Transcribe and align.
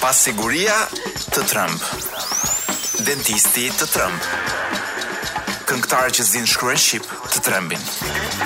Pasiguria 0.00 0.74
të 1.32 1.40
Trump. 1.48 1.80
Dentisti 3.08 3.62
të 3.80 3.86
Trump. 3.88 4.26
Këngëtarë 5.70 6.12
që 6.18 6.26
zinë 6.30 6.50
shkruen 6.52 6.76
Shqip 6.76 7.06
të 7.32 7.40
trembin. 7.46 7.80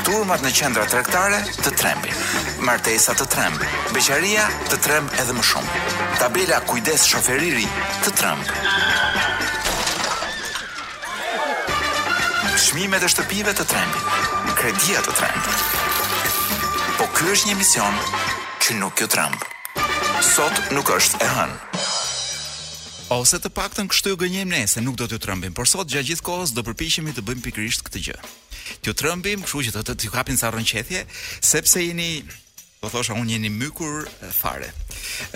Turmat 0.06 0.44
në 0.46 0.52
qendra 0.60 0.86
trektare 0.92 1.40
të 1.58 1.72
trembin. 1.74 2.14
Martesa 2.62 3.16
të 3.18 3.26
tremb. 3.34 3.58
Beqaria 3.96 4.46
të 4.70 4.78
tremb 4.86 5.10
edhe 5.18 5.34
më 5.40 5.46
shumë. 5.50 5.82
Tabela 6.22 6.62
kujdes 6.70 7.08
shoferiri 7.10 7.66
të 8.06 8.14
tremb. 8.22 8.56
Shmime 12.68 13.02
e 13.02 13.10
shtëpive 13.10 13.56
të 13.58 13.66
trembin. 13.74 14.50
Kredia 14.60 15.02
të 15.02 15.18
tremb. 15.20 16.66
Po 17.00 17.10
kjo 17.18 17.32
është 17.36 17.48
një 17.50 17.58
mision 17.64 18.00
që 18.60 18.84
nuk 18.84 19.00
ju 19.02 19.08
trembë 19.10 19.49
sot 20.30 20.62
nuk 20.70 20.86
është 20.94 21.18
e 21.24 21.26
hënë. 21.26 21.56
Ose 23.16 23.38
të 23.42 23.50
paktën 23.56 23.88
kështu 23.90 24.12
ju 24.12 24.18
gënjejmë 24.20 24.52
ne 24.52 24.60
se 24.70 24.82
nuk 24.84 24.94
do 25.00 25.08
të 25.10 25.18
trembim, 25.24 25.54
por 25.56 25.66
sot 25.66 25.90
gjatë 25.90 26.12
gjithë 26.12 26.24
kohës 26.28 26.52
do 26.54 26.62
përpiqemi 26.66 27.14
të 27.16 27.24
bëjmë 27.26 27.42
pikërisht 27.48 27.82
këtë 27.88 28.02
gjë. 28.04 28.18
Të 28.86 28.94
trembim, 29.00 29.42
kështu 29.42 29.64
që 29.66 29.74
të 29.88 29.96
të 30.04 30.12
kapin 30.14 30.38
sa 30.38 30.52
rrënqetje, 30.54 31.02
sepse 31.50 31.82
jeni 31.82 32.10
do 32.82 32.86
po 32.88 32.90
thosha 32.90 33.14
unë 33.14 33.32
jeni 33.36 33.50
mykur 33.52 34.06
fare. 34.32 34.70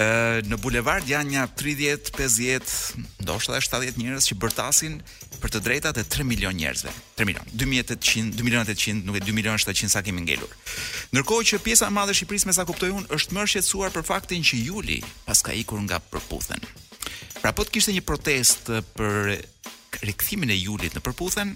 Ë 0.00 0.44
në 0.48 0.56
bulevard 0.64 1.04
janë 1.08 1.34
një 1.34 1.42
30, 1.58 2.08
50, 2.16 3.04
ndoshta 3.26 3.58
70 3.60 3.98
njerëz 4.00 4.28
që 4.30 4.36
bërtasin 4.40 4.94
për 5.42 5.52
të 5.52 5.60
drejtat 5.66 5.98
e 6.00 6.04
3 6.08 6.24
milion 6.24 6.56
njerëzve. 6.56 6.90
3 7.18 7.26
milion, 7.28 7.50
2800, 7.52 8.32
2 8.40 8.62
800, 8.62 9.04
nuk 9.10 9.18
e 9.20 9.22
2 9.28 9.36
milion 9.36 9.60
700 9.60 9.92
sa 9.92 10.02
kemi 10.06 10.24
ngelur. 10.24 10.48
Ndërkohë 11.12 11.48
që 11.50 11.60
pjesa 11.66 11.90
e 11.90 11.92
madhe 11.92 12.16
e 12.16 12.16
Shqipërisë, 12.16 12.48
mesa 12.48 12.64
kuptoi 12.68 12.90
unë, 12.96 13.10
është 13.12 13.36
më 13.36 13.44
shqetësuar 13.52 13.92
për 13.92 14.06
faktin 14.08 14.47
që 14.48 14.62
Juli 14.64 14.98
pas 15.28 15.44
ka 15.44 15.52
ikur 15.52 15.82
nga 15.84 16.00
përputhen. 16.00 16.64
Pra 17.42 17.52
po 17.52 17.66
të 17.69 17.76
kishte 17.76 17.92
një 17.92 18.06
protest 18.08 18.72
për 18.97 19.34
rikthimin 20.00 20.48
e 20.50 20.56
Julit 20.62 20.97
në 20.97 21.02
përputhen, 21.04 21.52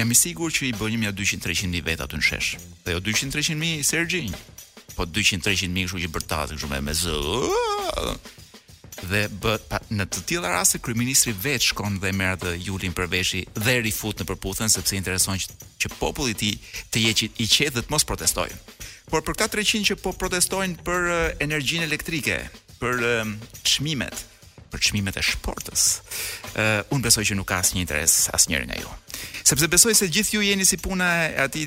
jam 0.00 0.10
i 0.10 0.16
sigur 0.16 0.48
që 0.48 0.70
i 0.72 0.74
bënim 0.80 1.04
ja 1.04 1.12
200-300 1.12 1.68
mijë 1.74 1.88
vet 1.92 2.00
aty 2.00 2.16
në 2.18 2.24
shesh. 2.24 2.54
Dhe 2.86 2.96
jo 2.96 3.02
200-300 3.04 3.60
mijë 3.60 3.84
Sergjin 3.92 4.32
po 4.96 5.04
200-300 5.06 5.68
mijë, 5.74 5.88
kështu 5.90 6.04
që 6.06 6.12
bërtasin 6.14 6.58
kështu 6.58 6.70
me 6.70 6.80
me 6.86 6.94
zë. 6.96 7.20
Dhe 9.10 9.24
bë, 9.42 9.54
pa, 9.68 9.80
në 9.92 10.04
të 10.08 10.22
tilla 10.30 10.52
raste 10.54 10.78
kryeministri 10.80 11.34
vetë 11.36 11.72
shkon 11.72 11.98
dhe 12.02 12.12
merr 12.14 12.36
atë 12.38 12.52
Julin 12.64 12.94
Përveshi 12.96 13.42
dhe 13.58 13.74
rifut 13.84 14.22
në 14.22 14.28
përputhen 14.30 14.70
sepse 14.72 14.96
intereson 14.96 15.40
që, 15.42 15.58
që 15.82 15.90
populli 15.98 16.32
i 16.34 16.36
tij 16.40 16.56
të 16.94 17.04
jeqit 17.08 17.40
i 17.42 17.48
qetë 17.56 17.76
dhe 17.78 17.84
të 17.86 17.92
mos 17.94 18.06
protestojnë. 18.08 18.58
Por 19.10 19.24
për 19.26 19.36
këta 19.40 19.50
300 19.58 19.90
që 19.90 19.98
po 20.00 20.14
protestojnë 20.16 20.86
për 20.86 21.10
uh, 21.12 21.18
energjinë 21.44 21.84
elektrike, 21.90 22.38
për 22.80 23.04
uh, 23.10 23.32
çmimet, 23.66 24.22
për 24.72 24.84
çmimet 24.88 25.18
e 25.20 25.26
shportës, 25.26 25.88
uh, 26.54 26.80
unë 26.94 27.10
besoj 27.10 27.26
që 27.30 27.36
nuk 27.40 27.50
ka 27.50 27.60
asnjë 27.62 27.82
interes 27.84 28.20
asnjëri 28.34 28.70
nga 28.70 28.78
ju. 28.80 28.86
Jo. 28.88 29.00
Sepse 29.44 29.68
besoj 29.70 29.94
se 29.96 30.08
gjithë 30.08 30.36
ju 30.36 30.42
jeni 30.44 30.64
si 30.66 30.78
puna 30.80 31.08
e 31.24 31.32
ati 31.44 31.64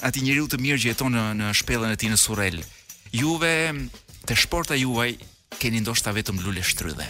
ati 0.00 0.22
njeriu 0.24 0.48
të 0.48 0.60
mirë 0.60 0.80
që 0.82 0.90
jeton 0.92 1.14
në 1.14 1.24
në 1.40 1.50
shpellën 1.60 1.94
e 1.94 1.98
tij 2.00 2.10
në 2.12 2.18
Surrel. 2.20 2.58
Juve 3.12 3.54
te 4.28 4.36
sporta 4.38 4.76
juaj 4.78 5.12
keni 5.60 5.80
ndoshta 5.84 6.12
vetëm 6.16 6.40
lule 6.44 6.62
shtrydhe. 6.64 7.08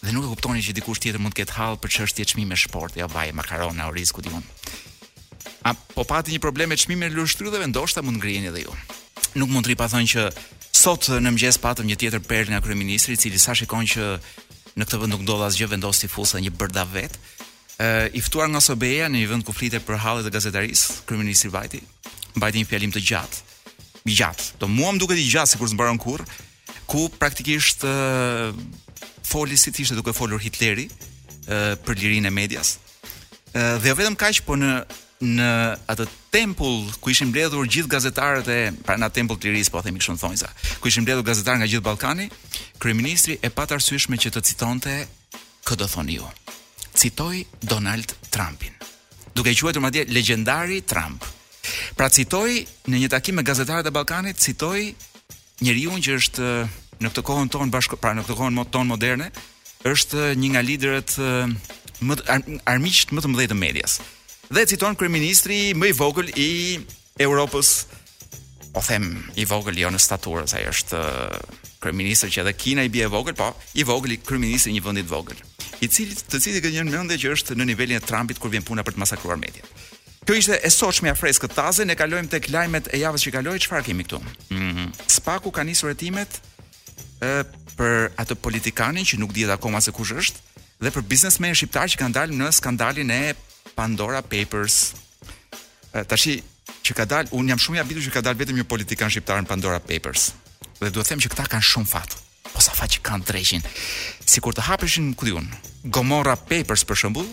Dhe 0.00 0.12
nuk 0.14 0.24
e 0.24 0.30
kuptoni 0.32 0.62
që 0.64 0.74
dikush 0.78 1.00
tjetër 1.02 1.20
mund 1.20 1.34
të 1.36 1.42
ketë 1.42 1.56
hall 1.58 1.76
për 1.80 1.94
çështje 1.98 2.24
çmime 2.32 2.56
sporti, 2.56 3.02
ja 3.02 3.08
bajë 3.10 3.36
makarona 3.36 3.88
o 3.90 3.94
risku 3.96 4.24
diun. 4.24 4.44
A 5.68 5.74
po 5.74 6.04
pati 6.08 6.32
një 6.32 6.40
problem 6.40 6.72
me 6.72 6.76
çmimin 6.76 7.10
e 7.12 7.14
lule 7.16 7.66
ndoshta 7.66 8.02
mund 8.02 8.16
ngriheni 8.16 8.48
edhe 8.52 8.64
ju. 8.66 8.72
Nuk 9.34 9.48
mund 9.50 9.64
të 9.66 9.72
ripa 9.74 9.88
thonë 9.88 10.08
që 10.12 10.22
sot 10.72 11.08
në 11.20 11.28
mëngjes 11.32 11.58
patëm 11.64 11.86
një 11.88 11.96
tjetër 12.00 12.20
perl 12.24 12.48
nga 12.50 12.60
kryeministri 12.60 13.12
i 13.14 13.22
cili 13.22 13.38
sa 13.38 13.52
shikon 13.54 13.86
që 13.92 14.06
në 14.78 14.84
këtë 14.86 14.98
vend 15.00 15.12
nuk 15.12 15.22
ndodh 15.26 15.44
asgjë 15.48 15.68
vendosi 15.70 16.08
fusa 16.08 16.40
një 16.40 16.50
bërdavet. 16.56 17.14
Uh, 17.80 18.04
I 18.14 18.20
ftuar 18.20 18.44
nga 18.52 18.60
Sobeja 18.60 19.06
në 19.08 19.22
një 19.22 19.28
vend 19.30 19.44
ku 19.46 19.54
flitet 19.56 19.86
për 19.88 19.96
hallet 20.04 20.26
e 20.28 20.30
gazetarisë, 20.34 20.98
kryeministri 21.08 21.48
Vajti, 21.48 21.78
mbajti 22.36 22.60
një 22.60 22.66
fjalim 22.68 22.90
të 22.92 23.00
gjatë. 23.08 23.38
Mi 24.04 24.16
gjatë. 24.18 24.48
Do 24.60 24.68
mua 24.68 24.90
më 24.92 25.00
duket 25.00 25.20
i 25.22 25.24
gjatë 25.24 25.54
sikur 25.54 25.70
s'mbaron 25.72 25.96
kurr, 26.02 26.20
ku 26.90 27.06
praktikisht 27.16 27.86
uh, 27.88 28.52
foli 29.24 29.56
si 29.56 29.72
thishte 29.72 29.96
duke 29.96 30.12
folur 30.12 30.42
Hitleri 30.44 30.90
uh, 30.92 31.72
për 31.80 31.96
lirinë 32.02 32.28
e 32.28 32.34
medias. 32.36 32.74
Uh, 33.54 33.78
dhe 33.80 33.94
jo 33.94 33.96
vetëm 34.02 34.18
kaq, 34.20 34.42
po 34.44 34.58
në 34.60 34.74
në 35.20 35.46
atë 35.92 36.04
tempull 36.32 36.84
ku 37.04 37.12
ishin 37.12 37.28
mbledhur 37.28 37.68
gjithë 37.68 37.92
gazetarët 37.92 38.48
e 38.48 38.60
pra 38.86 38.96
në 39.00 39.10
tempull 39.16 39.36
të 39.40 39.50
lirisë, 39.52 39.72
po 39.74 39.82
themi 39.84 40.00
kështu 40.00 40.18
thonjza, 40.22 40.52
ku 40.80 40.88
ishin 40.88 41.04
mbledhur 41.04 41.24
gazetarë 41.32 41.60
nga 41.64 41.68
gjithë 41.68 41.86
Ballkani, 41.88 42.28
kryeministri 42.80 43.36
e 43.44 43.52
pa 43.52 43.68
arsyeshme 43.68 44.20
që 44.20 44.36
të 44.36 44.44
citonte 44.52 45.00
këtë 45.68 45.88
thoni 45.96 46.20
ju. 46.20 46.28
Jo 46.28 46.39
citoj 47.00 47.34
Donald 47.64 48.08
Trumpin. 48.28 48.76
Duke 49.32 49.50
i 49.52 49.56
quajtur 49.56 49.80
madje 49.80 50.04
legjendari 50.12 50.82
Trump. 50.84 51.24
Pra 51.96 52.08
citoj 52.12 52.50
në 52.90 52.98
një 53.04 53.08
takim 53.12 53.38
me 53.40 53.44
gazetarët 53.46 53.88
e 53.88 53.92
Ballkanit, 53.94 54.40
citoj 54.42 54.80
njeriu 55.64 55.96
që 56.02 56.16
është 56.20 56.46
eh, 56.64 56.68
në 57.00 57.10
këtë 57.12 57.24
kohën 57.28 57.50
tonë, 57.52 57.72
bashkë, 57.72 57.98
pra 58.00 58.12
në 58.16 58.24
këtë 58.26 58.36
kohën 58.40 58.60
tonë 58.74 58.90
moderne, 58.92 59.30
është 59.88 60.26
eh, 60.28 60.34
një 60.42 60.52
nga 60.54 60.64
liderët 60.68 61.14
eh, 61.24 61.72
më 62.04 62.18
armiqt 62.68 63.14
më 63.16 63.24
të 63.24 63.32
mëdhej 63.32 63.48
të 63.54 63.58
medias. 63.62 63.96
Dhe 64.50 64.66
citon 64.68 64.96
kryeministri 65.00 65.70
më 65.78 65.92
i 65.92 65.96
vogël 66.00 66.28
i 66.36 66.50
Europës, 67.20 67.70
po 68.74 68.82
them 68.86 69.12
i 69.40 69.46
vogël 69.50 69.78
jo 69.80 69.92
në 69.94 70.00
staturë, 70.04 70.46
sa 70.50 70.60
ai 70.60 70.66
është 70.72 71.00
kryeminist 71.80 72.28
që 72.30 72.42
edhe 72.44 72.52
Kina 72.60 72.84
i 72.84 72.90
bie 72.92 73.06
vogël, 73.10 73.34
po 73.36 73.50
i 73.80 73.84
vogël 73.88 74.12
i 74.16 74.20
kryeminist 74.20 74.68
i 74.68 74.74
një 74.76 74.82
vendi 74.84 75.04
të 75.06 75.10
vogël, 75.12 75.40
i 75.80 75.88
cili 75.88 76.16
të 76.18 76.40
cilit 76.44 76.66
një 76.68 76.84
mendje 76.90 77.16
që 77.24 77.32
është 77.36 77.56
në 77.58 77.66
nivelin 77.72 77.96
e 78.00 78.04
Trumpit 78.04 78.38
kur 78.40 78.52
vjen 78.52 78.66
puna 78.68 78.84
për 78.86 78.96
të 78.98 79.04
masakruar 79.04 79.40
mediat. 79.40 79.66
Kjo 80.20 80.36
ishte 80.36 80.58
e 80.62 80.68
sotshme 80.70 81.08
ja 81.10 81.16
freskë 81.16 81.48
taze, 81.56 81.82
ne 81.88 81.96
kalojmë 81.98 82.28
tek 82.30 82.50
lajmet 82.52 82.90
e 82.94 83.00
javës 83.00 83.24
që 83.26 83.32
kaloi, 83.38 83.58
çfarë 83.64 83.86
kemi 83.88 84.04
këtu? 84.06 84.20
Mhm. 84.52 84.90
Spaku 85.10 85.50
ka 85.50 85.64
nisur 85.66 85.90
hetimet 85.90 86.36
ë 87.24 87.38
për 87.80 88.10
atë 88.20 88.36
politikanin 88.44 89.08
që 89.08 89.18
nuk 89.18 89.32
dihet 89.34 89.50
akoma 89.56 89.80
se 89.80 89.90
kush 89.96 90.12
është 90.12 90.48
dhe 90.84 90.92
për 90.92 91.04
biznesmenë 91.08 91.56
shqiptar 91.62 91.88
që 91.94 92.00
kanë 92.02 92.16
dalë 92.20 92.36
në 92.38 92.52
skandalin 92.60 93.10
e 93.16 93.22
Pandora 93.76 94.20
Papers. 94.22 94.92
Tashi 96.12 96.38
që 96.84 96.94
ka 96.96 97.04
dalë, 97.08 97.32
un 97.36 97.48
jam 97.50 97.58
shumë 97.60 97.80
i 97.80 97.80
habitur 97.82 98.04
që 98.04 98.14
ka 98.14 98.22
dalë 98.28 98.44
vetëm 98.44 98.60
një 98.60 98.68
politikan 98.68 99.10
shqiptar 99.12 99.40
në 99.42 99.48
Pandora 99.50 99.80
Papers 99.82 100.30
dhe 100.80 100.90
duhet 100.96 101.08
them 101.12 101.20
që 101.20 101.28
këta 101.32 101.44
kanë 101.52 101.66
shumë 101.68 101.88
fat. 101.92 102.14
Po 102.50 102.60
sa 102.64 102.72
fat 102.74 102.94
që 102.96 103.02
kanë 103.04 103.28
dreqin. 103.28 103.64
Sikur 104.26 104.56
të 104.56 104.64
hapeshin 104.68 105.12
ku 105.18 105.28
diun, 105.28 105.46
Gomorra 105.92 106.36
Papers 106.50 106.84
për 106.88 106.96
shembull, 107.02 107.28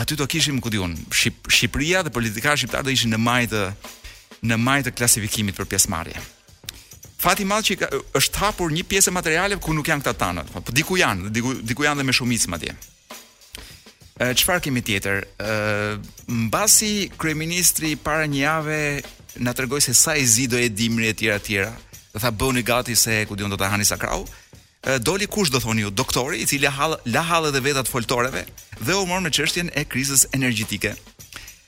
aty 0.00 0.16
do 0.16 0.26
kishim 0.30 0.60
ku 0.64 0.72
diun, 0.72 0.96
Shqip 1.12 1.50
Shqipëria 1.52 2.02
dhe 2.06 2.12
politikanë 2.14 2.62
shqiptarë 2.62 2.88
do 2.88 2.94
ishin 2.94 3.12
në 3.12 3.20
majë 3.26 3.50
të 3.52 3.64
në 4.50 4.56
majë 4.56 4.86
të 4.86 4.94
klasifikimit 4.96 5.58
për 5.58 5.66
pjesëmarrje. 5.68 6.20
Fati 7.20 7.44
i 7.44 7.48
madh 7.50 7.66
që 7.68 7.74
ka, 7.82 7.88
është 8.16 8.40
hapur 8.40 8.72
një 8.72 8.86
pjesë 8.88 9.12
materiale 9.12 9.58
ku 9.60 9.74
nuk 9.76 9.90
janë 9.90 10.00
këta 10.06 10.14
tanët, 10.22 10.48
po, 10.54 10.62
po 10.64 10.72
diku 10.72 10.96
janë, 10.96 11.28
diku 11.36 11.52
diku 11.70 11.84
janë 11.84 12.00
dhe 12.00 12.06
me 12.08 12.14
shumicë 12.16 12.48
madje. 12.52 12.72
Ë 14.20 14.30
çfarë 14.40 14.62
kemi 14.64 14.80
tjetër? 14.84 15.26
Ë 15.36 16.00
mbasi 16.46 17.10
kryeministri 17.20 17.92
para 18.00 18.24
një 18.24 18.40
jave 18.46 18.80
na 19.44 19.52
tregoi 19.56 19.84
se 19.84 19.92
sa 19.94 20.16
i 20.16 20.24
zi 20.26 20.46
do 20.48 20.56
e 20.56 20.70
dimri 20.72 21.10
e 21.12 21.14
tjera 21.44 21.74
dhe 22.12 22.20
tha 22.22 22.30
bëni 22.32 22.62
gati 22.66 22.94
se 22.96 23.24
ku 23.28 23.36
do 23.38 23.46
të 23.46 23.64
hani 23.70 23.84
sakrau. 23.86 24.24
krau, 24.82 24.98
doli 24.98 25.26
kush 25.26 25.50
do 25.50 25.60
thoni 25.60 25.82
ju, 25.82 25.90
doktori 25.90 26.38
i 26.42 26.46
cili 26.46 26.66
hall 26.66 26.96
la 27.04 27.22
hall 27.22 27.46
edhe 27.46 27.60
vetat 27.60 27.88
foltoreve 27.88 28.44
dhe 28.80 28.94
u 28.94 29.06
mor 29.06 29.20
me 29.20 29.30
çështjen 29.30 29.70
e 29.74 29.84
krizës 29.84 30.26
energjetike. 30.32 30.94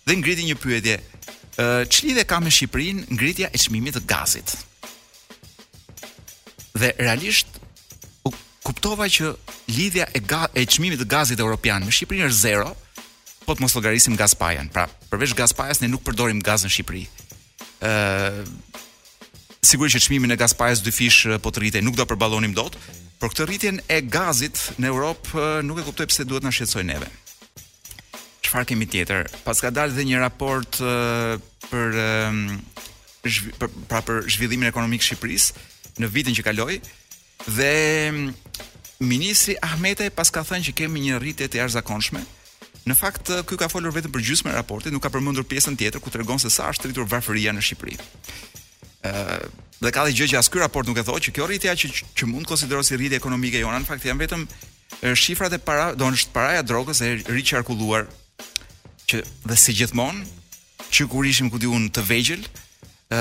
Dhe 0.06 0.16
ngriti 0.16 0.42
një 0.42 0.56
pyetje. 0.64 0.96
Çli 1.94 2.14
dhe 2.16 2.24
ka 2.26 2.40
me 2.40 2.50
Shqipërinë 2.50 3.12
ngritja 3.14 3.48
e 3.54 3.58
çmimit 3.58 3.94
të 3.96 4.02
gazit. 4.08 4.56
Dhe 6.80 6.94
realisht 6.98 7.46
u 8.26 8.32
kuptova 8.64 9.06
që 9.08 9.36
lidhja 9.68 10.06
e 10.16 10.20
ga, 10.20 10.48
e 10.54 10.66
çmimit 10.66 11.00
të 11.04 11.06
gazit 11.08 11.38
evropian 11.40 11.84
me 11.84 11.92
Shqipërinë 11.92 12.28
është 12.32 12.40
zero, 12.48 12.72
po 13.46 13.54
të 13.54 13.60
mos 13.62 13.74
llogarisim 13.76 14.16
gazpajën. 14.16 14.68
Pra, 14.74 14.86
përveç 15.12 15.34
gazpajës 15.38 15.80
ne 15.84 15.88
nuk 15.92 16.02
përdorim 16.08 16.40
gaz 16.42 16.64
në 16.64 16.70
Shqipëri. 16.72 17.04
Ëh, 17.82 18.42
sigurisht 19.62 19.94
që 19.96 20.02
çmimin 20.08 20.34
e 20.34 20.36
gazpajës 20.36 20.80
dyfish 20.82 21.20
po 21.42 21.52
të 21.54 21.60
rritej 21.62 21.82
nuk 21.86 21.94
do 21.94 22.02
përballonim 22.10 22.50
dot, 22.54 22.74
por 23.22 23.30
këtë 23.30 23.44
rritjen 23.46 23.76
e 23.86 24.00
gazit 24.02 24.58
në 24.82 24.90
Europë 24.90 25.44
nuk 25.62 25.78
e 25.78 25.84
kuptoj 25.86 26.06
pse 26.10 26.24
duhet 26.26 26.42
na 26.42 26.50
shqetësoj 26.50 26.82
neve. 26.88 27.06
Çfarë 28.42 28.68
kemi 28.72 28.88
tjetër? 28.90 29.28
Pas 29.46 29.60
ka 29.62 29.70
dalë 29.70 29.94
dhe 29.94 30.06
një 30.08 30.22
raport 30.24 30.80
për 31.68 32.00
pra 33.86 34.00
për 34.02 34.24
zhvillimin 34.34 34.66
ekonomik 34.66 35.04
Shqipërisë 35.06 36.00
në 36.02 36.08
vitin 36.10 36.34
që 36.34 36.42
kaloi 36.48 36.80
dhe 37.46 37.68
ministri 38.98 39.54
Ahmetaj 39.62 40.08
pas 40.16 40.32
ka 40.34 40.42
thënë 40.48 40.66
që 40.68 40.74
kemi 40.82 41.04
një 41.06 41.20
rritje 41.22 41.46
të 41.46 41.60
jashtëzakonshme. 41.62 42.24
Në 42.82 42.96
fakt 42.98 43.30
ky 43.46 43.54
ka 43.60 43.70
folur 43.70 43.94
vetëm 43.94 44.10
për 44.10 44.26
gjysmën 44.26 44.50
e 44.50 44.58
raportit, 44.58 44.90
nuk 44.90 45.04
ka 45.06 45.12
përmendur 45.14 45.46
pjesën 45.46 45.78
tjetër 45.78 46.02
ku 46.02 46.10
tregon 46.10 46.42
se 46.42 46.50
sa 46.50 46.66
është 46.74 46.90
rritur 46.90 47.06
varfëria 47.06 47.54
në 47.54 47.62
Shqipëri 47.62 47.94
dhe 49.82 49.90
ka 49.90 50.04
dhe 50.06 50.14
gjë 50.14 50.28
që 50.32 50.38
as 50.38 50.48
ky 50.52 50.62
raport 50.62 50.86
nuk 50.86 50.98
e 50.98 51.04
thotë 51.06 51.24
që 51.28 51.32
kjo 51.36 51.46
rritja 51.48 51.74
që 51.74 51.88
që 52.18 52.28
mund 52.30 52.46
të 52.46 52.50
konsiderohet 52.52 52.86
si 52.86 52.96
rritje 53.00 53.18
ekonomike 53.18 53.60
jona 53.60 53.80
në 53.82 53.88
fakt 53.88 54.06
janë 54.06 54.22
vetëm 54.24 54.44
shifrat 55.18 55.54
e 55.56 55.58
para, 55.58 55.90
do 55.94 56.06
të 56.06 56.20
thotë 56.20 56.34
paraja 56.36 56.62
drogës 56.70 57.00
e 57.02 57.14
riqarkulluar 57.34 58.06
që 59.10 59.22
dhe 59.50 59.56
si 59.58 59.74
gjithmonë 59.80 60.26
që 60.92 61.06
kur 61.10 61.26
ishim 61.26 61.50
ku 61.50 61.58
diun 61.58 61.88
të 61.90 62.04
vegjël 62.06 62.44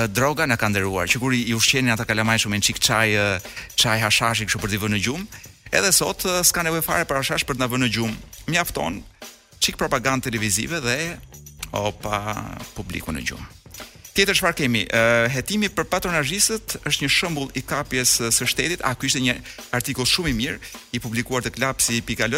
droga 0.08 0.46
na 0.48 0.56
ka 0.56 0.68
nderuar. 0.72 1.04
Që 1.08 1.20
kur 1.20 1.34
i 1.36 1.52
ushqenin 1.52 1.92
ata 1.92 2.06
kalamaj 2.08 2.38
shumë 2.44 2.54
me 2.56 2.60
çik 2.64 2.78
çaj, 2.80 3.10
çaj 3.76 3.98
hashashi 4.00 4.46
kështu 4.48 4.62
për 4.62 4.72
të 4.72 4.78
vënë 4.84 4.96
në 4.96 5.02
gjum, 5.04 5.26
edhe 5.72 5.90
sot 5.92 6.24
s'ka 6.24 6.64
nevojë 6.64 6.86
fare 6.86 7.04
për 7.10 7.20
hashash 7.20 7.44
për 7.44 7.58
të 7.58 7.64
na 7.64 7.68
vënë 7.74 7.84
në 7.84 7.92
gjum. 7.98 8.14
Mjafton 8.48 9.00
çik 9.60 9.76
propagandë 9.80 10.30
televizive 10.30 10.80
dhe 10.84 10.96
opa 11.76 12.22
publikun 12.76 13.20
në 13.20 13.26
gjum. 13.32 13.44
Tjetër 14.12 14.36
çfarë 14.36 14.56
kemi? 14.58 14.82
Uh, 14.92 15.24
hetimi 15.32 15.70
për 15.72 15.86
patronazhistët 15.88 16.74
është 16.84 17.06
një 17.06 17.12
shembull 17.14 17.48
i 17.56 17.62
kapjes 17.64 18.18
së 18.36 18.44
shtetit. 18.50 18.82
A 18.84 18.92
ky 18.94 19.08
ishte 19.08 19.22
një 19.24 19.38
artikull 19.72 20.04
shumë 20.08 20.28
i 20.28 20.34
mirë 20.36 20.58
i 20.98 21.00
publikuar 21.00 21.40
te 21.44 21.52
klapsi.al, 21.54 22.34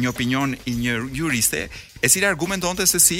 një 0.00 0.08
opinion 0.08 0.54
i 0.64 0.72
një 0.78 0.94
juriste, 1.18 1.66
e 2.00 2.08
cila 2.08 2.30
argumentonte 2.32 2.86
se 2.88 3.00
si 3.04 3.18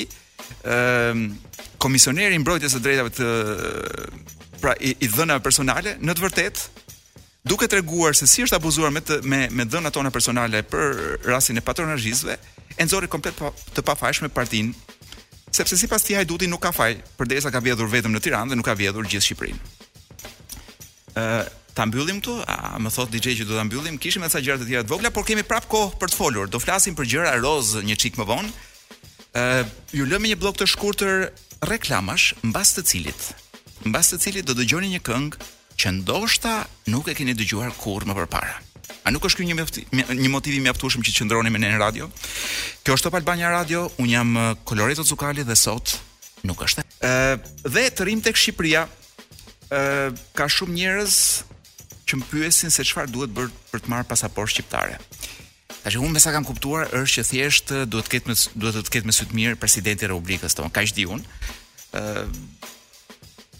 ëm 0.64 1.26
uh, 1.26 1.48
komisioneri 1.80 2.36
i 2.36 2.40
mbrojtjes 2.40 2.74
së 2.74 2.80
drejtave 2.84 3.12
të 3.16 3.28
pra 4.62 4.72
i, 4.80 4.94
i 5.04 5.08
dhëna 5.12 5.36
personale 5.44 5.92
në 6.00 6.14
të 6.16 6.24
vërtetë 6.26 6.82
duke 7.48 7.68
treguar 7.72 8.16
se 8.16 8.26
si 8.28 8.44
është 8.46 8.56
abuzuar 8.58 8.92
me 8.92 9.00
të, 9.04 9.18
me 9.24 9.40
me 9.56 9.64
dhënat 9.68 9.94
tona 9.96 10.12
personale 10.16 10.62
për 10.72 11.00
rastin 11.28 11.60
e 11.60 11.64
patronazhistëve, 11.64 12.36
e 12.80 12.88
nxori 12.88 13.08
komplet 13.12 13.36
pa, 13.38 13.52
të 13.76 13.84
pafajshme 13.90 14.32
partinë 14.36 14.74
sepse 15.50 15.76
sipas 15.76 16.02
ti 16.06 16.14
Hajduti 16.14 16.46
nuk 16.48 16.62
ka 16.62 16.72
faj, 16.74 16.96
përderisa 17.18 17.50
ka 17.52 17.60
vjedhur 17.62 17.90
vetëm 17.90 18.14
në 18.14 18.22
Tiranë 18.24 18.52
dhe 18.54 18.58
nuk 18.58 18.66
ka 18.70 18.74
vjedhur 18.78 19.06
gjithë 19.06 19.26
Shqipërinë. 19.26 19.60
Ë, 21.18 21.26
ta 21.74 21.86
mbyllim 21.86 22.20
këtu, 22.22 22.36
a 22.46 22.78
më 22.82 22.92
thot 22.94 23.10
DJ 23.12 23.34
që 23.40 23.48
do 23.50 23.58
ta 23.58 23.64
mbyllim, 23.66 23.98
kishim 24.02 24.22
edhe 24.26 24.32
sa 24.36 24.42
gjëra 24.44 24.60
të 24.62 24.68
tjera 24.68 24.86
të 24.86 24.92
vogla, 24.94 25.12
por 25.14 25.26
kemi 25.26 25.42
prap 25.46 25.66
kohë 25.70 25.98
për 26.02 26.12
të 26.14 26.18
folur. 26.20 26.50
Do 26.52 26.62
flasim 26.62 26.96
për 26.98 27.10
gjëra 27.14 27.34
roz 27.42 27.76
një 27.86 27.98
çik 28.02 28.18
më 28.20 28.28
vonë. 28.30 28.52
Ë, 29.34 29.44
ju 29.98 30.06
lëmë 30.10 30.32
një 30.32 30.40
blok 30.42 30.58
të 30.60 30.70
shkurtër 30.70 31.28
reklamash 31.72 32.30
mbas 32.46 32.74
të 32.78 32.86
cilit. 32.92 33.30
Mbas 33.90 34.12
të 34.14 34.20
cilit 34.22 34.46
do 34.48 34.56
dëgjoni 34.58 34.94
një 34.94 35.04
këngë 35.08 35.52
që 35.80 35.96
ndoshta 36.00 36.58
nuk 36.94 37.08
e 37.10 37.14
keni 37.18 37.34
dëgjuar 37.38 37.74
kurrë 37.82 38.12
më 38.12 38.20
parë. 38.26 38.69
A 39.04 39.10
nuk 39.14 39.24
është 39.26 39.40
ky 39.42 39.48
një 39.50 39.56
mjafti, 39.58 39.84
një 39.94 40.30
motiv 40.32 40.56
i 40.58 40.62
mjaftueshëm 40.64 41.04
që 41.06 41.14
qëndroni 41.18 41.52
me 41.52 41.60
ne 41.62 41.70
në 41.72 41.80
radio? 41.80 42.08
Kjo 42.84 42.96
është 42.96 43.08
Top 43.08 43.18
Albania 43.20 43.50
Radio, 43.52 43.86
un 44.02 44.08
jam 44.10 44.34
Koloreto 44.68 45.04
Zukali 45.06 45.44
dhe 45.46 45.56
sot 45.56 45.94
nuk 46.46 46.62
është. 46.66 46.84
Ë 47.04 47.72
dhe 47.74 47.86
të 47.94 48.08
rim 48.08 48.22
tek 48.24 48.38
Shqipëria. 48.38 48.86
Ë 49.70 49.80
ka 50.34 50.48
shumë 50.50 50.74
njerëz 50.76 51.16
që 52.10 52.18
më 52.18 52.28
pyesin 52.32 52.72
se 52.74 52.82
çfarë 52.88 53.12
duhet 53.14 53.34
bërë 53.36 53.52
për 53.70 53.84
të 53.84 53.92
marrë 53.92 54.08
pasaportë 54.10 54.56
shqiptare. 54.56 54.96
Tash 55.80 55.96
unë 56.00 56.16
mesa 56.16 56.32
kam 56.34 56.44
kuptuar 56.44 56.88
është 56.90 57.16
që 57.20 57.26
thjesht 57.28 57.72
duhet 57.88 58.08
të 58.08 58.14
ketë 58.16 58.30
me, 58.32 58.36
duhet 58.64 58.80
të 58.84 58.94
ketë 58.96 59.08
me 59.08 59.14
sy 59.14 59.28
të 59.30 59.38
mirë 59.38 59.60
presidenti 59.62 60.04
i 60.04 60.10
Republikës 60.10 60.58
tonë, 60.58 60.74
kaq 60.74 60.90
di 60.98 61.06
unë. 61.14 61.36
Ë 61.94 62.26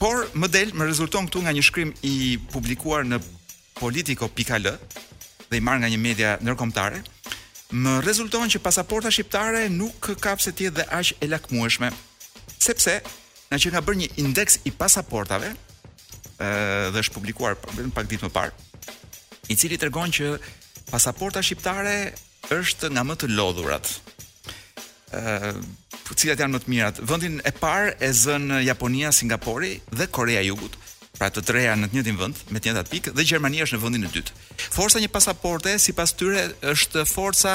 por 0.01 0.23
më 0.33 0.49
del, 0.51 0.71
më 0.75 0.87
rezulton 0.89 1.27
këtu 1.29 1.43
nga 1.45 1.53
një 1.55 1.63
shkrim 1.69 1.91
i 2.09 2.17
publikuar 2.51 3.03
në 3.07 3.19
politiko.al, 3.79 4.69
dhe 5.51 5.59
i 5.59 5.65
marr 5.67 5.81
nga 5.83 5.89
një 5.91 5.99
media 5.99 6.31
ndërkombëtare, 6.45 7.01
më 7.75 7.93
rezulton 8.07 8.51
që 8.53 8.63
pasaporta 8.65 9.11
shqiptare 9.15 9.65
nuk 9.75 10.11
ka 10.23 10.33
pse 10.39 10.53
të 10.55 10.67
jetë 10.69 10.77
dhe 10.81 10.85
aq 10.99 11.11
e 11.27 11.29
lakmueshme. 11.31 11.89
Sepse 12.63 12.95
na 13.51 13.59
që 13.59 13.73
ka 13.75 13.83
bërë 13.83 13.99
një 14.05 14.09
indeks 14.25 14.61
i 14.71 14.71
pasaportave, 14.83 15.51
ë 16.43 16.51
dhe 16.95 17.03
është 17.03 17.15
publikuar 17.19 17.59
vetëm 17.65 17.91
pak 17.97 18.09
ditë 18.13 18.29
më 18.29 18.35
parë, 18.37 18.69
i 19.51 19.57
cili 19.59 19.79
tregon 19.83 20.13
që 20.15 20.35
pasaporta 20.93 21.43
shqiptare 21.43 21.97
është 22.55 22.91
nga 22.95 23.03
më 23.09 23.19
të 23.21 23.33
lodhurat. 23.35 23.87
ë 26.11 26.15
cilat 26.15 26.39
janë 26.43 26.55
më 26.57 26.61
të 26.65 26.69
mirat. 26.71 26.97
Vendin 27.07 27.41
e 27.47 27.51
parë 27.61 27.97
e 27.99 28.09
zën 28.23 28.45
Japonia, 28.71 29.11
Singapori 29.15 29.81
dhe 29.99 30.07
Korea 30.11 30.41
e 30.43 30.47
Jugut 30.47 30.75
pra 31.21 31.29
të 31.29 31.43
treja 31.45 31.75
në 31.77 31.91
të 31.91 31.99
njëjtin 31.99 32.17
vend 32.17 32.39
me 32.49 32.63
të 32.63 32.71
njëjtat 32.71 32.89
pikë 32.89 33.11
dhe 33.13 33.27
Gjermania 33.29 33.67
është 33.67 33.77
në 33.77 33.83
vendin 33.83 34.07
e 34.09 34.13
dytë. 34.15 34.37
Forca 34.73 34.97
e 34.97 35.03
një 35.05 35.11
pasaporte 35.13 35.75
sipas 35.77 36.15
tyre 36.17 36.47
është 36.73 37.03
forca 37.09 37.53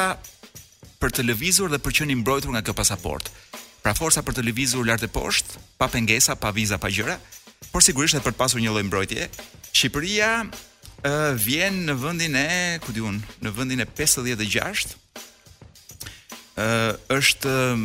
për 1.01 1.15
të 1.17 1.25
lëvizur 1.31 1.73
dhe 1.73 1.79
për 1.81 1.95
qenë 1.99 2.13
i 2.13 2.19
mbrojtur 2.19 2.53
nga 2.53 2.61
kjo 2.61 2.75
pasaportë. 2.77 3.33
Pra 3.81 3.95
forca 3.97 4.21
për 4.25 4.37
të 4.37 4.45
lëvizur 4.51 4.85
lart 4.85 5.05
e 5.05 5.09
poshtë, 5.09 5.57
pa 5.81 5.89
pengesa, 5.93 6.35
pa 6.37 6.51
viza, 6.53 6.77
pa 6.77 6.91
gjëra, 6.93 7.17
por 7.71 7.81
sigurisht 7.81 8.13
edhe 8.19 8.27
për 8.27 8.35
të 8.35 8.41
pasur 8.43 8.61
një 8.61 8.75
lloj 8.75 8.85
mbrojtje. 8.91 9.27
Shqipëria 9.75 10.29
ë 10.45 11.15
uh, 11.33 11.41
vjen 11.47 11.81
në 11.89 11.97
vendin 12.05 12.37
e, 12.37 12.45
ku 12.85 12.93
diun, 12.93 13.17
në 13.41 13.55
vendin 13.57 13.81
e 13.81 13.89
56. 13.97 14.93
ë 16.53 16.61
uh, 16.61 17.17
është 17.17 17.57
uh, 17.57 17.83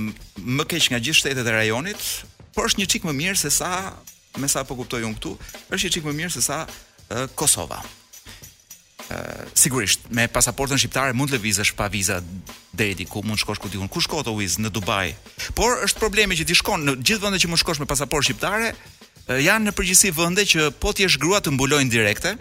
më 0.61 0.69
keq 0.75 0.91
nga 0.93 1.01
gjithë 1.01 1.23
shtetet 1.23 1.49
e 1.49 1.57
rajonit, 1.59 2.05
por 2.53 2.69
është 2.69 2.83
një 2.85 2.91
çik 2.93 3.09
më 3.09 3.17
mirë 3.23 3.41
se 3.47 3.53
sa 3.63 3.77
me 4.39 4.47
sa 4.49 4.63
po 4.65 4.77
kuptoj 4.79 5.03
un 5.09 5.15
këtu, 5.17 5.33
është 5.75 5.87
një 5.89 5.93
çik 5.97 6.07
më 6.07 6.15
mirë 6.21 6.33
se 6.37 6.43
sa 6.45 6.61
e, 6.67 7.27
Kosova. 7.35 7.81
Ë 9.11 9.17
sigurisht, 9.59 10.05
me 10.15 10.29
pasaportën 10.31 10.79
shqiptare 10.79 11.15
mund 11.19 11.33
të 11.33 11.41
lëvizësh 11.41 11.73
pa 11.75 11.89
viza 11.91 12.21
deri 12.71 12.95
diku, 13.01 13.25
mund 13.27 13.35
të 13.41 13.43
shkosh 13.43 13.59
ku 13.63 13.71
diun. 13.73 13.89
Ku 13.91 14.03
shkon 14.05 14.23
ato 14.23 14.37
viz 14.39 14.55
në 14.63 14.71
Dubai? 14.71 15.17
Por 15.59 15.83
është 15.87 16.03
problemi 16.05 16.39
që 16.39 16.47
ti 16.47 16.55
shkon 16.55 16.85
në 16.87 16.95
gjithë 17.01 17.25
vendet 17.25 17.43
që 17.43 17.51
mund 17.51 17.59
të 17.59 17.65
shkosh 17.65 17.83
me 17.83 17.91
pasaportë 17.91 18.29
shqiptare, 18.31 18.71
janë 19.41 19.67
në 19.71 19.75
përgjithësi 19.75 20.15
vende 20.15 20.47
që 20.53 20.71
po 20.83 20.95
ti 20.95 21.07
e 21.07 21.11
shgruat 21.11 21.47
të 21.49 21.57
mbulojnë 21.57 21.91
direkte, 21.93 22.37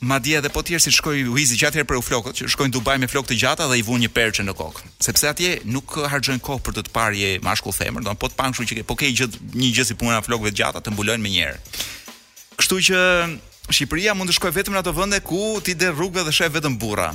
Madje 0.00 0.38
edhe 0.38 0.48
po 0.50 0.62
thjesht 0.64 0.88
si 0.88 0.90
shkoi 0.96 1.20
Luizi 1.28 1.58
gjatë 1.60 1.82
për 1.84 1.98
u 1.98 2.00
flokët, 2.00 2.38
që 2.40 2.46
shkojnë 2.54 2.72
Dubai 2.72 2.96
me 2.96 3.04
flokë 3.10 3.34
të 3.34 3.36
gjata 3.42 3.66
dhe 3.68 3.76
i 3.82 3.82
vunë 3.84 4.06
një 4.06 4.08
perçë 4.16 4.46
në 4.48 4.54
kokë. 4.56 4.86
Sepse 5.04 5.28
atje 5.28 5.50
nuk 5.68 5.92
harxojnë 6.08 6.40
kohë 6.46 6.62
për 6.64 6.76
të 6.78 6.84
të 6.86 6.92
parë 6.94 7.32
mashkull 7.44 7.74
femër, 7.76 8.06
domthon 8.06 8.20
po 8.22 8.30
të 8.32 8.38
pamë 8.38 8.56
kështu 8.56 8.78
që 8.80 8.86
po 8.88 8.96
ke 8.96 9.10
gjë 9.12 9.26
një 9.60 9.68
gjë 9.76 9.84
si 9.90 9.98
puna 10.00 10.22
flokëve 10.24 10.54
të 10.54 10.60
gjata 10.62 10.80
të 10.80 10.94
mbulojnë 10.96 11.24
më 11.26 11.34
një 11.34 11.44
herë. 11.44 11.60
Kështu 12.56 12.78
që 12.88 13.02
Shqipëria 13.70 14.14
mund 14.16 14.32
të 14.32 14.38
shkojë 14.40 14.56
vetëm 14.56 14.74
në 14.80 14.82
ato 14.82 14.94
vende 14.96 15.20
ku 15.22 15.42
ti 15.62 15.76
del 15.78 15.92
rrugë 15.94 16.24
dhe 16.26 16.32
sheh 16.34 16.48
vetëm 16.50 16.80
burra. 16.80 17.10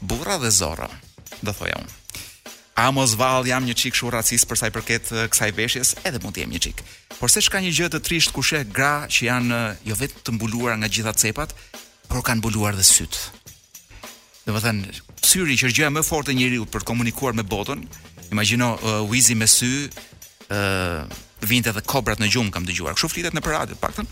Burra 0.00 0.38
dhe 0.42 0.48
zorra, 0.50 0.88
do 1.44 1.52
thoja 1.54 1.76
unë. 1.84 1.96
A 2.80 2.88
mos 2.96 3.12
vall 3.16 3.44
jam 3.48 3.64
një 3.64 3.76
çik 3.78 3.94
shumë 3.96 4.16
racist 4.16 4.48
për 4.50 4.56
sa 4.58 4.68
i 4.68 4.72
përket 4.74 5.12
eh, 5.12 5.28
kësaj 5.32 5.52
veshjes, 5.56 5.92
edhe 6.04 6.18
mund 6.24 6.34
të 6.36 6.42
jem 6.44 6.56
një 6.56 6.64
çik. 6.64 6.82
Por 7.20 7.30
s'është 7.32 7.52
ka 7.54 7.60
një 7.64 7.70
gjë 7.76 7.88
të 7.94 8.00
trisht 8.04 8.32
ku 8.36 8.42
sheh 8.44 8.66
gra 8.68 9.04
që 9.08 9.28
janë 9.30 9.60
eh, 9.68 9.78
jo 9.92 9.96
vetëm 10.00 10.24
të 10.26 10.34
mbuluara 10.36 10.74
nga 10.82 10.90
gjitha 10.92 11.14
cepat, 11.22 11.54
por 12.08 12.22
kanë 12.26 12.42
buluar 12.46 12.76
dhe 12.76 12.84
sytë. 12.84 13.22
Dhe 14.46 14.54
më 14.54 14.56
po 14.56 14.62
thënë, 14.64 14.94
syri 15.26 15.56
që 15.58 15.72
gjëja 15.74 15.90
më 15.94 16.04
fort 16.06 16.28
e 16.30 16.36
njëri 16.36 16.60
për 16.70 16.84
komunikuar 16.86 17.34
me 17.36 17.42
botën, 17.46 17.82
imagino, 18.32 18.74
uh, 18.78 19.00
Wizi 19.10 19.34
me 19.38 19.48
sy, 19.50 19.88
uh, 20.48 21.02
vinte 21.46 21.72
dhe 21.74 21.82
kobrat 21.88 22.22
në 22.22 22.28
gjumë 22.32 22.52
kam 22.54 22.66
të 22.66 22.76
gjuar, 22.78 22.94
këshu 22.96 23.10
flitet 23.12 23.34
në 23.36 23.42
përradit, 23.44 23.78
pak 23.80 23.92
paktën, 23.92 24.08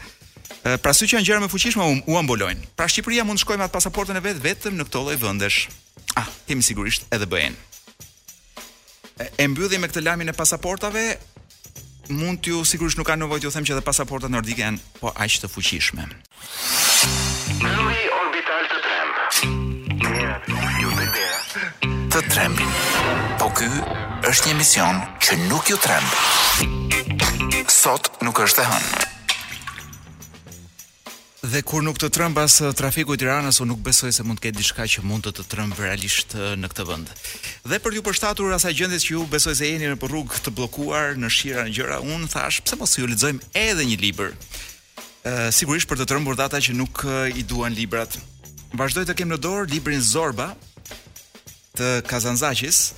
pra 0.80 0.92
sy 0.96 1.04
që 1.04 1.18
janë 1.18 1.26
gjëra 1.28 1.42
më 1.44 1.48
fuqishme, 1.52 1.84
u, 1.84 1.98
u 2.14 2.16
ambulojnë. 2.16 2.70
Pra 2.76 2.86
Shqipëria 2.88 3.24
mund 3.28 3.36
të 3.36 3.42
shkojmë 3.44 3.66
atë 3.66 3.74
pasaportën 3.74 4.16
e 4.16 4.22
vetë 4.24 4.42
vetëm 4.46 4.78
në 4.78 4.86
këto 4.88 5.02
loj 5.04 5.18
vëndesh. 5.20 5.58
Ah, 6.16 6.24
kemi 6.48 6.64
sigurisht 6.64 7.04
edhe 7.12 7.28
bëjnë. 7.28 8.00
E 9.28 9.48
mbyllim 9.52 9.84
me 9.84 9.90
këtë 9.92 10.06
lamin 10.06 10.32
e 10.32 10.36
pasaportave, 10.36 11.04
mund 12.16 12.48
ju 12.48 12.64
sigurisht 12.64 12.96
nuk 13.00 13.08
kanë 13.10 13.26
nevojë 13.26 13.44
t'ju 13.44 13.52
them 13.58 13.68
që 13.68 13.76
edhe 13.76 13.84
pasaportat 13.84 14.32
nordike 14.32 14.64
janë 14.64 14.80
po 15.02 15.12
aq 15.12 15.36
të 15.44 15.52
fuqishme. 15.52 16.08
Mbylli 17.54 18.02
orbital 18.20 18.64
të 18.72 18.78
tremb. 18.82 20.04
Ju 20.80 20.88
you 20.88 20.94
think 20.98 22.10
Të 22.14 22.22
trembin. 22.30 22.72
Po 23.38 23.46
ky 23.58 23.68
është 24.30 24.50
një 24.50 24.54
mision 24.58 24.98
që 25.22 25.38
nuk 25.46 25.70
ju 25.70 25.78
tremb. 25.86 26.16
Sot 27.70 28.10
nuk 28.26 28.40
është 28.46 28.64
e 28.64 28.66
hënë. 28.70 29.06
Dhe 31.54 31.60
kur 31.62 31.84
nuk 31.84 31.98
të 32.00 32.08
trëmb 32.10 32.38
as 32.40 32.56
uh, 32.64 32.72
trafiku 32.74 33.14
i 33.14 33.18
Tiranës, 33.20 33.58
u 33.60 33.66
nuk 33.68 33.82
besoj 33.84 34.10
se 34.16 34.24
mund 34.24 34.40
të 34.40 34.46
ketë 34.48 34.58
diçka 34.62 34.86
që 34.90 35.04
mund 35.06 35.26
të 35.28 35.34
të 35.36 35.44
trëmb 35.52 35.76
realisht 35.78 36.32
uh, 36.38 36.54
në 36.58 36.70
këtë 36.72 36.86
vend. 36.88 37.12
Dhe 37.68 37.78
për 37.84 37.98
ju 37.98 38.02
përshtatur 38.08 38.54
asaj 38.56 38.72
gjendjes 38.80 39.04
që 39.06 39.12
ju 39.18 39.26
besoj 39.30 39.54
se 39.60 39.68
jeni 39.68 39.92
në 39.92 40.00
rrugë 40.02 40.40
të 40.42 40.54
bllokuar 40.56 41.14
në 41.20 41.30
shira 41.36 41.68
në 41.68 41.76
gjëra, 41.76 42.00
unë 42.16 42.30
thash 42.32 42.62
pse 42.64 42.80
mos 42.80 42.96
ju 42.96 43.06
lexojmë 43.12 43.52
edhe 43.66 43.86
një 43.90 44.00
libër 44.06 44.32
sigurisht 45.52 45.88
për 45.88 45.98
të 46.02 46.08
trembur 46.08 46.36
data 46.36 46.58
që 46.60 46.74
nuk 46.76 47.04
i 47.34 47.42
duan 47.48 47.72
librat. 47.72 48.16
Vazhdoj 48.76 49.06
të 49.08 49.14
kem 49.16 49.30
në 49.32 49.38
dorë 49.38 49.70
librin 49.72 50.02
Zorba 50.04 50.50
të 51.78 52.02
Kazanzaqis. 52.08 52.92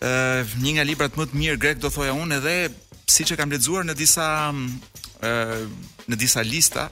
Ë 0.00 0.46
një 0.60 0.74
nga 0.76 0.84
librat 0.84 1.16
më 1.16 1.26
të 1.30 1.36
mirë 1.40 1.58
grek 1.60 1.78
do 1.80 1.90
thoja 1.90 2.14
unë 2.16 2.40
edhe 2.40 2.54
siç 3.10 3.32
e 3.32 3.36
kam 3.40 3.50
lexuar 3.52 3.84
në 3.88 3.94
disa 3.96 4.26
ë 4.52 5.60
në 6.06 6.18
disa 6.20 6.42
lista 6.46 6.88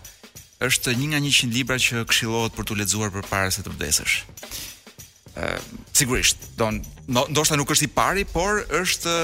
është 0.65 0.95
një 0.99 1.09
nga 1.13 1.21
100 1.21 1.51
libra 1.53 1.79
që 1.81 2.05
këshillohet 2.09 2.55
për 2.57 2.65
t'u 2.69 2.77
lexuar 2.79 3.13
përpara 3.15 3.53
se 3.53 3.65
të 3.65 3.73
përdesësh. 3.75 4.19
Ë 5.35 5.49
sigurisht, 5.97 6.37
do 6.61 6.69
ndoshta 7.33 7.57
nuk 7.59 7.73
është 7.75 7.89
i 7.89 7.93
pari, 7.97 8.25
por 8.29 8.63
është 8.79 9.15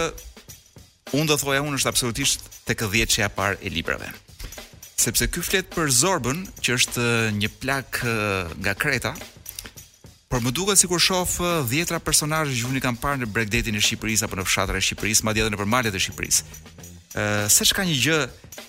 unë 1.17 1.29
do 1.33 1.37
thoja 1.40 1.62
unë 1.67 1.76
është 1.81 1.93
absolutisht 1.93 2.49
tek 2.67 2.83
që 2.88 3.21
ja 3.25 3.29
par 3.29 3.57
e 3.61 3.69
librave 3.69 4.09
sepse 5.00 5.28
ky 5.33 5.40
flet 5.45 5.69
për 5.73 5.88
Zorbën, 5.97 6.40
që 6.61 6.75
është 6.78 7.04
eh, 7.04 7.28
një 7.40 7.49
plak 7.62 8.02
eh, 8.07 8.50
nga 8.64 8.75
Kreta. 8.76 9.14
Por 10.30 10.42
më 10.45 10.52
duket 10.54 10.78
sikur 10.80 11.00
shoh 11.02 11.33
10ra 11.71 11.99
eh, 11.99 12.04
personazhe 12.04 12.54
që 12.59 12.69
uni 12.71 12.83
kanë 12.85 13.00
parë 13.02 13.23
në 13.25 13.28
Bregdetin 13.35 13.78
e 13.78 13.83
Shqipërisë 13.85 14.28
apo 14.28 14.38
në 14.40 14.45
fshatrat 14.47 14.78
e 14.78 14.85
Shqipërisë, 14.85 15.25
madje 15.26 15.42
edhe 15.45 15.54
nëpër 15.54 15.71
malet 15.73 15.97
e 15.99 16.02
Shqipërisë. 16.04 16.59
Ëh, 17.14 17.47
se 17.54 17.66
çka 17.71 17.87
një 17.88 17.97
gjë, 18.04 18.19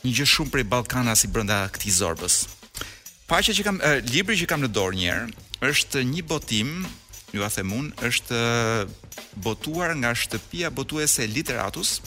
një 0.07 0.13
gjë 0.19 0.27
shumë 0.33 0.53
prej 0.55 0.65
Ballkanit 0.71 1.19
si 1.19 1.29
brenda 1.29 1.59
këtij 1.75 1.93
Zorbës. 1.99 2.37
Paqja 3.29 3.53
që 3.57 3.67
kam, 3.67 3.81
e, 3.85 3.99
libri 4.11 4.39
që 4.39 4.47
kam 4.49 4.63
në 4.65 4.71
dorë 4.75 4.97
një 4.97 5.09
herë, 5.09 5.43
është 5.69 6.01
një 6.11 6.23
botim, 6.31 6.71
ju 7.31 7.43
a 7.45 7.51
them 7.53 7.75
unë, 7.77 7.93
është 8.09 8.39
botuar 9.45 9.93
nga 10.01 10.11
shtëpia 10.17 10.71
botuese 10.75 11.27
Literatus 11.31 11.99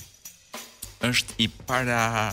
është 1.05 1.39
i 1.45 1.47
para 1.69 2.33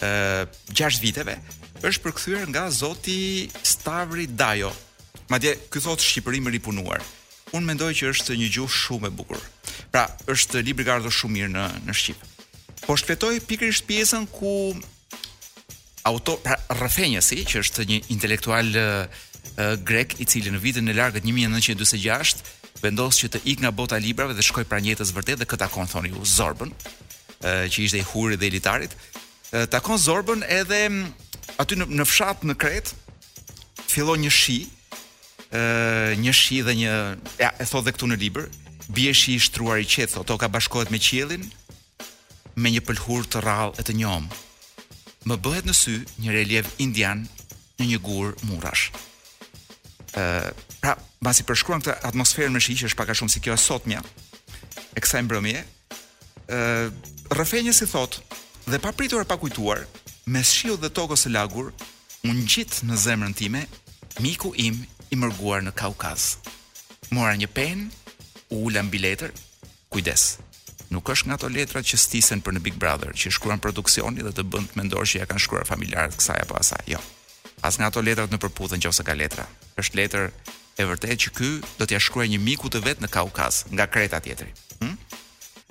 6 0.00 1.00
viteve 1.02 1.36
është 1.80 2.02
përkthyer 2.04 2.42
nga 2.52 2.66
zoti 2.70 3.48
Stavri 3.64 4.26
Dajo. 4.28 4.68
Madje 5.32 5.54
ky 5.72 5.80
thotë 5.80 6.04
Shqipërim 6.04 6.48
i 6.50 6.56
ripunuar. 6.58 7.00
Unë 7.56 7.64
mendoj 7.66 7.88
që 7.98 8.10
është 8.12 8.36
një 8.40 8.48
gjuhë 8.56 8.74
shumë 8.74 9.08
e 9.10 9.10
bukur. 9.16 9.40
Pra, 9.90 10.02
është 10.30 10.60
libri 10.64 10.84
ka 10.86 10.98
ardhur 10.98 11.12
shumë 11.16 11.36
mirë 11.38 11.50
në 11.54 11.64
në 11.88 11.94
shqip. 11.96 12.20
Po 12.84 12.96
shpletoi 13.00 13.38
pikërisht 13.48 13.86
pjesën 13.88 14.26
ku 14.30 14.74
auto 16.04 16.36
pra 16.44 16.58
që 16.68 17.64
është 17.64 17.88
një 17.90 17.98
intelektual 18.14 18.68
uh, 18.76 19.04
grek 19.84 20.18
i 20.20 20.24
cili 20.28 20.50
në 20.52 20.60
vitin 20.60 20.88
e 20.92 20.96
largët 21.00 21.24
1946 21.32 22.44
vendos 22.84 23.18
që 23.22 23.28
të 23.34 23.42
ikë 23.54 23.62
nga 23.64 23.72
bota 23.76 23.96
e 23.98 24.04
librave 24.04 24.34
dhe 24.36 24.44
shkoj 24.44 24.64
pranë 24.68 24.92
jetës 24.92 25.12
vërtet 25.16 25.40
dhe 25.42 25.48
këtë 25.48 25.64
takon 25.66 25.88
thoni 25.88 26.12
u 26.16 26.24
Zorbën, 26.28 26.70
që 27.72 27.82
ishte 27.86 28.00
i 28.00 28.04
huri 28.10 28.36
dhe 28.40 28.48
i 28.48 28.54
litarit, 28.54 28.92
takon 29.70 29.98
Zorbën 29.98 30.42
edhe 30.48 30.82
aty 31.60 31.76
në, 31.78 31.86
në 32.00 32.06
fshat 32.06 32.44
në 32.46 32.54
Kret 32.60 32.92
fillon 33.90 34.20
një 34.22 34.30
shi 34.34 34.58
ë 35.50 36.18
një 36.22 36.34
shi 36.36 36.60
dhe 36.66 36.74
një 36.78 36.92
ja, 37.42 37.50
e 37.58 37.66
thot 37.66 37.84
dhe 37.88 37.94
këtu 37.96 38.08
në 38.12 38.20
libër 38.22 38.46
bie 38.94 39.12
shi 39.14 39.36
i 39.36 39.42
shtruar 39.42 39.80
i 39.82 39.86
qetë 39.88 40.14
thotë 40.18 40.36
ka 40.44 40.50
bashkohet 40.52 40.92
me 40.94 41.00
qiellin 41.02 41.48
me 42.60 42.70
një 42.74 42.82
pëlhur 42.86 43.26
të 43.30 43.42
rrallë 43.42 43.82
e 43.82 43.86
të 43.86 43.96
njom 44.00 44.28
më 45.30 45.36
bëhet 45.44 45.66
në 45.68 45.74
sy 45.76 45.96
një 46.22 46.34
relief 46.36 46.70
indian 46.80 47.26
në 47.80 47.90
një 47.94 48.00
gur 48.06 48.30
murash 48.46 48.88
ë 50.14 50.24
pra 50.80 50.94
basi 51.22 51.44
përshkruan 51.50 51.82
këtë 51.84 51.98
atmosferën 52.08 52.54
me 52.54 52.62
shi 52.62 52.78
që 52.80 52.88
është 52.92 52.98
pak 53.02 53.10
a 53.12 53.18
shumë 53.18 53.32
si 53.34 53.42
kjo 53.44 53.52
e 53.52 53.60
sotmja 53.66 54.00
e 54.94 55.02
kësaj 55.02 55.26
mbrëmje 55.26 55.64
ë 56.54 56.60
rrëfenjës 57.36 57.82
i 57.84 57.88
thotë 57.90 58.38
dhe 58.70 58.78
pa 58.78 58.92
pritur 58.96 59.20
e 59.20 59.24
pa 59.26 59.36
kujtuar, 59.42 59.80
me 60.30 60.40
shio 60.50 60.76
dhe 60.78 60.90
tokës 60.94 61.24
së 61.26 61.30
lagur, 61.34 61.72
unë 62.30 62.44
gjitë 62.52 62.86
në 62.86 62.98
zemrën 63.02 63.32
time, 63.34 63.62
miku 64.22 64.52
im 64.62 64.76
i 65.10 65.18
mërguar 65.18 65.64
në 65.66 65.72
Kaukaz. 65.74 66.36
Mora 67.10 67.34
një 67.34 67.48
pen, 67.50 67.88
u 68.54 68.60
mbi 68.70 68.98
letër, 69.02 69.34
kujdes. 69.90 70.38
Nuk 70.90 71.10
është 71.10 71.26
nga 71.28 71.36
to 71.38 71.48
letrat 71.48 71.84
që 71.86 71.96
stisen 71.98 72.40
për 72.42 72.54
në 72.56 72.60
Big 72.62 72.76
Brother, 72.78 73.10
që 73.10 73.34
shkruan 73.34 73.58
produksioni 73.62 74.22
dhe 74.22 74.32
të 74.36 74.46
bënd 74.52 74.70
të 74.70 74.76
mendoj 74.78 75.04
që 75.06 75.18
ja 75.20 75.26
kanë 75.26 75.42
shkruar 75.42 75.66
familjarët 75.66 76.14
kësaj 76.18 76.38
apo 76.46 76.54
asaj, 76.60 76.82
jo. 76.94 77.02
As 77.66 77.78
nga 77.78 77.90
to 77.90 78.02
letrat 78.02 78.30
në 78.30 78.38
përputhen 78.42 78.82
që 78.82 78.90
ose 78.94 79.02
ka 79.06 79.14
letra. 79.14 79.46
është 79.80 79.96
letër 79.98 80.30
e 80.78 80.82
vërtet 80.84 81.18
që 81.22 81.30
ky 81.36 81.50
do 81.78 81.84
t'ja 81.86 81.98
shkruaj 81.98 82.28
një 82.30 82.38
miku 82.46 82.68
të 82.70 82.78
vet 82.86 82.98
në 83.02 83.08
Kaukaz, 83.10 83.64
nga 83.74 83.86
Kreta 83.90 84.20
tjetëri 84.22 84.52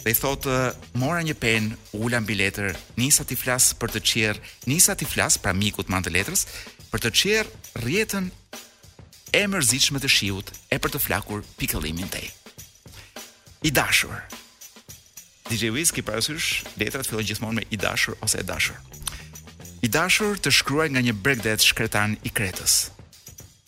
dhe 0.04 0.12
i 0.12 0.16
thotë, 0.16 0.58
mora 1.00 1.20
një 1.26 1.36
pen, 1.40 1.70
ula 1.98 2.20
mbi 2.24 2.36
letër, 2.40 2.76
nisa 3.00 3.26
ti 3.28 3.36
flas 3.40 3.72
për 3.80 3.92
të 3.96 4.02
qier, 4.10 4.40
nisa 4.70 4.96
ti 4.96 5.06
flas 5.08 5.38
pra 5.42 5.54
miku 5.54 5.84
të 5.84 6.14
letrës, 6.14 6.46
për 6.92 7.04
të 7.04 7.10
qier 7.20 7.50
rjetën 7.84 8.30
e 9.36 9.44
mërzitshme 9.52 10.00
të 10.02 10.10
shiut 10.10 10.52
e 10.74 10.80
për 10.80 10.96
të 10.96 11.00
flakur 11.06 11.44
pikëllimin 11.60 12.10
tej. 12.10 12.30
I 13.68 13.72
dashur. 13.72 14.16
DJ 15.50 15.70
Wiz 15.74 15.92
që 15.92 16.06
letrat 16.80 17.06
fillojnë 17.10 17.28
gjithmonë 17.30 17.58
me 17.58 17.64
i 17.74 17.78
dashur 17.78 18.16
ose 18.22 18.40
e 18.40 18.44
dashur. 18.46 18.78
I 19.82 19.88
dashur 19.88 20.38
të 20.40 20.50
shkruaj 20.54 20.90
nga 20.94 21.02
një 21.02 21.14
bregdet 21.24 21.62
shkretan 21.64 22.18
i 22.24 22.30
kretës. 22.32 22.92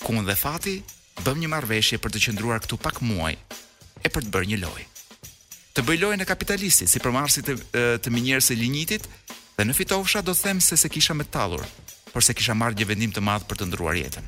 Kumë 0.04 0.26
dhe 0.30 0.36
fati, 0.36 0.78
bëm 1.26 1.40
një 1.42 1.52
marveshje 1.54 1.98
për 2.00 2.12
të 2.12 2.24
qëndruar 2.26 2.64
këtu 2.64 2.78
pak 2.82 3.02
muaj 3.02 3.36
e 3.36 4.08
për 4.10 4.24
të 4.28 4.32
bërë 4.34 4.50
një 4.54 4.62
loj 4.66 4.86
të 5.72 5.84
bëj 5.88 6.02
lojën 6.04 6.24
e 6.24 6.28
kapitalistit, 6.28 6.90
si 6.92 7.00
përmarsit 7.00 7.48
të, 7.48 7.56
të 8.04 8.12
minjerës 8.12 8.52
e 8.52 8.58
linjitit, 8.60 9.06
dhe 9.58 9.66
në 9.68 9.76
fitofsha 9.78 10.24
do 10.26 10.34
të 10.36 10.48
them 10.50 10.60
se 10.64 10.78
se 10.78 10.90
kisha 10.92 11.16
me 11.16 11.24
tallur, 11.32 11.64
por 12.12 12.24
se 12.26 12.36
kisha 12.36 12.56
marrë 12.58 12.80
një 12.82 12.88
vendim 12.92 13.14
të 13.16 13.24
madh 13.24 13.48
për 13.48 13.62
të 13.62 13.70
ndruar 13.70 13.96
jetën. 14.00 14.28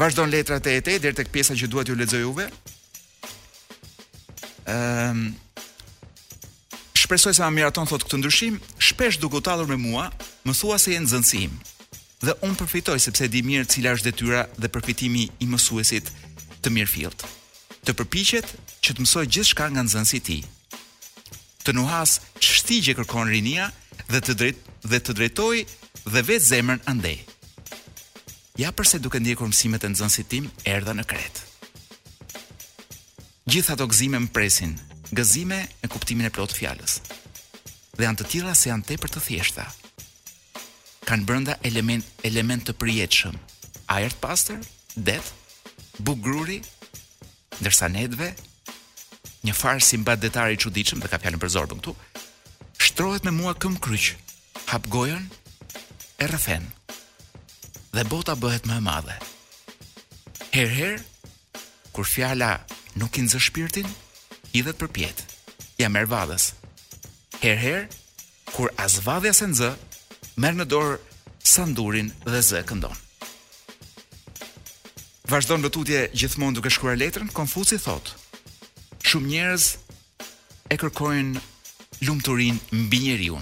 Vazhdon 0.00 0.32
letra 0.32 0.56
të 0.58 0.76
ete, 0.78 0.96
dherë 1.04 1.18
të 1.20 1.26
këpjesa 1.28 1.56
që 1.60 1.68
duhet 1.70 1.90
ju 1.92 1.98
ledzoj 2.00 2.22
uve. 2.30 2.46
Um, 4.72 5.26
shpresoj 6.96 7.34
se 7.36 7.44
ma 7.44 7.52
miraton 7.52 7.86
thot 7.90 8.06
këtë 8.06 8.22
ndryshim, 8.22 8.56
shpesh 8.80 9.20
duke 9.20 9.42
talur 9.44 9.68
me 9.68 9.76
mua, 9.76 10.08
më 10.48 10.56
thua 10.56 10.78
se 10.80 10.96
jenë 10.96 11.12
zënsim. 11.12 11.60
Dhe 12.22 12.38
unë 12.46 12.56
përfitoj 12.62 12.96
sepse 13.04 13.28
di 13.28 13.42
mirë 13.44 13.68
cila 13.74 13.92
është 13.98 14.08
detyra 14.08 14.46
dhe 14.56 14.70
përfitimi 14.72 15.26
i 15.42 15.48
mësuesit 15.50 16.08
të 16.64 16.72
mirë 16.72 16.88
filt. 16.96 17.26
Të 17.82 17.92
përpiqet 17.98 18.48
që 18.82 18.96
të 18.96 19.04
mësoj 19.04 19.24
gjithçka 19.34 19.68
nga 19.72 19.84
nxënësi 19.86 20.18
i 20.20 20.24
ti, 20.28 20.40
Të 21.62 21.70
nuhas 21.78 22.16
çështje 22.42 22.96
kërkon 22.98 23.28
rinia 23.30 23.68
dhe 24.10 24.18
të 24.26 24.34
drejt 24.34 24.58
dhe 24.90 24.98
të 24.98 25.12
drejtoj 25.18 25.60
dhe 26.12 26.22
vetë 26.28 26.46
zemrën 26.48 26.80
andej. 26.90 27.20
Ja 28.58 28.72
përse 28.74 28.98
duke 28.98 29.20
ndjekur 29.22 29.46
mësimet 29.46 29.86
e 29.86 29.92
nxënësit 29.92 30.26
tim 30.26 30.48
erdha 30.66 30.90
në 30.96 31.04
Kret. 31.06 31.38
Gjithë 33.46 33.76
ato 33.76 33.86
gëzime 33.92 34.18
më 34.24 34.32
presin, 34.34 34.74
gëzime 35.14 35.60
e 35.78 35.90
kuptimin 35.92 36.26
e 36.26 36.32
plot 36.34 36.50
fjallës, 36.58 36.96
fjalës. 36.98 37.94
Dhe 37.94 38.08
janë 38.08 38.18
të 38.18 38.28
tilla 38.34 38.56
se 38.58 38.68
janë 38.72 38.86
tepër 38.90 39.14
të 39.14 39.22
thjeshta. 39.28 39.68
Kan 41.06 41.22
brenda 41.28 41.60
element 41.70 42.10
element 42.26 42.66
të 42.66 42.74
përjetshëm, 42.82 43.38
ajër 43.94 44.18
të 44.18 44.24
pastër, 44.26 44.58
det, 45.06 45.22
bukë 46.02 46.22
gruri, 46.26 46.58
ndërsa 47.62 47.86
nedve, 47.94 48.34
një 49.42 49.54
farë 49.58 49.82
si 49.82 49.98
mba 49.98 50.14
detari 50.16 50.56
që 50.60 50.70
diqëm 50.70 51.02
dhe 51.02 51.10
ka 51.10 51.18
fjalën 51.20 51.40
për 51.42 51.52
zorbën 51.56 51.80
këtu, 51.82 51.94
shtrohet 52.78 53.24
me 53.26 53.32
mua 53.34 53.54
këm 53.58 53.76
kryq, 53.82 54.12
hap 54.70 54.86
gojën, 54.92 55.24
e 56.22 56.26
rëfen, 56.30 56.68
dhe 57.94 58.04
bota 58.10 58.36
bëhet 58.38 58.68
më 58.70 58.78
e 58.78 58.84
madhe. 58.86 59.16
Herë 60.54 60.74
herë, 60.78 61.02
kur 61.94 62.06
fjala 62.06 62.52
nuk 62.98 63.18
i 63.18 63.24
nëzë 63.26 63.40
shpirtin, 63.48 63.88
i 64.54 64.62
dhe 64.62 64.70
të 64.72 64.78
përpjet, 64.84 65.24
ja 65.82 65.90
merë 65.90 66.12
vadhës. 66.12 66.50
Herë 67.42 67.60
herë, 67.66 67.86
kur 68.54 68.70
as 68.78 69.00
vadhja 69.02 69.32
se 69.34 69.48
zë, 69.58 69.72
merë 70.38 70.62
në 70.62 70.68
dorë 70.70 71.00
sandurin 71.42 72.12
dhe 72.28 72.42
zë 72.50 72.62
këndon. 72.70 72.94
Vazhdo 75.32 75.56
në 75.58 75.72
gjithmonë 76.14 76.54
duke 76.60 76.70
shkura 76.70 76.94
letrën, 77.00 77.30
Konfuci 77.32 77.78
thotë, 77.80 78.21
shumë 79.12 79.28
njerëz 79.28 79.64
e 80.72 80.76
kërkojnë 80.80 81.40
lumturinë 82.08 82.76
mbi 82.86 83.00
njeriu. 83.04 83.36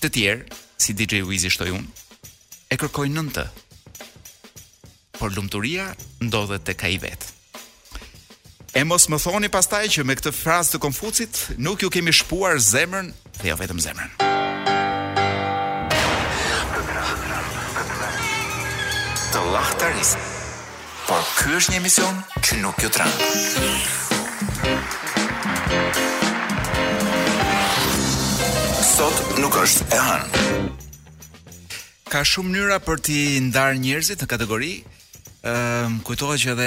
Të 0.00 0.08
tjerë, 0.14 0.46
si 0.80 0.94
DJ 0.96 1.20
Wizi 1.28 1.50
shtoi 1.52 1.74
unë, 1.74 1.88
e 2.72 2.78
kërkojnë 2.80 3.16
nëntë. 3.18 3.44
Por 5.18 5.34
lumturia 5.36 5.90
ndodhet 6.24 6.64
tek 6.70 6.86
ai 6.88 6.94
vet. 7.02 7.26
E 8.72 8.86
mos 8.88 9.04
më 9.12 9.20
thoni 9.20 9.52
pastaj 9.52 9.84
që 9.98 10.06
me 10.08 10.16
këtë 10.16 10.32
frazë 10.40 10.76
të 10.78 10.82
Konfucit 10.86 11.42
nuk 11.60 11.84
ju 11.84 11.92
kemi 11.92 12.14
shpuar 12.16 12.56
zemrën, 12.64 13.12
po 13.36 13.50
jo 13.52 13.58
vetëm 13.60 13.84
zemrën. 13.84 14.16
Të 19.28 19.44
lahtaris. 19.52 20.16
Por 21.04 21.20
ky 21.36 21.58
është 21.60 21.74
një 21.76 21.82
emision 21.84 22.22
që 22.40 22.62
nuk 22.64 22.80
ju 22.80 22.88
tranq. 22.88 23.99
nuk 29.40 29.54
është 29.56 29.84
e 29.94 29.98
hënë. 30.00 30.46
Ka 32.12 32.20
shumë 32.28 32.50
mënyra 32.52 32.76
për 32.84 33.00
të 33.06 33.16
ndarë 33.48 33.78
njerëzit 33.80 34.20
në 34.20 34.28
kategori. 34.32 34.72
Ëm 34.80 35.50
ehm, 35.50 35.94
uh, 36.00 36.00
kujtohet 36.06 36.42
që 36.42 36.50
edhe 36.52 36.66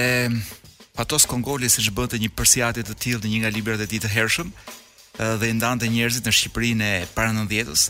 Patos 0.97 1.27
Kongoli 1.29 1.69
siç 1.69 1.91
bënte 1.95 2.17
një 2.21 2.31
persiatë 2.37 2.83
të 2.87 2.95
tillë 3.03 3.21
në 3.25 3.31
një 3.33 3.41
nga 3.43 3.51
librat 3.55 3.83
e 3.85 3.89
tij 3.91 4.01
të 4.03 4.11
hershëm 4.15 4.49
uh, 4.49 5.35
dhe 5.39 5.51
i 5.51 5.55
ndante 5.57 5.85
njerëzit 5.91 6.25
në 6.27 6.33
Shqipërinë 6.37 6.89
e 6.97 7.05
para 7.15 7.33
90-s, 7.37 7.85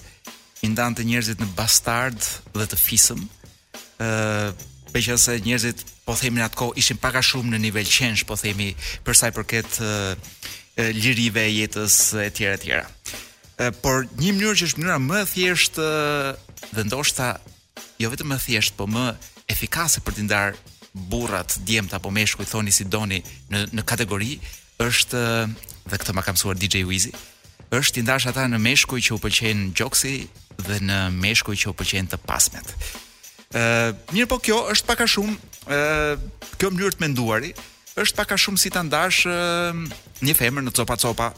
i 0.65 0.71
ndante 0.73 1.05
njerëzit 1.07 1.39
në 1.43 1.49
bastard 1.57 2.19
dhe 2.57 2.67
të 2.73 2.79
fisëm. 2.83 3.21
Ë 4.03 4.09
uh, 4.09 4.47
beqëse 4.93 5.37
njerëzit 5.47 5.85
po 6.05 6.17
themin 6.19 6.43
në 6.43 6.69
ishin 6.81 6.99
pak 7.03 7.15
a 7.21 7.23
shumë 7.29 7.55
në 7.55 7.63
nivel 7.69 7.87
qenësh 7.95 8.25
po 8.27 8.35
themi 8.43 8.73
për 9.05 9.15
sa 9.15 9.31
i 9.31 9.35
përket 9.39 9.77
uh, 9.79 10.15
lirive 10.99 11.45
jetës 11.59 11.99
e 12.25 12.31
tjera 12.35 12.57
e 12.59 12.65
tjera 12.65 12.85
por 13.83 14.05
një 14.17 14.33
mënyrë 14.33 14.55
që 14.61 14.67
është 14.67 14.81
mënyra 14.81 14.99
më 15.03 15.19
e 15.23 15.27
thjeshtë 15.29 15.87
dhe 16.73 16.85
ndoshta 16.87 17.27
jo 18.01 18.09
vetëm 18.09 18.31
më 18.33 18.37
e 18.39 18.43
thjeshtë, 18.47 18.77
por 18.77 18.89
më 18.89 19.03
efikase 19.53 20.01
për 20.01 20.13
të 20.17 20.25
ndarë 20.27 20.55
burrat, 21.09 21.53
djemt 21.67 21.93
apo 21.93 22.09
meshkujt 22.13 22.49
thoni 22.49 22.73
si 22.73 22.85
doni 22.85 23.19
në 23.53 23.63
në 23.75 23.83
kategori 23.89 24.33
është 24.81 25.21
dhe 25.89 25.99
këtë 26.01 26.15
ma 26.15 26.23
ka 26.25 26.33
mësuar 26.33 26.57
DJ 26.57 26.83
Wizy, 26.89 27.11
është 27.73 28.01
i 28.01 28.05
ndash 28.05 28.27
ata 28.29 28.47
në 28.49 28.59
meshkuj 28.61 28.99
që 29.05 29.13
u 29.15 29.21
pëlqen 29.21 29.63
gjoksi 29.77 30.15
dhe 30.67 30.79
në 30.89 30.97
meshkuj 31.21 31.57
që 31.61 31.69
u 31.71 31.75
pëlqen 31.77 32.09
të 32.11 32.19
pasmet. 32.29 32.73
Ë, 33.53 33.93
mirë 34.13 34.29
po 34.29 34.41
kjo 34.41 34.61
është 34.73 34.89
pak 34.89 35.01
a 35.05 35.09
shumë 35.09 35.37
ë 35.69 36.57
kjo 36.59 36.71
mënyrë 36.73 36.95
të 36.97 37.03
menduari 37.05 37.53
është 38.01 38.17
pak 38.19 38.33
a 38.33 38.39
shumë 38.41 38.57
si 38.61 38.71
ta 38.73 38.81
ndash 38.85 39.25
një 39.29 40.37
femër 40.39 40.65
në 40.67 40.73
copa, 40.77 40.97
-copa 40.97 41.31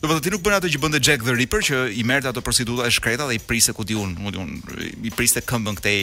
Do 0.00 0.08
të 0.08 0.14
thotë 0.14 0.24
ti 0.24 0.30
nuk 0.32 0.44
bën 0.46 0.54
atë 0.56 0.68
që 0.72 0.78
bënte 0.80 0.98
Jack 1.04 1.24
the 1.26 1.32
Ripper 1.36 1.64
që 1.66 1.78
i 2.00 2.02
merrte 2.08 2.30
ato 2.30 2.40
prostituta 2.44 2.86
e 2.88 2.92
shkreta 2.94 3.26
dhe 3.28 3.34
i 3.36 3.40
priste 3.44 3.74
ku 3.76 3.84
diun, 3.84 4.14
mund 4.16 4.32
të 4.64 4.76
i 5.10 5.12
priste 5.12 5.42
këmbën 5.44 5.76
këtej 5.76 6.00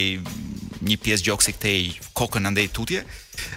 një 0.86 0.98
pjesë 1.02 1.26
gjoksi 1.26 1.54
këtej 1.56 1.80
kokën 2.18 2.46
andaj 2.46 2.68
tutje. 2.76 3.02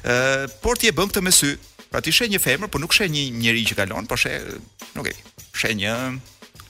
Ëh, 0.01 0.47
por 0.65 0.81
ti 0.81 0.89
e 0.89 0.95
bën 0.97 1.11
këtë 1.13 1.21
me 1.27 1.33
sy. 1.35 1.51
Pra 1.93 2.01
ti 2.01 2.09
sheh 2.15 2.31
një 2.31 2.39
femër, 2.41 2.71
por 2.73 2.81
nuk 2.81 2.93
sheh 2.97 3.05
një 3.13 3.27
njerëz 3.37 3.69
që 3.69 3.77
kalon, 3.83 4.07
por 4.09 4.17
sheh, 4.17 4.49
nuk 4.97 5.11
e 5.11 5.13
di. 5.13 5.31
Sheh 5.61 5.75
një 5.77 5.93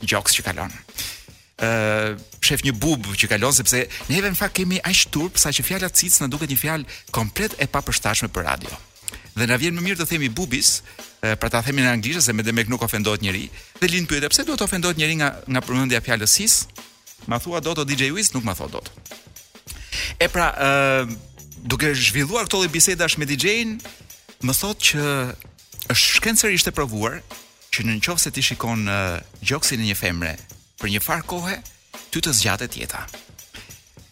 gjoks 0.09 0.35
që 0.39 0.45
kalon. 0.49 0.75
Ëh, 1.63 2.19
shef 2.43 2.65
një 2.67 2.75
bub 2.81 3.07
që 3.15 3.31
kalon 3.37 3.55
sepse 3.55 3.85
neve 4.11 4.33
në 4.35 4.35
fakt 4.41 4.59
kemi 4.59 4.83
aq 4.83 5.05
turp 5.15 5.39
sa 5.39 5.53
që 5.55 5.63
fjala 5.69 5.87
cic 5.95 6.19
na 6.19 6.27
duket 6.27 6.51
një 6.51 6.59
fjalë 6.65 7.01
komplet 7.15 7.55
e 7.61 7.71
papërshtatshme 7.71 8.33
për 8.35 8.49
radio. 8.51 8.81
Dhe 9.35 9.47
na 9.47 9.55
vjen 9.59 9.75
më 9.77 9.81
mirë 9.85 10.00
të 10.01 10.07
themi 10.11 10.29
bubis, 10.33 10.81
pra 11.23 11.50
ta 11.51 11.61
themi 11.63 11.83
në 11.85 11.91
anglisht 11.95 12.27
se 12.27 12.33
me 12.35 12.43
demek 12.43 12.67
nuk 12.71 12.83
ofendohet 12.83 13.23
njëri. 13.23 13.45
Dhe 13.79 13.88
lind 13.91 14.09
pyetë, 14.11 14.29
pse 14.33 14.43
duhet 14.47 14.63
ofendohet 14.65 14.97
njëri 15.00 15.15
nga 15.21 15.29
nga 15.47 15.61
përmendja 15.65 16.01
e 16.03 16.47
Ma 17.27 17.38
thua 17.38 17.59
dot 17.61 17.77
o 17.77 17.83
DJ 17.85 18.09
Wiz, 18.11 18.31
nuk 18.33 18.43
ma 18.43 18.55
thot 18.55 18.71
dot. 18.71 18.89
E 20.17 20.25
pra, 20.27 20.47
ë 20.50 21.03
uh, 21.05 21.11
duke 21.69 21.93
zhvilluar 21.93 22.47
këto 22.50 22.57
lloj 22.63 22.71
bisedash 22.73 23.19
me 23.21 23.25
DJ-in, 23.29 23.77
më 24.41 24.53
thot 24.57 24.81
që 24.81 25.03
është 25.93 26.17
shkencër 26.17 26.50
ishte 26.57 26.73
provuar 26.73 27.21
që 27.69 27.85
në 27.85 28.00
nëse 28.01 28.31
ti 28.33 28.41
shikon 28.41 28.89
uh, 28.89 29.21
gjoksin 29.45 29.85
e 29.85 29.91
një 29.91 30.00
femre 30.01 30.33
për 30.81 30.89
një 30.97 31.03
far 31.05 31.21
kohe, 31.21 31.61
ty 32.09 32.25
të 32.25 32.33
zgjatet 32.39 32.73
jeta. 32.81 33.05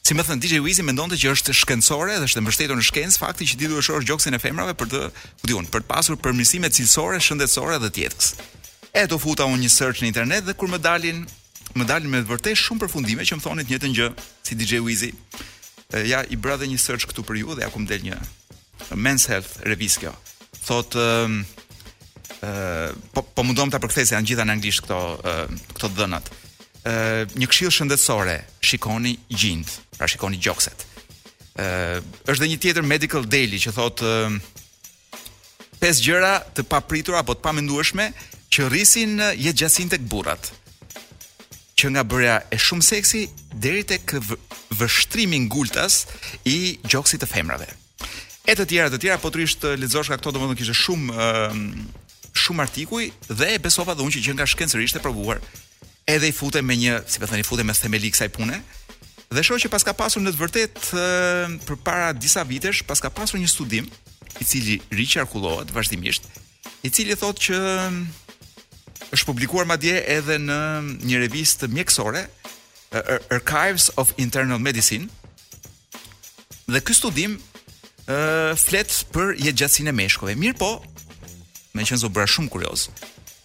Si 0.05 0.15
më 0.15 0.23
thënë, 0.25 0.41
DJ 0.41 0.59
Wizi 0.63 0.83
mendonte 0.85 1.17
që 1.19 1.31
është 1.35 1.53
shkencore 1.59 2.15
dhe 2.19 2.27
është 2.29 2.39
e 2.39 2.43
mbështetur 2.45 2.79
në 2.79 2.85
shkencë 2.89 3.19
fakti 3.21 3.47
që 3.49 3.59
ti 3.59 3.67
duhet 3.69 3.85
shorë 3.85 4.07
gjokësin 4.07 4.37
e 4.37 4.39
femrave 4.41 4.75
për 4.79 4.89
të, 4.91 5.01
ku 5.41 5.49
diun, 5.51 5.67
për 5.69 5.83
të 5.83 5.87
pasur 5.91 6.17
përmirësime 6.23 6.71
cilësore, 6.73 7.19
shëndetësore 7.21 7.77
dhe 7.83 7.91
tjetës. 7.97 8.31
E 8.97 9.03
do 9.11 9.19
futa 9.21 9.45
unë 9.49 9.61
një 9.65 9.71
search 9.75 10.01
në 10.03 10.09
internet 10.09 10.47
dhe 10.47 10.55
kur 10.57 10.71
më 10.71 10.79
dalin, 10.81 11.21
më 11.77 11.87
dalin 11.89 12.09
me 12.13 12.23
vërtet 12.25 12.57
shumë 12.57 12.81
përfundime 12.87 13.27
që 13.27 13.37
më 13.37 13.45
thonin 13.45 13.67
të 13.67 13.71
njëjtën 13.71 13.97
gjë 13.99 14.09
si 14.49 14.57
DJ 14.57 14.79
Wizi. 14.87 15.11
Ja 16.11 16.23
i 16.29 16.37
bra 16.39 16.57
dhe 16.57 16.67
një 16.69 16.79
search 16.81 17.05
këtu 17.09 17.23
për 17.27 17.43
ju 17.43 17.55
dhe 17.59 17.65
ja 17.65 17.69
ku 17.73 17.81
më 17.83 17.89
del 17.91 18.03
një 18.09 18.19
Men's 18.97 19.25
Health 19.29 19.57
revis 19.67 19.95
kjo. 19.99 20.11
Thotë 20.65 21.01
ë 21.09 21.27
uh, 22.47 22.97
po, 23.13 23.23
po 23.25 23.43
mundom 23.45 23.69
ta 23.73 23.81
se 23.91 24.05
janë 24.15 24.29
gjitha 24.31 24.45
në 24.45 24.55
anglisht 24.57 24.85
këto 24.85 24.97
uh, 24.97 25.45
këto 25.75 25.89
dhënat. 25.97 26.29
Uh, 26.89 27.23
një 27.37 27.49
këshillë 27.51 27.73
shëndetësore, 27.75 28.35
shikoni 28.63 29.15
gjinë. 29.27 29.88
Pra 29.99 30.07
shikoni 30.07 30.39
gjokset. 30.41 30.85
Ë, 31.59 31.65
uh, 31.65 32.17
është 32.31 32.45
dhe 32.45 32.49
një 32.53 32.59
tjetër 32.63 32.85
Medical 32.87 33.25
Daily 33.27 33.59
që 33.59 33.73
thotë 33.75 34.11
pesë 35.81 36.05
gjëra 36.05 36.31
të 36.55 36.63
papritura 36.71 37.19
apo 37.19 37.35
të 37.35 37.43
pamendueshme 37.43 38.05
që 38.51 38.67
rrisin 38.71 39.19
jetë 39.19 39.59
gjasin 39.63 39.91
të 39.91 39.99
këburat, 40.05 40.51
që 41.79 41.91
nga 41.95 42.03
bërja 42.11 42.37
e 42.51 42.57
shumë 42.59 42.87
seksi, 42.87 43.25
deri 43.63 43.83
të 43.87 43.99
kë 44.07 44.21
vështrimi 44.79 45.43
gultas 45.51 46.05
i 46.51 46.55
gjoksi 46.91 47.19
të 47.21 47.29
femrave. 47.33 47.67
E 48.49 48.55
të 48.55 48.65
tjera, 48.71 48.89
të 48.91 48.99
tjera, 49.03 49.19
po 49.21 49.29
të 49.31 49.41
rrishtë 49.43 49.75
lidzoshka 49.83 50.17
këto 50.17 50.31
të 50.33 50.41
më 50.41 50.51
të 50.55 50.59
kishe 50.63 50.75
shumë, 50.81 51.29
shumë 52.45 52.65
artikuj, 52.65 53.12
dhe 53.29 53.51
e 53.55 53.62
besova 53.63 53.93
dhe 53.95 54.03
unë 54.03 54.15
që 54.15 54.25
gjënë 54.25 54.39
nga 54.39 54.49
shkencërisht 54.51 54.99
e 54.99 55.03
provuar, 55.03 55.43
edhe 56.09 56.27
i 56.31 56.35
fute 56.39 56.63
me 56.65 56.79
një, 56.79 57.01
si 57.07 57.21
pëthën, 57.23 57.39
po 57.39 57.45
i 57.45 57.49
fute 57.53 57.67
me 57.67 57.75
së 57.77 57.85
themelik 57.88 58.17
pune, 58.35 58.59
Dhe 59.29 59.43
shoh 59.45 59.59
që 59.61 59.69
paska 59.69 59.93
pasur 59.93 60.23
në 60.25 60.31
të 60.33 60.39
vërtet 60.41 60.79
përpara 61.67 62.13
disa 62.17 62.41
vitesh 62.49 62.81
paska 62.89 63.11
pasur 63.13 63.37
një 63.37 63.49
studim 63.51 63.85
i 64.41 64.45
cili 64.49 64.79
riqarkullohet 64.89 65.69
vazhdimisht, 65.73 66.25
i 66.81 66.89
cili 66.89 67.13
thotë 67.17 67.43
që 67.45 67.59
është 69.13 69.27
publikuar 69.29 69.69
madje 69.69 69.99
edhe 70.15 70.39
në 70.41 70.57
një 71.05 71.21
revistë 71.25 71.69
mjekësore 71.69 72.25
Archives 73.35 73.91
of 74.01 74.15
Internal 74.17 74.61
Medicine. 74.65 75.05
Dhe 76.65 76.81
ky 76.81 76.97
studim 76.97 77.37
ë 78.09 78.17
flet 78.57 78.95
për 79.13 79.35
jetëgjatësinë 79.45 79.93
e 79.93 79.97
meshkujve. 79.99 80.37
Mirë 80.41 80.57
po, 80.61 80.71
me 81.77 81.85
qenë 81.85 82.01
zobra 82.01 82.25
shumë 82.25 82.49
kurioz. 82.53 82.87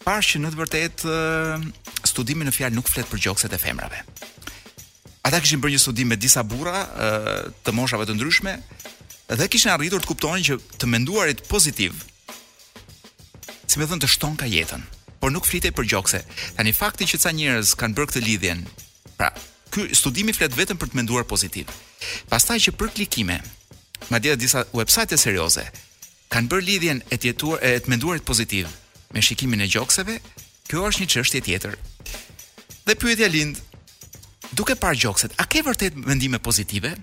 Pashë 0.04 0.36
që 0.38 0.42
në 0.46 0.52
të 0.54 0.62
vërtetë 0.62 1.18
studimi 2.08 2.48
në 2.48 2.56
fjalë 2.56 2.78
nuk 2.80 2.88
flet 2.92 3.08
për 3.12 3.26
gjokset 3.28 3.52
e 3.56 3.60
femrave 3.60 4.00
ata 5.24 5.40
kishin 5.40 5.60
bërë 5.64 5.76
një 5.76 5.80
studim 5.80 6.10
me 6.12 6.18
disa 6.20 6.42
burra 6.44 6.76
të 7.64 7.72
moshave 7.76 8.04
të 8.08 8.14
ndryshme 8.18 8.54
dhe 9.40 9.46
kishin 9.52 9.72
arritur 9.72 10.04
të 10.04 10.10
kuptonin 10.10 10.44
që 10.46 10.58
të 10.80 10.88
menduarit 10.92 11.40
pozitiv 11.48 11.96
si 13.66 13.80
më 13.80 13.88
thon 13.88 14.02
të 14.04 14.10
shton 14.14 14.37
ka 14.40 14.48
jetën 14.52 14.84
por 15.22 15.32
nuk 15.32 15.48
flitej 15.48 15.72
për 15.72 15.88
gjokse 15.90 16.20
Tanë 16.58 16.74
fakti 16.76 17.08
që 17.08 17.18
ca 17.22 17.30
njerëz 17.32 17.72
kanë 17.80 17.96
bërë 17.96 18.10
këtë 18.12 18.24
lidhjen 18.26 18.62
pra 19.16 19.30
ky 19.74 19.88
studimi 19.96 20.34
flet 20.37 20.52
vetëm 20.54 20.78
për 20.80 20.92
të 20.92 21.00
menduar 21.00 21.24
pozitiv 21.32 21.72
pastaj 22.30 22.60
që 22.68 22.76
për 22.76 22.92
klikime 22.98 23.40
madje 24.12 24.37
disa 24.44 24.66
website 24.76 25.16
serioze 25.18 25.64
kanë 26.34 26.50
bërë 26.52 26.68
lidhjen 26.68 27.02
e 27.08 27.16
të 27.16 27.30
jetuar 27.32 27.64
e 27.64 27.76
të 27.80 27.94
menduarit 27.94 28.28
pozitiv 28.28 28.68
me 29.16 29.24
shikimin 29.24 29.64
e 29.64 29.70
gjokseve 29.72 30.20
kjo 30.68 30.84
është 30.90 31.02
një 31.06 31.12
çështje 31.16 31.44
tjetër 31.48 31.78
dhe 32.84 32.96
pyetja 33.00 33.32
lind 33.32 33.62
duke 34.56 34.76
parë 34.78 34.98
gjokset, 35.02 35.34
a 35.40 35.46
ke 35.50 35.62
vërtet 35.66 35.96
mendime 36.08 36.38
pozitive? 36.42 36.94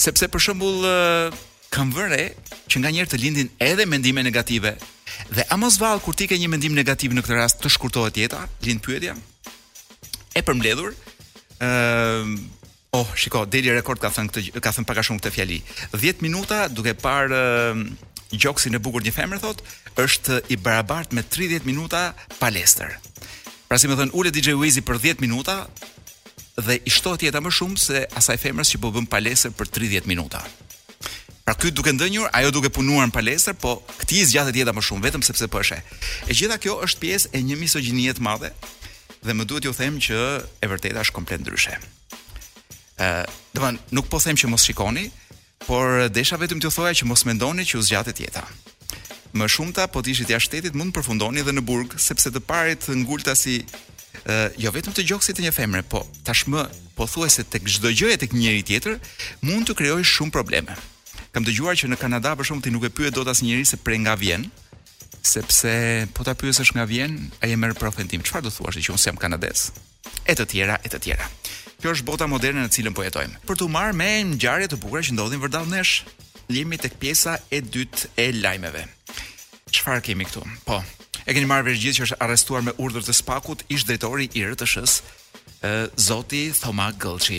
Sepse 0.00 0.28
për 0.30 0.42
shembull 0.44 0.84
kam 1.74 1.90
vënë 1.94 2.20
që 2.70 2.82
nga 2.84 3.06
të 3.10 3.18
lindin 3.18 3.48
edhe 3.68 3.86
mendime 3.90 4.22
negative. 4.22 4.74
Dhe 5.34 5.46
a 5.50 5.56
mos 5.58 5.78
vallë 5.80 6.02
kur 6.04 6.14
ti 6.14 6.28
ke 6.30 6.38
një 6.38 6.48
mendim 6.52 6.74
negativ 6.76 7.14
në 7.16 7.24
këtë 7.24 7.38
rast 7.40 7.62
të 7.64 7.70
shkurtohet 7.74 8.18
jeta? 8.20 8.44
Lind 8.66 8.82
pyetja. 8.84 9.16
E 10.34 10.42
përmbledhur. 10.42 10.94
Ëm 11.64 12.34
uh, 12.34 12.42
oh, 12.98 13.10
shiko, 13.18 13.42
deri 13.50 13.72
rekord 13.74 14.02
ka 14.02 14.10
thënë 14.14 14.32
këtë 14.34 14.62
ka 14.62 14.72
thënë 14.74 14.88
pak 14.90 15.02
a 15.02 15.06
shumë 15.08 15.22
këtë 15.24 15.32
fjali. 15.36 15.60
10 15.96 16.22
minuta 16.26 16.64
duke 16.70 16.94
parë 16.98 17.40
uh, 17.40 17.82
gjoksin 18.34 18.76
e 18.78 18.82
bukur 18.82 19.02
të 19.02 19.08
një 19.10 19.16
femre 19.20 19.40
thotë, 19.42 19.66
është 20.04 20.40
i 20.54 20.58
barabart 20.58 21.14
me 21.14 21.22
30 21.26 21.66
minuta 21.66 22.08
palestër. 22.40 22.96
Pra 23.70 23.78
si 23.80 23.90
më 23.90 23.98
thënë, 23.98 24.14
ule 24.18 24.30
DJ 24.34 24.54
Wizi 24.58 24.82
për 24.86 24.98
10 25.06 25.22
minuta, 25.22 25.62
dhe 26.56 26.76
i 26.86 26.90
shtohet 26.90 27.22
jeta 27.26 27.40
më 27.42 27.50
shumë 27.50 27.80
se 27.82 28.04
asaj 28.16 28.36
femrës 28.44 28.70
që 28.74 28.78
po 28.82 28.92
bën 28.94 29.08
palestër 29.10 29.54
për 29.58 29.70
30 30.04 30.06
minuta. 30.06 30.40
Pra 31.44 31.54
ky 31.58 31.70
duke 31.74 31.92
ndënjur, 31.92 32.28
ajo 32.32 32.50
duke 32.54 32.70
punuar 32.72 33.06
në 33.10 33.14
palestër, 33.14 33.56
po 33.60 33.82
kthi 34.00 34.22
zgjatet 34.30 34.56
jeta 34.62 34.72
më 34.72 34.80
shumë 34.86 35.04
vetëm 35.08 35.24
sepse 35.26 35.48
po 35.50 35.60
është. 35.60 35.80
E 36.30 36.36
gjitha 36.36 36.56
kjo 36.62 36.78
është 36.86 37.02
pjesë 37.02 37.32
e 37.36 37.42
një 37.44 37.58
misogjinie 37.60 38.14
të 38.16 38.22
madhe 38.24 38.52
dhe 39.24 39.32
më 39.32 39.44
duhet 39.48 39.64
ju 39.66 39.72
them 39.74 39.98
që 40.04 40.18
e 40.62 40.66
vërteta 40.70 41.02
është 41.04 41.16
komplet 41.16 41.42
ndryshe. 41.44 41.74
Ë, 43.02 43.26
do 43.56 43.60
të 43.60 43.74
nuk 43.96 44.08
po 44.12 44.20
them 44.22 44.36
që 44.38 44.48
mos 44.52 44.64
shikoni, 44.68 45.08
por 45.66 46.06
desha 46.12 46.36
vetëm 46.38 46.60
t'ju 46.62 46.70
thoja 46.70 46.92
që 46.94 47.08
mos 47.08 47.24
mendoni 47.26 47.64
që 47.66 47.80
u 47.80 47.82
zgjatet 47.82 48.20
jeta. 48.22 48.44
Më 49.34 49.48
shumëta 49.50 49.88
po 49.90 50.04
të 50.04 50.12
ishit 50.14 50.30
jashtë 50.30 50.48
shtetit 50.60 50.76
mund 50.78 50.92
të 50.92 51.00
përfundoni 51.00 51.42
edhe 51.42 51.54
në 51.56 51.64
burg, 51.66 51.96
sepse 51.98 52.30
të 52.30 52.40
parit 52.46 52.86
ngultasi 52.92 53.64
uh, 54.22 54.48
jo 54.60 54.70
vetëm 54.74 54.94
të 54.96 55.04
gjoksi 55.08 55.34
të 55.36 55.44
një 55.46 55.52
femre, 55.56 55.82
po 55.90 56.02
tashmë 56.26 56.64
pothuajse 56.98 57.44
tek 57.50 57.66
çdo 57.76 57.90
gjë 57.92 58.12
e 58.14 58.20
tek 58.24 58.34
njëri 58.36 58.62
tjetër 58.68 58.98
mund 59.46 59.66
të 59.68 59.76
krijojë 59.80 60.06
shumë 60.10 60.34
probleme. 60.36 60.76
Kam 61.34 61.42
dëgjuar 61.46 61.74
që 61.80 61.88
në 61.90 61.98
Kanada 61.98 62.34
për 62.38 62.46
shkak 62.48 62.62
ti 62.64 62.70
nuk 62.74 62.86
e 62.86 62.92
pyet 62.94 63.16
dot 63.16 63.26
asnjëri 63.32 63.64
se 63.66 63.80
prej 63.82 63.98
nga 64.04 64.14
vjen, 64.18 64.44
sepse 65.26 65.72
po 66.14 66.22
ta 66.26 66.34
pyesësh 66.38 66.74
nga 66.76 66.84
vjen, 66.86 67.18
ai 67.42 67.50
e 67.50 67.58
merr 67.58 67.74
profen 67.78 68.06
tim. 68.08 68.22
Çfarë 68.22 68.46
do 68.46 68.52
thuash 68.54 68.78
që 68.84 68.94
unë 68.94 69.04
jam 69.10 69.18
kanadez? 69.18 69.72
E 70.30 70.36
të 70.38 70.46
tjera, 70.52 70.76
e 70.86 70.92
të 70.92 71.00
tjera. 71.08 71.26
Kjo 71.82 71.90
është 71.96 72.06
bota 72.06 72.28
moderne 72.30 72.62
në 72.64 72.70
cilën 72.76 72.94
po 72.96 73.02
jetojmë. 73.04 73.42
Për 73.48 73.58
të 73.60 73.68
marrë 73.74 73.96
me 73.98 74.10
ngjarje 74.30 74.70
të 74.72 74.78
bukura 74.80 75.02
që 75.04 75.16
ndodhin 75.16 75.42
vërtet 75.42 75.68
nesh, 75.74 75.94
jemi 76.54 76.78
tek 76.80 76.94
pjesa 77.02 77.34
e 77.52 77.58
dytë 77.66 78.12
e 78.22 78.28
lajmeve. 78.38 78.86
Çfarë 79.74 80.04
kemi 80.06 80.28
këtu? 80.28 80.44
Po, 80.68 80.78
e 81.24 81.32
keni 81.32 81.48
marrë 81.48 81.70
vesh 81.70 81.80
gjithë 81.80 81.98
që 82.02 82.06
është 82.08 82.18
arrestuar 82.26 82.64
me 82.66 82.74
urdhër 82.82 83.04
të 83.06 83.14
spakut 83.16 83.62
ish 83.72 83.86
drejtori 83.88 84.28
i 84.36 84.42
RTS-s, 84.50 85.00
zoti 85.96 86.46
Thoma 86.60 86.90
Gëlqi. 87.00 87.38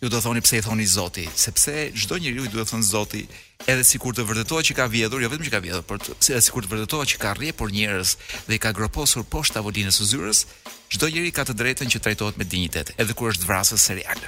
Ju 0.00 0.08
do 0.08 0.16
thoni 0.24 0.40
pse 0.40 0.56
i 0.58 0.62
thoni 0.64 0.86
zoti, 0.88 1.26
sepse 1.36 1.74
çdo 1.96 2.16
njeriu 2.18 2.44
i 2.46 2.48
duhet 2.52 2.70
thonë 2.70 2.86
zoti, 2.88 3.22
edhe 3.68 3.82
sikur 3.84 4.14
të 4.16 4.24
vërtetohet 4.28 4.68
që 4.70 4.76
ka 4.78 4.86
vjedhur, 4.88 5.20
jo 5.20 5.28
vetëm 5.28 5.44
që 5.46 5.52
ka 5.52 5.60
vjedhur, 5.60 5.82
por 5.90 6.00
si 6.20 6.32
edhe 6.32 6.40
sikur 6.46 6.64
të 6.64 6.70
vërtetohet 6.72 7.10
që 7.14 7.18
ka 7.20 7.34
por 7.58 7.68
njerëz 7.72 8.16
dhe 8.48 8.54
i 8.56 8.58
ka 8.58 8.72
groposur 8.72 9.24
poshtë 9.28 9.54
tavolinës 9.58 10.00
së 10.00 10.06
zyrës, 10.14 10.40
çdo 10.88 11.04
njeri 11.08 11.30
ka 11.36 11.44
të 11.44 11.52
drejtën 11.54 11.88
që 11.92 12.00
trajtohet 12.00 12.36
me 12.40 12.44
dinjitet, 12.48 12.92
edhe 12.98 13.12
kur 13.12 13.28
është 13.32 13.44
vrasës 13.44 13.76
serial. 13.80 14.20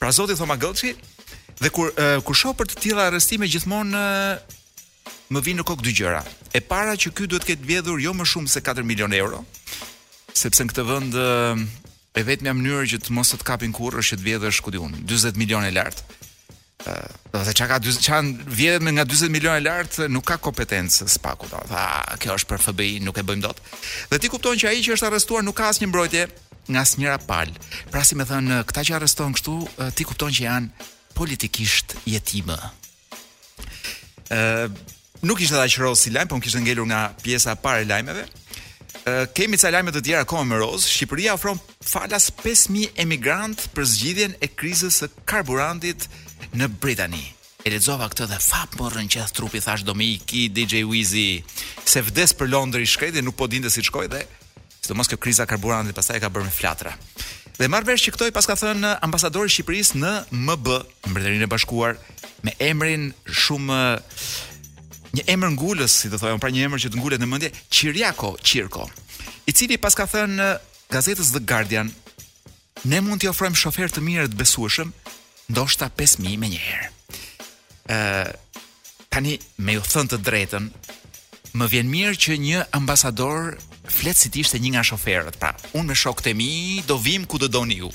Pra 0.00 0.10
zoti 0.12 0.34
Thoma 0.34 0.56
Gëllçi 0.58 0.90
dhe 1.62 1.70
kur 1.70 1.90
uh, 1.94 2.18
kur 2.26 2.34
shoh 2.34 2.54
për 2.58 2.70
të 2.72 2.80
tilla 2.82 3.06
arrestime 3.06 3.46
gjithmonë 3.46 3.94
uh, 4.02 4.58
më 5.32 5.40
vinë 5.46 5.60
në 5.62 5.68
kokë 5.68 5.84
dy 5.86 5.92
gjëra. 5.98 6.20
E 6.56 6.60
para 6.64 6.94
që 6.98 7.12
ky 7.16 7.26
duhet 7.28 7.46
këtë 7.48 7.68
vjedhur 7.68 8.00
jo 8.02 8.12
më 8.16 8.26
shumë 8.30 8.50
se 8.52 8.62
4 8.64 8.84
milion 8.86 9.12
euro, 9.16 9.42
sepse 10.36 10.64
në 10.64 10.72
këtë 10.72 10.84
vend 10.90 11.14
e 11.14 12.22
vetmja 12.22 12.52
mënyrë 12.54 12.88
që 12.94 13.00
të 13.04 13.16
mos 13.16 13.32
të 13.34 13.46
kapin 13.46 13.74
kurrë 13.74 14.00
është 14.04 14.14
që 14.16 14.20
të 14.20 14.28
vjedhësh 14.28 14.60
ku 14.64 14.74
diun 14.74 14.94
40 15.08 15.40
milionë 15.40 15.72
lart. 15.76 16.04
Do 16.84 17.40
të 17.40 17.54
çka 17.56 17.66
ka 17.70 17.78
40 17.80 18.02
çan 18.04 18.30
vjedhet 18.44 18.84
me 18.84 18.92
nga 18.94 19.06
40 19.08 19.32
milionë 19.32 19.62
lart 19.64 19.98
nuk 20.12 20.26
ka 20.28 20.36
kompetencë 20.38 21.08
spaku 21.14 21.48
do. 21.50 21.60
Tha, 21.70 21.84
kjo 22.20 22.36
është 22.38 22.50
për 22.50 22.64
FBI, 22.68 22.96
nuk 23.06 23.18
e 23.18 23.24
bëjmë 23.26 23.44
dot. 23.46 23.60
Dhe 24.12 24.20
ti 24.20 24.30
kupton 24.32 24.58
që 24.60 24.70
ai 24.70 24.82
që 24.84 24.94
është 24.98 25.08
arrestuar 25.08 25.46
nuk 25.46 25.56
ka 25.58 25.70
asnjë 25.72 25.88
mbrojtje 25.90 26.26
nga 26.72 26.82
asnjëra 26.84 27.18
palë, 27.28 27.56
Pra 27.92 28.04
si 28.04 28.16
më 28.16 28.24
thën 28.28 28.52
këta 28.68 28.84
që 28.88 28.94
arrestojnë 29.00 29.36
kështu, 29.36 29.56
ti 29.96 30.04
kupton 30.08 30.32
që 30.32 30.46
janë 30.46 30.88
politikisht 31.16 31.96
jetimë 32.08 32.60
nuk 35.24 35.40
ishte 35.40 35.56
dha 35.56 35.66
qëro 35.68 35.94
si 35.96 36.12
lajmë, 36.14 36.28
po 36.30 36.38
më 36.38 36.44
kishtë 36.46 36.62
ngellur 36.64 36.88
nga 36.90 37.02
pjesa 37.22 37.56
pare 37.60 37.84
lajmeve. 37.88 38.26
Uh, 39.04 39.26
kemi 39.36 39.58
ca 39.60 39.68
lajme 39.68 39.92
të 39.92 40.00
tjera 40.00 40.24
kohë 40.24 40.46
me 40.48 40.56
rozë, 40.62 40.88
Shqipëria 40.88 41.34
ofron 41.36 41.58
falas 41.84 42.30
5.000 42.40 42.94
emigrant 43.02 43.66
për 43.76 43.88
zgjidhjen 43.90 44.36
e 44.40 44.48
krizës 44.48 45.02
së 45.02 45.10
karburantit 45.28 46.06
në 46.56 46.70
Britani. 46.80 47.20
E 47.64 47.72
lexova 47.72 48.08
këtë 48.12 48.28
dhe 48.30 48.38
fap 48.44 48.74
më 48.80 48.90
rënqeth 48.94 49.32
trupi 49.36 49.60
thash 49.64 49.84
do 49.88 49.92
i 50.04 50.14
iki 50.16 50.48
DJ 50.52 50.84
Wizzy 50.88 51.42
se 51.88 52.00
vdes 52.04 52.32
për 52.36 52.48
Londër 52.52 52.84
i 52.84 52.88
shkretë, 52.88 53.20
nuk 53.24 53.36
po 53.38 53.46
dinte 53.48 53.70
si 53.72 53.82
shkoi 53.84 54.08
dhe 54.12 54.24
sidomos 54.84 55.08
kjo 55.08 55.16
kriza 55.16 55.46
karburantit 55.48 55.96
pastaj 55.96 56.18
e 56.18 56.20
ka 56.24 56.28
bërë 56.28 56.44
me 56.48 56.52
flatra. 56.52 56.92
Dhe 57.56 57.68
marr 57.72 57.86
vesh 57.88 58.04
që 58.04 58.14
këtoj 58.16 58.30
pas 58.36 58.44
ka 58.48 58.56
thënë 58.58 58.98
ambasadori 59.04 59.48
i 59.48 59.52
Shqipërisë 59.56 59.96
në 60.00 60.12
MB, 60.44 60.76
Mbretërinë 61.08 61.46
e 61.46 61.48
Bashkuar, 61.48 61.96
me 62.44 62.52
emrin 62.60 63.08
shumë 63.42 63.78
një 65.14 65.24
emër 65.30 65.52
ngulës, 65.54 65.92
si 66.02 66.10
të 66.10 66.18
thojmë, 66.18 66.40
pra 66.42 66.50
një 66.52 66.64
emër 66.66 66.82
që 66.84 66.90
të 66.90 66.98
ngulet 67.00 67.22
në 67.22 67.28
mendje, 67.30 67.50
Ciriako 67.70 68.32
Circo, 68.44 68.88
i 69.48 69.54
cili 69.54 69.76
pas 69.80 69.94
ka 69.94 70.06
thënë 70.10 70.48
gazetës 70.92 71.30
The 71.36 71.44
Guardian, 71.46 71.92
ne 72.90 72.98
mund 73.04 73.22
t'i 73.22 73.30
ofrojmë 73.30 73.60
shofer 73.60 73.94
të 73.94 74.02
mirë 74.04 74.26
të 74.32 74.40
besueshëm, 74.40 74.90
ndoshta 75.54 75.88
5000 75.98 76.40
më 76.42 76.52
një 76.54 76.64
herë. 76.68 76.90
ë 77.90 78.00
Tani 79.14 79.36
me 79.62 79.76
u 79.78 79.82
thënë 79.86 80.10
të 80.10 80.18
drejtën, 80.26 80.64
më 81.54 81.66
vjen 81.70 81.86
mirë 81.86 82.16
që 82.18 82.34
një 82.44 82.62
ambasador 82.74 83.52
flet 83.86 84.18
si 84.18 84.26
ishte 84.42 84.58
një 84.58 84.72
nga 84.74 84.82
shoferët. 84.82 85.36
Pra, 85.38 85.52
unë 85.78 85.92
me 85.92 85.94
shokët 85.94 86.32
e 86.32 86.34
mi 86.34 86.82
do 86.88 86.96
vim 86.98 87.22
ku 87.30 87.38
do 87.38 87.46
doni 87.46 87.76
ju 87.78 87.92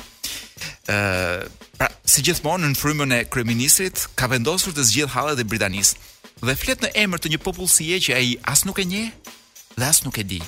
pra, 1.78 1.90
si 2.10 2.22
gjithmonë 2.26 2.72
në 2.72 2.80
frymën 2.80 3.14
e 3.18 3.24
kryeministrit 3.32 4.06
ka 4.20 4.30
vendosur 4.32 4.74
të 4.76 4.86
zgjidh 4.92 5.14
hallet 5.14 5.44
e 5.44 5.48
Britanisë 5.48 6.08
dhe 6.40 6.56
flet 6.56 6.82
në 6.84 6.94
emër 7.04 7.22
të 7.24 7.34
një 7.34 7.42
popullsie 7.44 8.00
që 8.06 8.16
ai 8.18 8.28
as 8.50 8.66
nuk 8.68 8.80
e 8.84 8.88
njeh 8.88 9.12
dhe 9.78 9.86
as 9.88 10.02
nuk 10.06 10.18
e 10.20 10.24
di. 10.28 10.40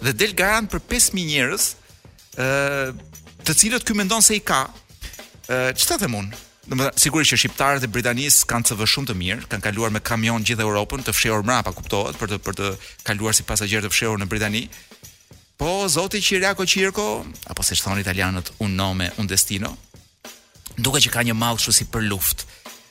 Dhe 0.00 0.12
del 0.12 0.34
garant 0.36 0.68
për 0.70 0.82
5000 0.90 1.28
njerëz, 1.30 1.66
ë, 2.40 2.48
të 3.44 3.56
cilët 3.62 3.84
ky 3.86 3.94
mendon 3.98 4.24
se 4.24 4.36
i 4.36 4.40
ka. 4.42 4.64
ë, 5.48 5.74
çfarë 5.76 6.00
them 6.00 6.14
unë? 6.18 6.38
Domethënë 6.64 7.00
sigurisht 7.00 7.32
që 7.34 7.38
shqiptarët 7.42 7.84
e 7.84 7.90
Britanisë 7.92 8.46
kanë 8.48 8.68
CV 8.70 8.86
shumë 8.88 9.08
të 9.10 9.16
mirë, 9.20 9.48
kanë 9.52 9.64
kaluar 9.66 9.92
me 9.92 10.00
kamion 10.00 10.44
gjithë 10.46 10.64
Europën 10.64 11.04
të 11.04 11.12
fshehur 11.12 11.42
mbrapa, 11.44 11.74
kuptohet, 11.76 12.16
për 12.16 12.30
të 12.32 12.38
për 12.46 12.56
të 12.58 12.70
kaluar 13.04 13.36
si 13.36 13.44
pasagjer 13.44 13.84
të 13.84 13.92
fshehur 13.92 14.18
në 14.22 14.28
Britani. 14.32 14.64
Po, 15.56 15.84
zoti 15.88 16.20
Qiriako 16.20 16.64
Qirko, 16.66 17.24
apo 17.46 17.62
se 17.62 17.74
shtonë 17.78 18.00
italianët, 18.02 18.52
un 18.66 18.74
nome, 18.74 19.12
un 19.22 19.26
destino, 19.30 19.70
duke 20.76 20.98
që 20.98 21.10
ka 21.14 21.22
një 21.22 21.36
malë 21.38 21.60
shu 21.62 21.72
si 21.74 21.84
për 21.86 22.02
luft, 22.10 22.42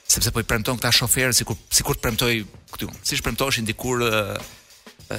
sepse 0.08 0.32
po 0.32 0.39
i 0.39 0.47
premton 0.47 0.80
këta 0.80 0.91
shoferë, 0.95 1.34
si 1.36 1.43
kur, 1.47 1.58
si 1.67 1.84
kur 1.84 1.99
të 1.99 2.06
premtoj 2.06 2.30
këtu, 2.71 2.88
si 3.04 3.19
shë 3.19 3.26
premtoj 3.26 3.49
dikur, 3.67 4.06
uh, 4.08 4.38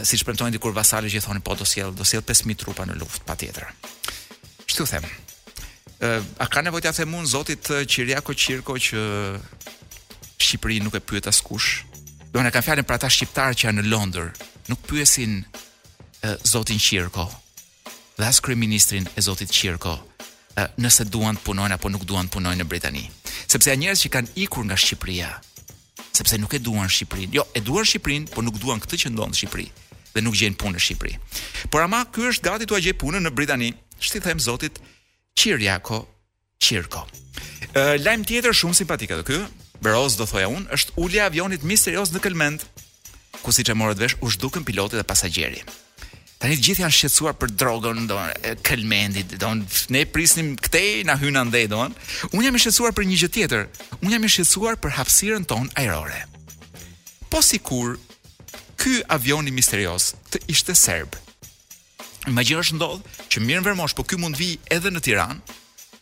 si 0.03 0.17
shë 0.17 0.25
premtoj 0.31 0.49
dikur 0.57 0.73
vasali 0.73 1.13
që 1.13 1.21
i 1.21 1.25
thoni, 1.27 1.43
po, 1.45 1.57
do 1.61 1.69
s'jel, 1.69 1.93
do 1.93 2.07
s'jel 2.09 2.25
5.000 2.25 2.57
trupa 2.65 2.89
në 2.89 2.97
luft, 3.03 3.21
pa 3.29 3.37
tjetër. 3.37 3.69
Që 4.65 4.79
të 4.79 4.89
them? 4.95 5.11
Uh, 6.01 6.23
a 6.41 6.49
ka 6.49 6.65
nevojtja 6.65 6.95
të 6.97 7.03
themun 7.03 7.29
zotit 7.29 7.69
Qiriako 7.93 8.33
Qirko 8.35 8.79
që 8.89 9.05
Shqipëri 10.45 10.81
nuk 10.83 10.97
e 10.99 11.05
pyet 11.05 11.29
askush? 11.31 11.83
Do 12.35 12.41
në 12.43 12.51
kanë 12.55 12.67
fjallin 12.67 12.89
për 12.89 12.97
ata 12.97 13.13
shqiptarë 13.15 13.55
që 13.61 13.69
janë 13.69 13.85
në 13.85 13.91
Londër, 13.93 14.33
nuk 14.73 14.81
pyesin 14.91 15.43
e, 16.25 16.37
Zotin 16.47 16.79
Qirko, 16.79 17.31
dhe 18.19 18.25
as 18.25 18.41
kryeministrin 18.41 19.05
e 19.15 19.21
Zotit 19.21 19.51
Qirko, 19.53 19.93
nëse 20.79 21.05
duan 21.11 21.37
të 21.37 21.45
punojnë 21.49 21.77
apo 21.77 21.91
nuk 21.91 22.05
duan 22.07 22.29
të 22.29 22.37
punojnë 22.37 22.63
në 22.63 22.67
Britani. 22.71 23.05
Sepse 23.51 23.71
janë 23.73 23.85
njerëz 23.85 24.05
që 24.05 24.11
kanë 24.17 24.35
ikur 24.47 24.65
nga 24.69 24.77
Shqipëria, 24.79 25.33
sepse 26.15 26.39
nuk 26.39 26.55
e 26.55 26.61
duan 26.63 26.87
Shqipërinë. 26.91 27.35
Jo, 27.39 27.45
e 27.55 27.61
duan 27.65 27.85
Shqipërinë, 27.89 28.31
por 28.35 28.47
nuk 28.47 28.61
duan 28.63 28.81
këtë 28.83 29.01
që 29.05 29.13
ndodh 29.15 29.33
në 29.35 29.39
Shqipëri 29.41 29.67
dhe 30.15 30.23
nuk 30.23 30.37
gjejnë 30.39 30.59
punë 30.61 30.77
në 30.79 30.85
Shqipëri. 30.87 31.17
Por 31.75 31.83
ama 31.83 32.05
ky 32.15 32.29
është 32.31 32.47
gati 32.47 32.69
tua 32.71 32.79
gjej 32.79 32.95
punën 33.03 33.25
në 33.27 33.35
Britani. 33.35 33.73
Shti 34.05 34.21
them 34.21 34.39
Zotit 34.43 34.79
Qirjako 35.39 36.03
Qirko. 36.63 37.03
Ë 37.75 37.99
lajm 38.03 38.23
tjetër 38.29 38.55
shumë 38.59 38.79
simpatik 38.79 39.15
edhe 39.15 39.27
ky. 39.27 39.39
Beroz 39.83 40.15
do 40.19 40.27
thoja 40.31 40.47
unë, 40.55 40.69
është 40.77 40.95
ulja 41.03 41.25
e 41.25 41.27
avionit 41.31 41.67
misterioz 41.67 42.13
në 42.15 42.23
Kelment, 42.25 42.61
ku 43.43 43.51
siç 43.55 43.71
e 43.71 43.75
morët 43.79 43.99
vesh 44.03 44.15
u 44.23 44.31
zhdukën 44.31 44.63
pilotët 44.67 45.03
e 45.03 45.07
pasagjerit. 45.09 45.67
Tani 46.43 46.57
gjithë 46.59 46.83
janë 46.83 46.95
shqetësuar 46.99 47.37
për 47.39 47.53
drogën, 47.61 48.07
don, 48.11 48.33
kelmendit, 48.67 49.37
don, 49.41 49.63
ne 49.95 50.03
prisnim 50.11 50.55
këtej 50.59 51.05
na 51.07 51.15
hyn 51.21 51.39
andej, 51.39 51.69
don. 51.71 51.95
Unë 52.33 52.49
jam 52.49 52.59
i 52.59 52.63
shqetësuar 52.63 52.95
për 52.97 53.07
një 53.09 53.19
gjë 53.23 53.31
tjetër. 53.37 53.67
Unë 54.01 54.17
jam 54.17 54.27
i 54.27 54.31
shqetësuar 54.35 54.81
për 54.83 54.97
hapësinë 54.99 55.45
ton 55.51 55.69
ajrore. 55.81 56.25
Po 57.31 57.43
sikur 57.43 57.97
ky 58.81 58.99
avion 59.15 59.47
i 59.49 59.55
misterios 59.55 60.11
të 60.33 60.43
ishte 60.53 60.75
serb. 60.79 61.15
Imagjino 62.29 62.65
është 62.65 62.79
ndodh 62.79 63.21
që 63.31 63.43
mirë 63.45 63.61
në 63.63 63.67
Vermosh, 63.69 63.95
po 63.95 64.05
ky 64.09 64.19
mund 64.21 64.37
vi 64.39 64.55
edhe 64.73 64.91
në 64.91 65.03
Tiranë 65.07 65.59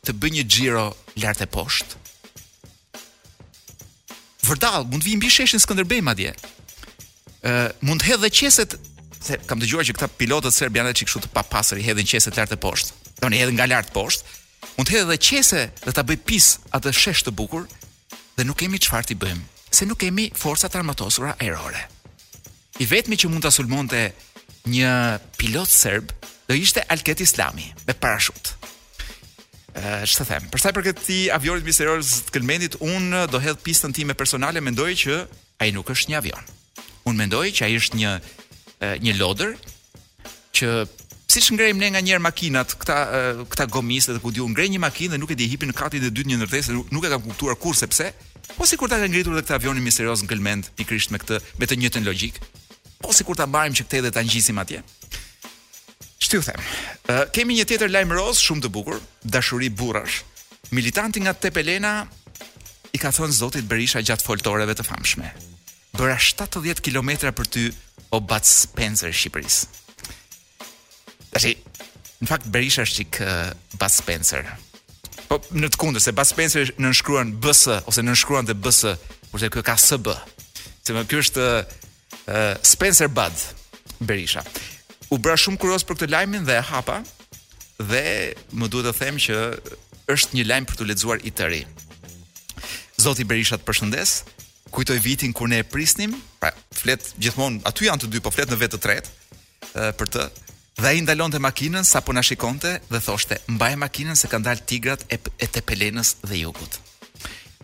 të 0.07 0.17
bëjë 0.19 0.37
një 0.41 0.47
xhiro 0.51 0.87
lart 1.23 1.43
e 1.45 1.49
poshtë. 1.51 1.99
Vërtall, 4.43 4.89
mund 4.91 5.05
vi 5.07 5.15
mbi 5.17 5.29
sheshin 5.31 5.63
Skënderbej 5.63 6.01
madje. 6.03 6.33
Ë, 7.43 7.51
uh, 7.51 7.69
mund 7.87 8.03
të 8.03 8.11
hedhë 8.11 8.31
qeset 8.41 8.75
se 9.23 9.39
kam 9.47 9.61
dëgjuar 9.63 9.87
që 9.87 9.95
këta 9.97 10.09
pilotët 10.19 10.55
serb 10.55 10.77
janë 10.77 10.93
edhe 10.93 11.05
kështu 11.07 11.23
të 11.27 11.31
papastër, 11.37 11.81
i 11.83 11.87
hedhin 11.87 12.09
qese 12.09 12.31
të 12.33 12.41
lartë 12.43 12.59
poshtë. 12.63 12.95
Doni 13.23 13.39
hedhin 13.41 13.57
nga 13.59 13.69
lart 13.71 13.93
poshtë. 13.95 14.39
Mund 14.77 14.89
të 14.89 14.97
hedhë 14.97 15.09
edhe 15.09 15.19
qese 15.23 15.63
dhe 15.87 15.95
ta 15.95 16.05
bëj 16.07 16.19
pis 16.27 16.49
atë 16.75 16.93
shesh 16.97 17.23
të 17.27 17.35
bukur 17.39 17.67
dhe 18.37 18.47
nuk 18.49 18.59
kemi 18.63 18.81
çfarë 18.83 19.09
ti 19.11 19.17
bëjmë, 19.19 19.45
se 19.71 19.87
nuk 19.87 20.01
kemi 20.03 20.29
forca 20.39 20.69
të 20.71 20.81
armatosura 20.81 21.35
ajrore. 21.43 21.85
I 22.83 22.87
vetmi 22.89 23.19
që 23.21 23.31
mund 23.31 23.45
ta 23.47 23.53
sulmonte 23.55 24.01
një 24.73 24.93
pilot 25.39 25.71
serb 25.71 26.11
do 26.49 26.57
ishte 26.59 26.83
Alket 26.91 27.21
Islami 27.23 27.69
me 27.87 27.95
parashut. 27.95 28.55
Ëh, 29.73 30.05
çfarë 30.09 30.29
them? 30.29 30.49
Për 30.53 30.61
sa 30.61 30.73
i 30.73 30.77
përket 30.77 30.99
ti 31.07 31.19
avionit 31.33 31.65
misterioz 31.65 32.23
të 32.27 32.35
Kelmendit, 32.35 32.75
un 32.85 33.13
eh, 33.17 33.27
do 33.33 33.41
hedh 33.41 33.61
pistën 33.65 33.95
time 33.97 34.13
personale, 34.19 34.61
mendoj 34.61 34.91
që 35.05 35.21
ai 35.65 35.71
nuk 35.73 35.89
është 35.95 36.13
një 36.13 36.19
avion. 36.19 36.51
Un 37.09 37.17
mendoj 37.19 37.47
që 37.57 37.67
ai 37.67 37.77
është 37.81 37.99
një 37.99 38.11
një 39.03 39.15
lodër 39.19 39.55
që 40.57 40.71
siç 41.33 41.49
ngrejmë 41.55 41.81
ne 41.81 41.89
nganjëherë 41.95 42.23
makinat, 42.27 42.75
këta 42.83 42.97
këta 43.53 43.67
gomisë 43.73 44.17
dhe 44.19 44.23
ku 44.25 44.33
diu 44.37 44.49
ngrej 44.53 44.73
një 44.75 44.81
makinë 44.83 45.15
dhe 45.15 45.21
nuk 45.23 45.31
e 45.33 45.37
di 45.39 45.47
hipin 45.49 45.71
në 45.73 45.77
katin 45.79 46.05
e 46.05 46.11
dytë 46.13 46.29
një 46.31 46.41
ndërtesë, 46.43 46.75
nuk 46.93 47.05
e 47.09 47.13
kam 47.13 47.23
kuptuar 47.25 47.57
kur 47.57 47.77
sepse, 47.79 48.11
po 48.57 48.67
sikur 48.69 48.91
ta 48.91 48.99
kanë 49.01 49.13
ngritur 49.15 49.33
edhe 49.37 49.47
këtë 49.47 49.55
avion 49.57 49.79
misterioz 49.81 50.25
në 50.25 50.31
Gëlmend 50.33 50.73
pikrisht 50.77 51.15
me 51.15 51.23
këtë 51.23 51.39
me 51.63 51.69
të 51.71 51.79
njëjtën 51.81 52.05
logjik. 52.07 52.41
Po 53.03 53.17
sikur 53.17 53.39
ta 53.39 53.47
marrim 53.49 53.73
që 53.75 53.87
këtë 53.87 54.03
edhe 54.03 54.11
ta 54.19 54.25
ngjisim 54.27 54.59
atje. 54.63 54.83
u 56.33 56.41
them. 56.41 56.61
kemi 57.33 57.55
një 57.55 57.65
tjetër 57.65 57.91
lajm 57.91 58.13
roz 58.13 58.39
shumë 58.41 58.61
të 58.63 58.69
bukur, 58.69 59.01
dashuri 59.25 59.69
burrash. 59.69 60.23
Militanti 60.71 61.21
nga 61.21 61.33
Tepelena 61.33 62.09
i 62.93 62.99
ka 62.99 63.09
thënë 63.11 63.33
Zotit 63.37 63.65
Berisha 63.65 64.01
gjatë 64.01 64.25
foltoreve 64.25 64.75
të 64.75 64.83
famshme 64.85 65.33
bëra 65.97 66.17
70 66.21 66.81
kilometra 66.85 67.31
për 67.37 67.49
ty 67.53 67.63
o 68.17 68.21
Bat 68.21 68.47
Spencer 68.49 69.13
Shqipëris. 69.13 69.63
Tashi, 71.33 71.55
në 72.23 72.29
fakt 72.29 72.49
Berisha 72.53 72.85
është 72.87 73.05
qikë 73.05 73.29
uh, 73.29 73.89
Spencer. 73.93 74.47
Po, 75.29 75.39
në 75.57 75.71
të 75.73 75.81
kundër, 75.81 76.05
se 76.05 76.15
Bat 76.17 76.29
Spencer 76.33 76.71
në 76.79 76.87
nënshkruan 76.91 77.35
bësë, 77.45 77.79
ose 77.89 78.05
nënshkruan 78.05 78.49
dhe 78.49 78.57
bësë, 78.57 78.95
përse 79.33 79.53
kjo 79.55 79.65
ka 79.69 79.77
së 79.81 80.01
bë. 80.07 80.17
më 80.97 81.05
kjo 81.09 81.19
është 81.25 81.47
uh, 81.49 82.55
Spencer 82.63 83.09
Bad 83.09 83.33
Berisha. 84.01 84.43
U 85.11 85.19
bëra 85.19 85.37
shumë 85.37 85.59
kurios 85.61 85.85
për 85.85 85.97
këtë 86.01 86.11
lajmin 86.11 86.45
dhe 86.45 86.61
hapa, 86.71 87.03
dhe 87.79 88.35
më 88.53 88.69
duhet 88.69 88.95
të 88.95 88.99
them 88.99 89.17
që 89.17 89.37
është 90.13 90.37
një 90.37 90.45
lajm 90.49 90.65
për 90.67 90.77
të 90.77 90.85
lexuar 90.89 91.19
i 91.25 91.31
tërë. 91.31 91.63
Zoti 93.01 93.25
Berisha 93.25 93.57
të 93.59 93.65
përshëndes 93.69 94.23
kujtoj 94.73 94.99
vitin 95.05 95.33
kur 95.37 95.49
ne 95.49 95.59
e 95.61 95.67
prisnim, 95.69 96.15
pra 96.41 96.51
flet 96.73 97.13
gjithmonë 97.21 97.61
aty 97.69 97.89
janë 97.91 98.03
të 98.05 98.09
dy, 98.13 98.23
po 98.25 98.33
flet 98.33 98.51
në 98.51 98.59
vetë 98.63 98.79
të 98.79 98.83
tretë 98.87 99.91
për 100.01 100.11
të 100.17 100.25
dhe 100.83 100.89
ai 100.89 101.03
ndalonte 101.05 101.41
makinën 101.43 101.85
sapo 101.87 102.15
na 102.17 102.23
shikonte 102.25 102.73
dhe 102.89 103.01
thoshte 103.05 103.37
mbaj 103.55 103.75
makinën 103.85 104.17
se 104.19 104.29
kanë 104.33 104.49
dalë 104.49 104.65
tigrat 104.67 105.05
e, 105.13 105.21
e 105.39 105.49
dhe 105.53 106.37
jugut. 106.41 106.79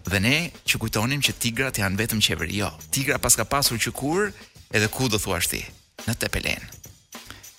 Dhe 0.08 0.20
ne 0.20 0.50
që 0.64 0.78
kujtonim 0.80 1.20
që 1.24 1.32
tigrat 1.40 1.78
janë 1.80 1.96
vetëm 1.96 2.20
qeveri, 2.22 2.56
jo. 2.60 2.70
Tigra 2.90 3.18
paska 3.18 3.44
pasur 3.44 3.76
që 3.78 3.90
kur 3.92 4.30
edhe 4.72 4.88
ku 4.92 5.08
do 5.08 5.18
thuash 5.20 5.48
ti? 5.48 5.62
Në 6.06 6.14
tepelenë. 6.20 6.68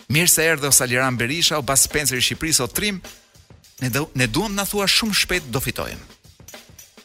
Mirë 0.09 0.31
se 0.31 0.45
erdhi 0.49 0.65
Osaliran 0.69 1.17
Berisha, 1.17 1.59
u 1.59 1.65
bas 1.65 1.83
Spencer 1.85 2.17
i 2.17 2.23
Shqipërisë 2.25 2.63
o 2.65 2.69
trim, 2.73 2.97
ne 3.83 3.89
do, 3.93 4.07
ne 4.17 4.25
duam 4.27 4.55
na 4.57 4.65
thua 4.65 4.87
shumë 4.89 5.13
shpejt 5.21 5.51
do 5.53 5.61
fitojmë. 5.61 6.17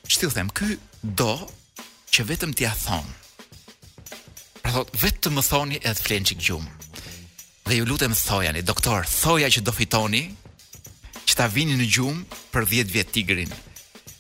Çti 0.09 0.29
u 0.29 0.33
them, 0.33 0.49
ky 0.49 0.79
do 1.03 1.35
që 2.15 2.25
vetëm 2.31 2.53
t'ja 2.55 2.71
thon. 2.79 3.07
Pra 4.63 4.71
thot, 4.71 4.91
vetëm 5.03 5.35
më 5.37 5.43
thoni 5.51 5.79
edhe 5.81 6.03
flen 6.07 6.27
çik 6.27 6.39
gjum. 6.47 6.63
Dhe 7.67 7.75
ju 7.81 7.87
lutem 7.89 8.15
thojani, 8.15 8.63
doktor, 8.63 9.03
thoja 9.09 9.49
që 9.51 9.65
do 9.67 9.75
fitoni 9.75 10.21
që 11.27 11.35
ta 11.41 11.49
vini 11.51 11.75
në 11.81 11.89
gjum 11.91 12.21
për 12.53 12.69
10 12.71 12.93
vjet 12.95 13.11
tigrin. 13.17 13.51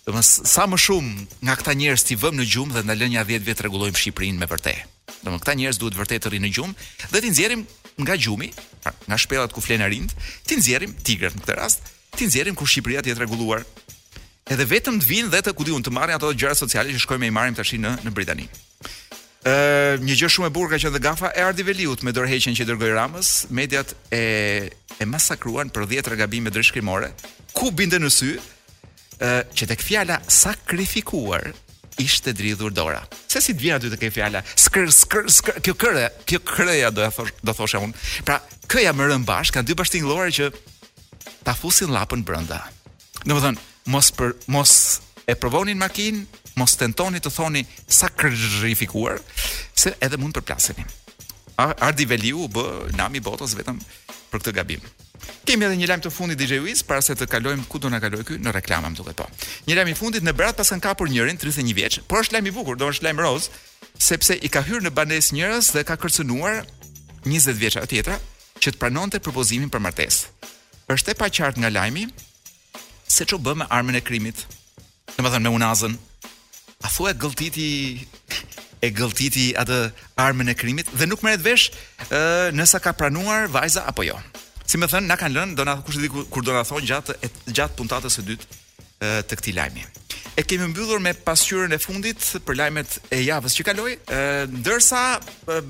Do 0.04 0.16
sa 0.26 0.66
më 0.68 0.76
shumë 0.76 1.26
nga 1.46 1.54
këta 1.60 1.76
njerëz 1.78 2.04
ti 2.08 2.18
vëmë 2.18 2.40
në 2.42 2.48
gjum 2.50 2.74
dhe 2.74 2.82
na 2.84 2.98
lënë 2.98 3.20
ja 3.20 3.24
10 3.28 3.46
vjet 3.46 3.62
rregullojmë 3.62 4.00
Shqipërinë 4.00 4.42
me 4.42 4.50
vërtet. 4.50 4.82
Do 5.22 5.30
më 5.32 5.38
këta 5.44 5.54
njerëz 5.60 5.78
duhet 5.80 5.96
vërtet 6.00 6.26
të 6.26 6.34
rinë 6.34 6.46
në 6.48 6.52
gjum 6.58 6.74
dhe 7.12 7.20
ti 7.22 7.30
nxjerrim 7.30 7.62
nga 8.02 8.18
gjumi, 8.20 8.50
pra 8.82 8.90
nga 9.06 9.20
shpellat 9.22 9.54
ku 9.54 9.62
flen 9.64 9.86
arind, 9.86 10.10
ti 10.44 10.58
nxjerrim 10.58 10.98
tigrin 11.06 11.38
në 11.38 11.44
këtë 11.46 11.58
rast, 11.62 11.86
ti 12.18 12.26
nxjerrim 12.26 12.58
ku 12.58 12.66
Shqipëria 12.68 13.04
ti 13.06 13.14
jetë 13.14 13.22
rregulluar 13.22 13.62
edhe 14.52 14.66
vetëm 14.68 14.98
të 15.00 15.08
vinë 15.08 15.30
dhe 15.32 15.40
të 15.46 15.52
kudiun 15.56 15.84
të 15.86 15.92
marrin 15.94 16.18
ato 16.18 16.28
gjëra 16.36 16.56
sociale 16.58 16.92
që 16.92 17.00
shkojmë 17.04 17.28
i 17.30 17.34
marrim 17.34 17.56
tashi 17.56 17.78
në 17.80 17.94
në 18.04 18.12
Britani. 18.16 18.44
Ë 19.44 20.00
një 20.04 20.16
gjë 20.20 20.30
shumë 20.36 20.48
e 20.50 20.54
bukur 20.56 20.72
ka 20.74 20.80
qenë 20.80 21.00
gafa 21.04 21.30
e 21.36 21.42
Ardi 21.44 21.64
Veliut 21.64 22.04
me 22.04 22.12
dorheqen 22.16 22.56
që 22.56 22.66
dërgoi 22.68 22.92
Ramës, 22.96 23.32
mediat 23.52 23.94
e 24.12 24.22
e 25.02 25.06
masakruan 25.10 25.72
për 25.74 25.88
10 25.90 26.12
rëgabime 26.12 26.52
dërshkrimore, 26.54 27.08
ku 27.56 27.72
binde 27.74 27.98
në 27.98 28.10
sy, 28.14 28.28
ë 29.18 29.30
që 29.56 29.66
tek 29.72 29.82
fjala 29.82 30.20
sakrifikuar 30.30 31.48
ishte 32.00 32.30
dridhur 32.36 32.70
dora. 32.74 33.00
Se 33.30 33.40
si 33.42 33.54
të 33.56 33.64
vjen 33.64 33.76
aty 33.80 33.90
të 33.90 33.98
ke 34.02 34.12
fjala 34.14 34.44
skr 34.54 34.86
skr 34.94 35.58
kjo 35.64 35.74
kërë, 35.80 36.06
kjo 36.28 36.38
kërëja 36.46 36.92
do 36.94 37.08
thosh 37.16 37.34
do 37.42 37.52
thosha 37.52 37.82
unë. 37.86 37.96
Pra, 38.28 38.38
kjo 38.70 38.84
ja 38.86 38.92
më 38.94 39.10
rën 39.10 39.24
kanë 39.26 39.66
dy 39.68 39.74
bashkëtinë 39.74 40.28
që 40.40 40.50
ta 41.44 41.52
fusin 41.56 41.90
lapën 41.92 42.22
brenda. 42.24 42.62
Domethënë, 43.24 43.58
mos 43.90 44.08
për 44.16 44.32
mos 44.48 44.74
e 45.28 45.34
provonin 45.38 45.78
makinë, 45.80 46.22
mos 46.58 46.76
tentoni 46.80 47.20
të 47.20 47.30
thoni 47.34 47.64
sa 47.86 48.08
se 49.74 49.90
edhe 50.00 50.16
mund 50.16 50.32
të 50.34 50.40
përplaseni. 50.40 50.84
Ardi 51.58 52.06
Veliu 52.08 52.46
b 52.48 52.60
nami 52.96 53.20
botës 53.20 53.52
vetëm 53.58 53.78
për 54.30 54.40
këtë 54.40 54.52
gabim. 54.54 54.80
Kemi 55.44 55.64
edhe 55.66 55.76
një 55.76 55.88
lajm 55.90 56.00
të 56.04 56.10
fundit 56.14 56.38
DJ 56.40 56.58
Wiz 56.64 56.82
para 56.86 57.00
se 57.02 57.12
të 57.16 57.26
kalojmë 57.28 57.66
ku 57.68 57.76
do 57.78 57.88
na 57.92 58.00
kaloj 58.00 58.22
ky 58.26 58.38
në 58.40 58.52
reklama 58.54 58.88
më 58.92 58.96
duket 58.96 59.16
po. 59.18 59.26
Një 59.66 59.76
lajm 59.76 59.88
i 59.88 59.94
fundit 59.98 60.22
në 60.24 60.32
brat 60.36 60.56
pas 60.56 60.68
kanë 60.72 60.82
kapur 60.86 61.08
njërin 61.10 61.36
31 61.38 61.74
vjeç, 61.76 61.98
por 62.08 62.22
është 62.22 62.36
lajm 62.38 62.48
i 62.48 62.54
bukur, 62.54 62.76
do 62.80 62.88
është 62.90 63.06
lajm 63.10 63.20
roz, 63.22 63.48
sepse 63.98 64.36
i 64.40 64.48
ka 64.50 64.62
hyrë 64.64 64.86
në 64.88 64.94
banesë 64.96 65.36
njerëz 65.36 65.72
dhe 65.76 65.84
ka 65.86 65.96
kërcënuar 66.00 66.64
20 67.28 67.60
vjeç 67.60 67.76
atjetra 67.82 68.16
që 68.62 68.72
të 68.74 68.80
pranonte 68.80 69.20
propozimin 69.22 69.68
për 69.72 69.84
martesë. 69.86 70.30
Është 70.96 71.12
e 71.14 71.18
paqartë 71.22 71.60
nga 71.62 71.72
lajmi 71.76 72.08
se 73.14 73.22
ço 73.30 73.38
bë 73.38 73.52
me 73.60 73.66
armën 73.70 73.94
e 73.98 74.02
krimit. 74.02 74.40
thënë 75.16 75.38
me 75.44 75.50
unazën. 75.54 75.94
A 76.84 76.88
thua 76.90 77.12
gëlltiti 77.14 77.68
e 78.82 78.88
gëlltiti 78.90 79.52
atë 79.58 79.78
armën 80.18 80.50
e 80.50 80.54
krimit 80.58 80.90
dhe 80.98 81.06
nuk 81.06 81.22
merret 81.22 81.44
vesh 81.46 81.70
ë 82.10 82.50
nësa 82.58 82.80
ka 82.82 82.92
pranuar 82.92 83.46
vajza 83.48 83.86
apo 83.86 84.02
jo. 84.04 84.18
Si 84.66 84.78
më 84.80 84.86
thën, 84.90 85.06
na 85.06 85.16
kanë 85.20 85.36
lënë 85.36 85.54
do 85.54 85.64
na 85.66 85.76
kush 85.86 86.00
di 86.02 86.10
kur 86.10 86.42
do 86.42 86.52
na 86.52 86.64
thon 86.66 86.82
gjatë 86.82 87.14
e, 87.22 87.26
gjatë 87.54 87.78
puntatës 87.78 88.18
së 88.18 88.24
dytë 88.30 88.58
ë 88.98 89.14
të 89.30 89.38
këtij 89.38 89.54
lajmi. 89.60 89.84
E 90.34 90.42
kemi 90.42 90.66
mbyllur 90.72 90.98
me 90.98 91.14
pasqyrën 91.14 91.70
e 91.70 91.78
fundit 91.78 92.18
për 92.42 92.54
lajmet 92.58 92.98
e 93.14 93.20
javës 93.30 93.54
që 93.54 93.62
kaloi, 93.70 93.94
ë 94.10 94.50
ndërsa 94.50 95.04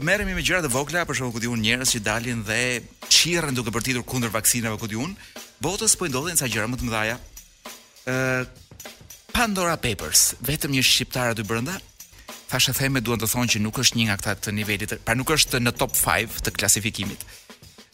merremi 0.00 0.32
me 0.34 0.40
gjëra 0.46 0.62
të 0.64 0.72
vogla 0.72 1.04
për 1.04 1.14
shkakun 1.20 1.34
ku 1.36 1.42
diun 1.44 1.60
njerëz 1.60 1.92
që 1.92 2.02
dalin 2.08 2.40
dhe 2.48 2.80
çirren 3.12 3.54
duke 3.54 3.74
përtitur 3.74 4.04
kundër 4.08 4.32
vaksinave 4.32 4.80
ku 4.80 4.88
diun, 4.88 5.12
votës 5.60 5.92
po 5.98 6.08
i 6.08 6.12
ndodhin 6.12 6.40
ca 6.40 6.48
gjëra 6.48 6.68
më 6.70 6.76
të 6.80 6.88
mëdha. 6.88 7.18
Pandora 9.32 9.76
Papers, 9.80 10.34
vetëm 10.44 10.74
një 10.76 10.82
shqiptar 10.84 11.30
aty 11.32 11.42
brenda. 11.44 11.78
e 12.54 12.72
theme 12.72 13.00
duan 13.00 13.18
të 13.18 13.26
thonë 13.28 13.48
që 13.50 13.58
nuk 13.64 13.78
është 13.78 13.96
një 13.98 14.04
nga 14.06 14.16
këta 14.16 14.34
të 14.36 14.50
nivelit, 14.52 14.92
pra 15.04 15.14
nuk 15.14 15.30
është 15.30 15.58
në 15.60 15.72
top 15.74 15.92
5 15.96 16.44
të 16.44 16.50
klasifikimit. 16.54 17.20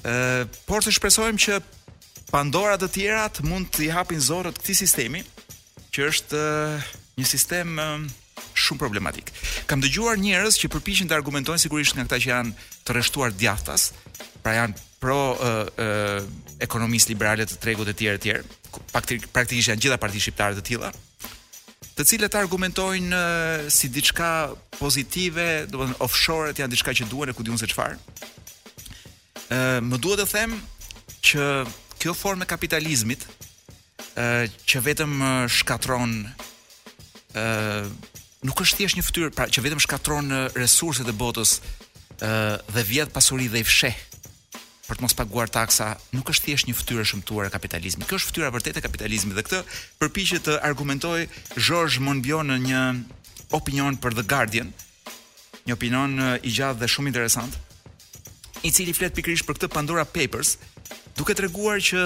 Ë, 0.04 0.44
por 0.66 0.82
të 0.82 0.92
shpresojmë 0.92 1.38
që 1.38 1.60
Pandora 2.30 2.76
të 2.78 2.88
tjera 2.94 3.28
të 3.28 3.42
mund 3.48 3.70
të 3.74 3.86
i 3.88 3.90
hapin 3.90 4.20
zorët 4.20 4.58
këtij 4.60 4.74
sistemi, 4.76 5.22
që 5.90 6.04
është 6.10 6.40
një 7.18 7.26
sistem 7.26 7.68
shumë 8.54 8.78
problematik. 8.78 9.30
Kam 9.66 9.80
dëgjuar 9.80 10.18
njerëz 10.20 10.58
që 10.60 10.70
përpiqen 10.76 11.08
të 11.08 11.14
argumentojnë 11.16 11.58
sigurisht 11.64 11.96
nga 11.96 12.04
këta 12.04 12.20
që 12.22 12.28
janë 12.34 12.52
të 12.84 12.90
rreshtuar 12.96 13.32
djathtas, 13.32 13.92
pra 14.42 14.54
janë 14.60 14.76
pro 15.00 15.18
uh, 15.32 15.66
uh, 15.80 16.20
ekonomisë 16.60 17.08
liberale 17.14 17.46
të 17.48 17.56
tregut 17.58 17.88
e 17.88 17.96
tjerë 17.98 18.18
e 18.20 18.20
tjerë, 18.22 18.42
praktikisht 19.32 19.70
janë 19.72 19.80
gjitha 19.82 19.98
partitë 20.00 20.24
shqiptare 20.26 20.58
të 20.58 20.64
tilla, 20.68 20.90
të 21.96 22.06
cilët 22.06 22.36
argumentojnë 22.38 23.16
eh, 23.16 23.66
si 23.72 23.90
diçka 23.92 24.50
pozitive, 24.78 25.66
do 25.68 25.80
të 25.80 25.90
thënë 25.90 25.98
offshore 26.06 26.54
janë 26.56 26.72
diçka 26.74 26.94
që 27.00 27.08
duhen 27.10 27.32
e 27.32 27.36
ku 27.36 27.44
diun 27.46 27.58
se 27.60 27.68
çfarë. 27.70 27.98
Ë, 29.50 29.56
eh, 29.56 29.80
më 29.84 30.00
duhet 30.04 30.22
të 30.22 30.28
them 30.32 30.56
që 31.30 31.48
kjo 32.00 32.14
formë 32.16 32.46
e 32.46 32.50
kapitalizmit 32.54 33.26
ë 33.26 34.22
eh, 34.22 34.46
që 34.68 34.84
vetëm 34.86 35.18
shkatron 35.60 36.14
ë 37.34 37.90
nuk 38.40 38.62
është 38.64 38.78
thjesht 38.80 38.96
një 38.96 39.02
fytyrë, 39.04 39.32
pra 39.36 39.50
që 39.52 39.66
vetëm 39.66 39.82
shkatron 39.84 40.30
resurset 40.56 41.08
e 41.08 41.12
botës 41.20 41.58
ë 42.20 42.30
dhe 42.72 42.84
vjet 42.88 43.12
pasuri 43.12 43.50
dhe 43.52 43.60
i 43.60 43.66
fsheh 43.68 43.98
për 44.90 44.98
të 44.98 45.04
mos 45.06 45.14
paguar 45.14 45.46
taksa 45.54 45.92
nuk 46.10 46.32
është 46.34 46.48
thjesht 46.48 46.66
një 46.66 46.74
fytyrë 46.74 47.04
e 47.04 47.06
shëmtuar 47.12 47.46
e 47.46 47.50
kapitalizmit. 47.54 48.08
Kjo 48.10 48.18
është 48.18 48.28
fytyra 48.32 48.48
vërtet 48.56 48.78
e 48.80 48.82
kapitalizmit 48.82 49.36
dhe 49.38 49.44
këtë 49.46 49.60
përpiqet 50.00 50.42
të 50.48 50.56
argumentoj 50.66 51.28
Georges 51.54 52.00
Monbiot 52.02 52.46
në 52.48 52.56
një 52.64 52.80
opinion 53.54 53.98
për 54.02 54.16
The 54.18 54.24
Guardian, 54.32 54.72
një 55.68 55.76
opinion 55.76 56.16
i 56.42 56.50
gjatë 56.50 56.80
dhe 56.82 56.88
shumë 56.90 57.12
interesant, 57.12 57.54
i 58.66 58.72
cili 58.74 58.92
flet 58.96 59.14
pikërisht 59.16 59.46
për 59.46 59.60
këtë 59.60 59.68
Pandora 59.76 60.02
Papers, 60.10 60.56
duke 61.16 61.36
treguar 61.38 61.78
që 61.80 62.02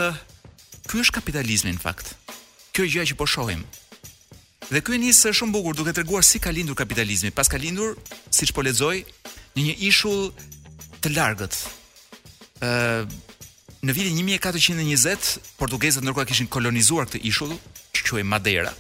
ky 0.90 1.00
është 1.00 1.16
kapitalizmi 1.22 1.72
në 1.72 1.80
fakt. 1.82 2.12
Kjo 2.76 2.84
gjë 2.90 3.06
që 3.12 3.16
po 3.18 3.24
shohim. 3.30 3.62
Dhe 4.68 4.80
ky 4.84 4.98
nis 5.00 5.22
shumë 5.24 5.56
bukur 5.56 5.76
duke 5.78 5.94
treguar 5.96 6.24
si 6.26 6.40
ka 6.42 6.52
lindur 6.52 6.76
kapitalizmi, 6.76 7.32
pas 7.32 7.48
ka 7.48 7.60
lindur, 7.60 7.96
siç 8.32 8.52
po 8.56 8.64
lexoj, 8.64 9.00
në 9.56 9.70
një 9.70 9.74
ishull 9.88 10.28
të 11.04 11.12
largët, 11.14 11.56
Në 13.84 13.92
vitin 13.96 14.16
1420, 14.16 15.34
portugezët 15.60 16.04
ndërkohë 16.06 16.28
kishin 16.30 16.48
kolonizuar 16.54 17.06
këtë 17.08 17.20
ishull, 17.28 17.52
që 17.96 18.06
quhej 18.06 18.22
Madeira. 18.28 18.70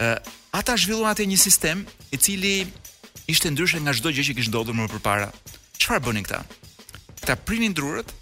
Ë, 0.00 0.10
ata 0.56 0.76
zhvilluan 0.78 1.10
atë 1.16 1.26
një 1.32 1.38
sistem 1.42 1.82
i 2.14 2.20
cili 2.22 2.52
ishte 3.30 3.50
ndryshe 3.50 3.80
nga 3.82 3.94
çdo 3.98 4.12
gjë 4.14 4.28
që 4.30 4.36
kishte 4.38 4.52
ndodhur 4.52 4.76
më 4.78 5.00
parë. 5.02 5.26
Çfarë 5.80 6.04
bënin 6.06 6.26
këta? 6.28 6.44
Ata 7.24 7.34
prinin 7.46 7.74
drurët, 7.74 8.14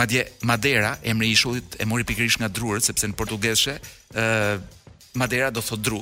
madje 0.00 0.24
Madeira, 0.48 0.94
emri 1.10 1.28
i 1.28 1.36
ishullit 1.36 1.76
e 1.76 1.84
mori 1.84 2.08
pikërisht 2.08 2.40
nga 2.40 2.48
drurët, 2.48 2.86
sepse 2.88 3.10
në 3.10 3.18
portugese, 3.20 3.76
ë 4.16 4.56
Madeira 5.20 5.52
do 5.52 5.60
thotë 5.60 5.84
dru. 5.84 6.00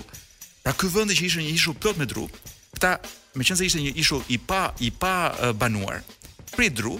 Pra 0.62 0.76
ky 0.78 0.90
vend 0.94 1.10
që 1.16 1.26
ishte 1.26 1.42
një 1.42 1.56
ishull 1.58 1.78
plot 1.82 1.98
me 1.98 2.06
dru, 2.06 2.28
këta 2.76 2.98
meqense 3.38 3.66
ishte 3.66 3.82
një 3.82 3.96
ishull 4.02 4.22
i 4.30 4.38
pa 4.38 4.62
i 4.86 4.92
pa 5.02 5.16
banuar. 5.58 6.04
Pri 6.54 6.70
dru, 6.78 6.96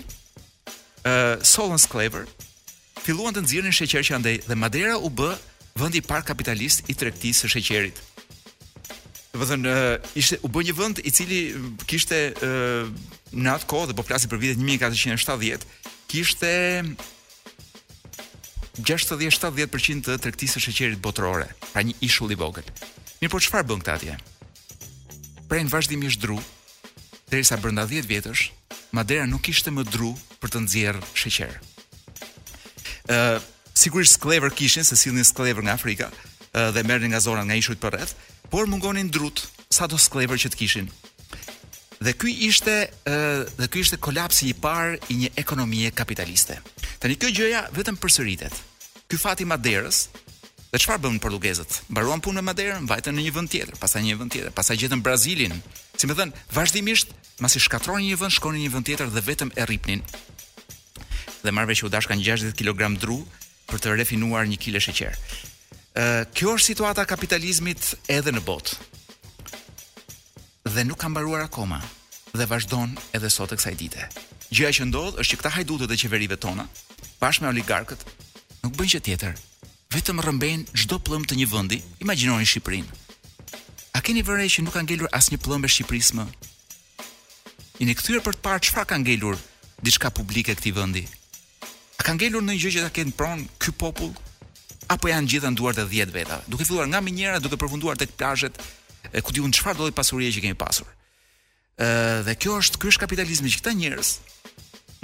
Solon 1.43 1.79
Sclaver 1.81 2.27
filluan 3.05 3.33
të 3.35 3.45
nxjerrin 3.47 3.73
sheqer 3.75 4.05
që 4.05 4.17
andej 4.19 4.39
dhe 4.47 4.57
Madeira 4.59 4.97
u 5.01 5.09
b 5.09 5.29
vend 5.79 5.95
i 5.97 6.03
parë 6.05 6.27
kapitalist 6.29 6.85
i 6.91 6.97
tregtisë 6.99 7.47
së 7.47 7.51
sheqerit. 7.55 8.01
Do 9.33 9.39
të 9.41 9.49
thënë 9.53 9.75
ishte 10.19 10.41
u 10.45 10.51
bë 10.53 10.65
një 10.69 10.75
vend 10.77 11.01
i 11.07 11.13
cili 11.15 11.41
kishte 11.89 12.19
uh, 12.35 12.91
në 13.33 13.55
atë 13.55 13.69
kohë 13.71 13.91
dhe 13.91 13.97
po 13.97 14.05
flasim 14.09 14.33
për 14.33 14.43
vitet 14.43 14.61
1470, 14.61 15.65
kishte 16.11 16.51
60-70% 18.83 20.05
të 20.09 20.19
tregtisë 20.25 20.59
së 20.59 20.65
sheqerit 20.75 21.01
botërore, 21.05 21.47
pra 21.73 21.87
një 21.87 21.95
ishull 22.05 22.35
i 22.35 22.41
vogël. 22.41 22.67
Mirë, 23.23 23.31
por 23.33 23.43
çfarë 23.45 23.69
bën 23.73 23.83
këta 23.83 23.97
atje? 24.01 24.19
Prejnë 25.49 25.71
vazhdimisht 25.73 26.21
dru, 26.23 26.37
derisa 27.31 27.57
brenda 27.63 27.87
10 27.91 28.07
vjetësh, 28.11 28.49
Madeira 28.97 29.27
nuk 29.31 29.47
ishte 29.53 29.71
më 29.75 29.87
dru 29.89 30.13
për 30.43 30.53
të 30.55 30.61
nxjerrë 30.65 31.07
sheqer. 31.19 31.55
Ë 33.09 33.19
uh, 33.19 33.45
sigurisht 33.79 34.19
Sklever 34.19 34.53
kishin 34.57 34.87
se 34.87 34.99
sillnin 34.99 35.27
Sklever 35.27 35.65
nga 35.67 35.75
Afrika 35.79 36.11
uh, 36.13 36.71
dhe 36.75 36.85
merrnin 36.87 37.13
nga 37.15 37.23
zonat 37.25 37.49
nga 37.49 37.59
ishujt 37.59 37.81
përreth, 37.83 38.15
por 38.53 38.69
mungonin 38.71 39.11
drut 39.11 39.45
sa 39.73 39.89
do 39.91 39.99
Sklever 40.01 40.41
që 40.41 40.53
të 40.55 40.61
kishin. 40.63 40.91
Dhe 41.99 42.13
ky 42.15 42.31
ishte 42.47 42.75
ë 42.87 43.19
uh, 43.19 43.45
dhe 43.59 43.71
ky 43.73 43.83
ishte 43.83 43.99
kolapsi 44.09 44.51
i 44.51 44.55
parë 44.55 44.99
i 45.13 45.17
një 45.25 45.33
ekonomie 45.43 45.91
kapitaliste. 45.91 46.61
Tani 47.03 47.17
kjo 47.19 47.33
gjëja 47.41 47.67
vetëm 47.75 47.99
përsëritet. 48.03 48.55
Ky 49.09 49.17
fat 49.23 49.41
i 49.43 49.47
Maderës 49.49 50.05
Dhe 50.69 50.79
çfarë 50.83 51.01
bën 51.01 51.17
portugezët? 51.25 51.79
Mbaruan 51.89 52.21
punën 52.21 52.43
me 52.43 52.51
maderën, 52.51 52.85
vajtën 52.91 53.15
në 53.17 53.23
një 53.25 53.31
vend 53.33 53.51
tjetër, 53.55 53.77
pastaj 53.81 54.03
në 54.03 54.09
një 54.11 54.17
vend 54.21 54.33
tjetër, 54.35 54.51
pastaj 54.53 54.75
gjetën 54.83 54.99
në 55.01 55.07
Brazilin. 55.07 55.55
Si 55.97 56.05
më 56.05 56.17
thën, 56.19 56.33
vazhdimisht 56.53 57.15
masi 57.41 57.63
shkatronin 57.65 58.11
një 58.11 58.19
vend, 58.21 58.35
shkonin 58.37 58.61
në 58.61 58.67
një 58.69 58.75
vend 58.75 58.89
tjetër 58.91 59.13
dhe 59.15 59.23
vetëm 59.31 59.53
e 59.57 59.65
ripnin. 59.71 60.03
Dhe 61.41 61.55
që 61.81 61.87
u 61.89 61.89
dashkan 61.89 62.21
60 62.21 62.53
kg 62.53 62.91
dru 63.01 63.17
për 63.71 63.81
të 63.81 63.97
refinuar 63.97 64.45
1 64.45 64.61
kg 64.61 64.83
sheqer. 64.89 65.17
Ë, 65.97 66.29
kjo 66.37 66.53
është 66.59 66.67
situata 66.75 67.07
e 67.09 67.09
kapitalizmit 67.09 67.95
edhe 68.13 68.29
në 68.37 68.45
botë. 68.45 68.77
Dhe 70.69 70.85
nuk 70.85 71.01
ka 71.01 71.09
mbaruar 71.09 71.47
akoma, 71.49 71.81
dhe 72.37 72.45
vazhdon 72.45 72.93
edhe 73.17 73.33
sot 73.33 73.57
e 73.57 73.57
kësaj 73.57 73.75
dite. 73.81 74.05
Gjëja 74.53 74.75
që 74.83 74.89
ndodh 74.93 75.17
është 75.23 75.33
që 75.33 75.41
këta 75.41 75.55
hajdutët 75.57 75.95
e 75.97 76.03
qeverive 76.03 76.37
tona, 76.37 76.69
bashkë 77.25 77.47
me 77.47 77.53
oligarkët, 77.57 78.05
nuk 78.65 78.77
bëjnë 78.77 78.95
gjë 78.97 79.07
tjetër 79.09 79.35
vetëm 79.93 80.21
rrëmbejnë 80.21 80.77
çdo 80.77 80.99
pllëm 81.01 81.23
të 81.25 81.37
një 81.39 81.47
vendi, 81.49 81.79
imagjinoni 82.05 82.45
Shqipërinë. 82.49 82.97
A 83.97 84.03
keni 84.05 84.21
vënë 84.25 84.49
që 84.53 84.65
nuk 84.65 84.77
ka 84.77 84.83
ngelur 84.85 85.09
asnjë 85.17 85.39
pllëm 85.41 85.65
e 85.65 85.71
Shqipërisë 85.73 86.17
më? 86.19 86.27
I 87.89 87.95
kthyer 87.97 88.21
për 88.25 88.37
të 88.37 88.45
parë 88.45 88.65
çfarë 88.69 88.91
ka 88.91 88.99
ngelur 89.01 89.39
diçka 89.85 90.11
publike 90.13 90.53
këtij 90.59 90.75
vendi. 90.77 91.05
A 91.99 92.03
ka 92.05 92.13
ngelur 92.19 92.45
ndonjë 92.45 92.65
gjë 92.67 92.75
që 92.77 92.85
ta 92.85 92.91
kenë 92.99 93.17
pron 93.17 93.47
ky 93.63 93.73
popull? 93.81 94.13
Apo 94.93 95.09
janë 95.09 95.29
gjithë 95.33 95.53
nduar 95.57 95.77
të 95.77 95.87
10 95.89 96.13
vjetave, 96.13 96.39
duke 96.49 96.65
filluar 96.69 96.89
nga 96.89 97.03
minjera, 97.05 97.41
duke 97.45 97.57
përfunduar 97.61 97.99
tek 98.01 98.13
plazhet, 98.17 98.57
ku 99.25 99.33
diun 99.33 99.53
çfarë 99.53 99.79
lloj 99.81 99.93
pasurie 99.97 100.31
që 100.33 100.45
kemi 100.45 100.57
pasur. 100.59 100.89
Ë 101.81 102.25
dhe 102.29 102.37
kjo 102.45 102.57
është 102.61 102.81
ky 102.81 102.93
është 102.93 103.05
kapitalizmi 103.07 103.53
që 103.53 103.61
këta 103.61 103.75
njerëz, 103.77 104.13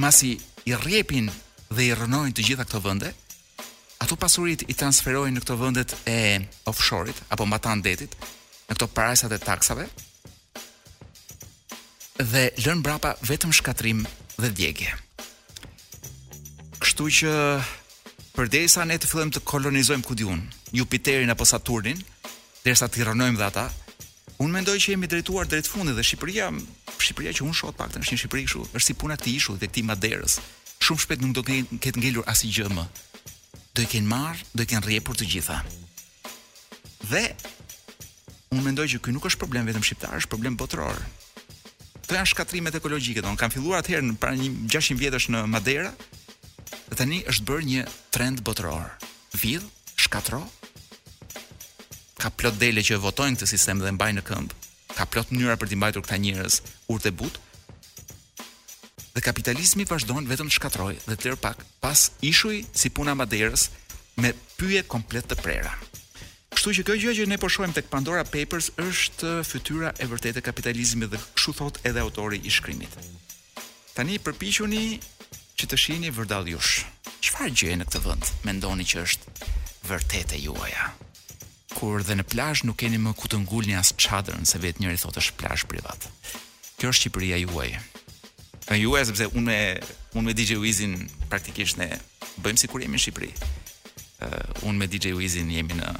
masi 0.00 0.36
i 0.68 0.72
rrjepin 0.76 1.28
dhe 1.72 1.84
i 1.88 1.92
rënojnë 1.96 2.32
të 2.36 2.48
gjitha 2.48 2.64
këto 2.64 2.80
vende, 2.84 3.12
ato 4.04 4.16
pasurit 4.20 4.60
i 4.68 4.76
transferojnë 4.76 5.36
në 5.38 5.42
këto 5.42 5.54
vendet 5.58 5.94
e 6.08 6.16
offshore-it 6.68 7.20
apo 7.32 7.46
mbatan 7.48 7.80
detit 7.84 8.16
në 8.68 8.74
këto 8.76 8.88
parajsat 8.96 9.32
e 9.32 9.38
taksave 9.40 9.86
dhe 12.20 12.42
lën 12.64 12.82
brapa 12.84 13.14
vetëm 13.26 13.52
shkatrim 13.56 14.02
dhe 14.36 14.50
djegje. 14.52 14.92
Kështu 16.82 17.06
që 17.20 17.30
përderisa 18.36 18.84
ne 18.86 18.98
të 19.00 19.08
fillojmë 19.10 19.34
të 19.38 19.42
kolonizojmë 19.50 20.06
Kudiun, 20.08 20.44
Jupiterin 20.76 21.32
apo 21.32 21.46
Saturnin, 21.48 22.00
derisa 22.64 22.86
të 22.88 23.06
rronojmë 23.08 23.40
dhe 23.40 23.46
ata, 23.48 23.64
unë 24.36 24.52
mendoj 24.58 24.76
që 24.84 24.92
jemi 24.94 25.08
drejtuar 25.10 25.48
drejt 25.50 25.70
fundit 25.70 25.96
dhe 25.96 26.04
Shqipëria, 26.06 26.52
Shqipëria 27.00 27.32
që 27.40 27.46
unë 27.48 27.56
shoh 27.60 27.72
pak 27.78 27.94
të 27.94 28.04
është 28.04 28.12
një 28.18 28.22
Shqipëri 28.24 28.46
kështu, 28.48 28.68
është 28.76 28.86
si 28.90 28.96
puna 29.00 29.16
e 29.18 29.22
tij, 29.24 29.38
ishull 29.40 29.58
dhe 29.62 29.70
ti 29.72 29.82
maderës. 29.86 30.38
Shumë 30.84 31.00
shpejt 31.02 31.22
nuk 31.24 31.34
do 31.38 31.42
të 31.46 31.62
ketë 31.82 32.00
ngelur 32.02 32.26
asgjë 32.30 32.68
më 32.76 32.84
do 33.74 33.82
i 33.82 33.88
kenë 33.90 34.06
marrë, 34.06 34.44
do 34.54 34.62
i 34.62 34.68
kenë 34.70 34.86
rrjepur 34.86 35.16
të 35.18 35.26
gjitha. 35.32 35.58
Dhe 37.10 37.22
unë 38.54 38.62
mendoj 38.68 38.86
që 38.92 39.00
ky 39.02 39.12
nuk 39.14 39.26
është 39.26 39.40
problem 39.42 39.66
vetëm 39.66 39.84
shqiptar, 39.86 40.14
është 40.22 40.30
problem 40.30 40.56
botëror. 40.60 40.98
Këto 42.04 42.16
janë 42.16 42.30
shkatrimet 42.30 42.76
ekologjike, 42.78 43.24
don 43.24 43.38
kanë 43.40 43.56
filluar 43.56 43.82
atëherë 43.82 44.06
në 44.10 44.18
para 44.22 44.36
600 44.38 45.00
vjetësh 45.00 45.28
në 45.34 45.42
Madera, 45.50 45.90
dhe 46.90 46.98
tani 47.00 47.22
është 47.30 47.46
bërë 47.48 47.68
një 47.70 47.86
trend 48.14 48.44
botëror. 48.46 48.92
Vidh, 49.42 49.66
shkatro, 49.98 50.42
ka 52.20 52.30
plot 52.30 52.60
dele 52.60 52.84
që 52.86 53.00
votojnë 53.02 53.40
këtë 53.40 53.50
sistem 53.50 53.82
dhe 53.82 53.90
mbajnë 53.96 54.20
në 54.22 54.26
këmbë, 54.30 54.60
ka 54.94 55.08
plot 55.10 55.34
mënyra 55.34 55.58
për 55.58 55.72
të 55.72 55.80
mbajtur 55.80 56.06
këta 56.06 56.20
njerëz 56.22 56.60
urtë 56.94 57.10
e 57.10 57.14
butë, 57.24 57.42
dhe 59.14 59.22
kapitalizmi 59.22 59.86
vazhdon 59.86 60.26
vetëm 60.26 60.48
të 60.50 60.56
shkatrojë 60.58 61.02
dhe 61.06 61.16
tërë 61.22 61.38
pak 61.42 61.60
pas 61.84 62.00
ishuj 62.30 62.64
si 62.74 62.90
puna 62.90 63.12
maderës 63.18 63.68
me 64.24 64.32
pyje 64.58 64.82
komplet 64.90 65.28
të 65.30 65.38
prera. 65.42 65.72
Kështu 66.54 66.72
që 66.78 66.84
kjo 66.86 66.96
gjë 67.02 67.14
që 67.20 67.26
ne 67.30 67.38
po 67.42 67.48
shohim 67.50 67.74
tek 67.76 67.86
Pandora 67.92 68.24
Papers 68.30 68.72
është 68.82 69.36
fytyra 69.46 69.92
e 70.02 70.06
vërtetë 70.10 70.42
e 70.42 70.46
kapitalizmit 70.48 71.12
dhe 71.14 71.20
kështu 71.28 71.54
thot 71.60 71.80
edhe 71.90 72.02
autori 72.02 72.40
i 72.46 72.50
shkrimit. 72.54 72.94
Tani 73.94 74.18
përpiquni 74.22 74.98
që 75.60 75.68
të 75.70 75.78
shihni 75.78 76.10
vërdall 76.14 76.50
jush. 76.54 76.82
Çfarë 77.24 77.54
gjëje 77.56 77.78
në 77.80 77.88
këtë 77.90 78.02
vend 78.08 78.32
mendoni 78.46 78.86
që 78.90 79.02
është 79.06 79.34
vërtet 79.92 80.34
e 80.36 80.42
juaja? 80.42 80.90
Kur 81.74 82.02
dhe 82.06 82.18
në 82.18 82.26
plazh 82.34 82.66
nuk 82.66 82.78
keni 82.82 82.98
më 83.02 83.14
ku 83.18 83.30
të 83.30 83.40
ngulni 83.46 83.78
as 83.78 83.94
çadrën 83.98 84.46
se 84.46 84.58
vetë 84.62 84.82
njëri 84.82 85.02
thotë 85.04 85.22
është 85.22 85.38
plazh 85.40 85.70
privat. 85.70 86.06
Kjo 86.80 86.90
është 86.90 87.00
Shqipëria 87.02 87.38
juaj. 87.46 87.72
Në 88.68 88.78
juaj 88.80 89.02
sepse 89.10 89.26
unë 89.34 89.44
me 89.44 89.58
unë 90.16 90.26
me 90.28 90.34
DJ 90.36 90.56
Wizin 90.62 90.94
praktikisht 91.28 91.76
ne 91.76 91.88
bëjmë 92.44 92.62
sikur 92.62 92.80
jemi 92.84 92.96
në 92.96 93.02
Shqipëri. 93.02 93.28
Ë 93.34 94.28
uh, 94.28 94.62
unë 94.70 94.78
me 94.80 94.88
DJ 94.88 95.12
Wizin 95.18 95.50
jemi 95.52 95.76
në 95.80 95.90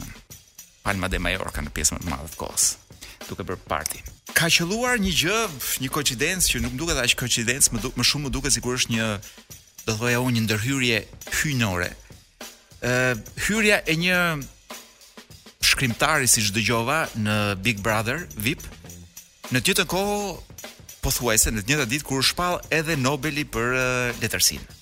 Palma 0.85 1.11
de 1.13 1.21
Mallorca 1.25 1.61
në 1.65 1.75
pjesën 1.77 1.99
më 1.99 2.05
të 2.07 2.13
madhe 2.15 2.31
të 2.33 2.41
kohës 2.41 2.69
duke 3.25 3.45
bërë 3.49 3.65
party. 3.69 4.03
Ka 4.37 4.49
qelluar 4.53 4.99
një 5.01 5.11
gjë, 5.17 5.37
një 5.85 5.89
koincidencë 5.93 6.51
që 6.55 6.59
nuk 6.65 6.75
duket 6.81 6.99
as 7.05 7.15
koincidencë, 7.17 7.71
më, 7.73 7.91
më 7.97 8.05
shumë 8.05 8.27
më 8.29 8.33
duket 8.35 8.57
sikur 8.59 8.77
është 8.79 8.93
një 8.93 9.07
do 9.15 9.95
të 9.95 9.95
thoja 10.01 10.19
unë 10.25 10.37
një 10.39 10.43
ndërhyrje 10.47 10.99
hyjnore. 11.41 11.91
Ë 12.81 12.91
uh, 12.91 13.23
hyrja 13.47 13.81
e 13.93 13.97
një 14.01 14.19
shkrimtari 15.65 16.29
siç 16.29 16.53
dëgjova 16.57 16.99
në 17.25 17.39
Big 17.65 17.81
Brother 17.85 18.25
VIP. 18.39 18.65
Në 19.53 19.61
të 19.61 19.61
njëjtën 19.69 19.89
kohë 19.89 20.69
pothuajse 21.05 21.53
në 21.53 21.61
të 21.63 21.71
njëjtën 21.75 21.91
ditë 21.93 22.07
kur 22.09 22.25
shpall 22.25 22.57
edhe 22.73 22.95
Nobeli 23.01 23.43
për 23.53 23.75
letërsinë. 24.23 24.77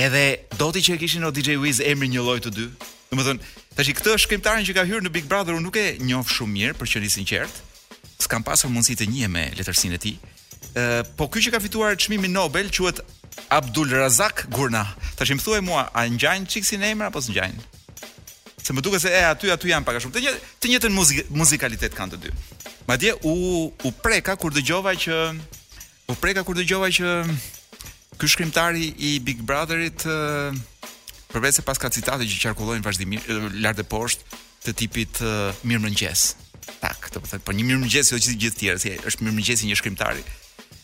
Edhe 0.00 0.22
doti 0.56 0.80
që 0.86 0.94
e 0.96 1.00
kishin 1.02 1.26
o 1.28 1.32
DJ 1.36 1.58
Wiz 1.60 1.82
emrin 1.84 2.12
një 2.14 2.22
lloj 2.24 2.38
të 2.46 2.52
dy. 2.56 2.70
Domethënë, 3.12 3.50
tash 3.76 3.90
i 3.92 3.96
këtë 3.98 4.14
shkrimtarin 4.24 4.64
që 4.68 4.76
ka 4.78 4.86
hyrë 4.88 5.04
në 5.04 5.12
Big 5.12 5.28
Brother 5.28 5.58
unë 5.58 5.66
nuk 5.66 5.76
e 5.76 5.96
njoh 6.00 6.24
shumë 6.38 6.52
mirë 6.56 6.78
për 6.80 6.92
qenë 6.94 7.10
i 7.10 7.12
sinqert. 7.12 7.60
S'kam 8.22 8.44
pasur 8.46 8.72
mundësi 8.72 8.96
të 8.98 9.10
njihem 9.12 9.36
me 9.36 9.44
letërsinë 9.58 9.98
e 9.98 10.02
tij. 10.06 10.16
Ë, 10.78 11.02
po 11.18 11.28
ky 11.28 11.44
që 11.44 11.52
ka 11.52 11.60
fituar 11.60 11.98
çmimin 12.00 12.32
Nobel 12.32 12.72
quhet 12.72 13.04
Abdul 13.52 13.92
Razak 13.92 14.46
Gurna. 14.54 14.86
Tash 15.20 15.34
më 15.36 15.44
thuaj 15.44 15.60
mua, 15.66 15.86
a 15.92 16.08
ngjajnë 16.08 16.48
çiksin 16.48 16.88
emra 16.88 17.12
apo 17.12 17.20
s'ngjajnë? 17.20 17.68
se 18.62 18.72
më 18.72 18.80
duket 18.82 19.00
se 19.02 19.10
e 19.10 19.22
aty 19.26 19.50
aty 19.50 19.70
janë 19.72 19.86
pak 19.86 19.98
a 19.98 20.02
shumë 20.02 20.14
të 20.16 20.22
njëjtë 20.22 20.70
njëjtën 20.70 20.94
muzik, 20.94 21.22
muzikalitet 21.34 21.96
kanë 21.98 22.14
të 22.14 22.20
dy. 22.22 22.34
Madje 22.86 23.14
u 23.26 23.34
u 23.68 23.90
preka 24.04 24.36
kur 24.38 24.54
dëgjova 24.54 24.92
që 25.04 25.16
u 26.12 26.16
preka 26.22 26.44
kur 26.46 26.56
dëgjova 26.58 26.90
që 26.98 27.16
ky 28.20 28.28
shkrimtar 28.30 28.76
i 28.78 29.14
Big 29.26 29.42
Brotherit 29.48 30.04
përveç 31.32 31.58
se 31.60 31.64
pas 31.66 31.80
ka 31.80 31.90
citate 31.90 32.26
që 32.28 32.42
qarkullojnë 32.50 32.86
vazhdimisht 32.86 33.30
lart 33.64 33.82
e 33.82 33.86
poshtë 33.88 34.42
të 34.66 34.76
tipit 34.78 35.22
mirëmëngjes. 35.66 36.28
Tak, 36.82 37.08
do 37.10 37.18
të 37.18 37.22
po 37.24 37.30
thotë, 37.32 37.44
po 37.46 37.56
një 37.56 37.66
mirëmëngjes 37.70 38.12
jo 38.12 38.20
të 38.22 38.36
gjithë 38.44 38.60
tjerë, 38.60 38.82
si 38.82 38.94
është 39.10 39.24
mirëmëngjes 39.26 39.64
i 39.64 39.70
një 39.72 39.78
shkrimtari. 39.80 40.22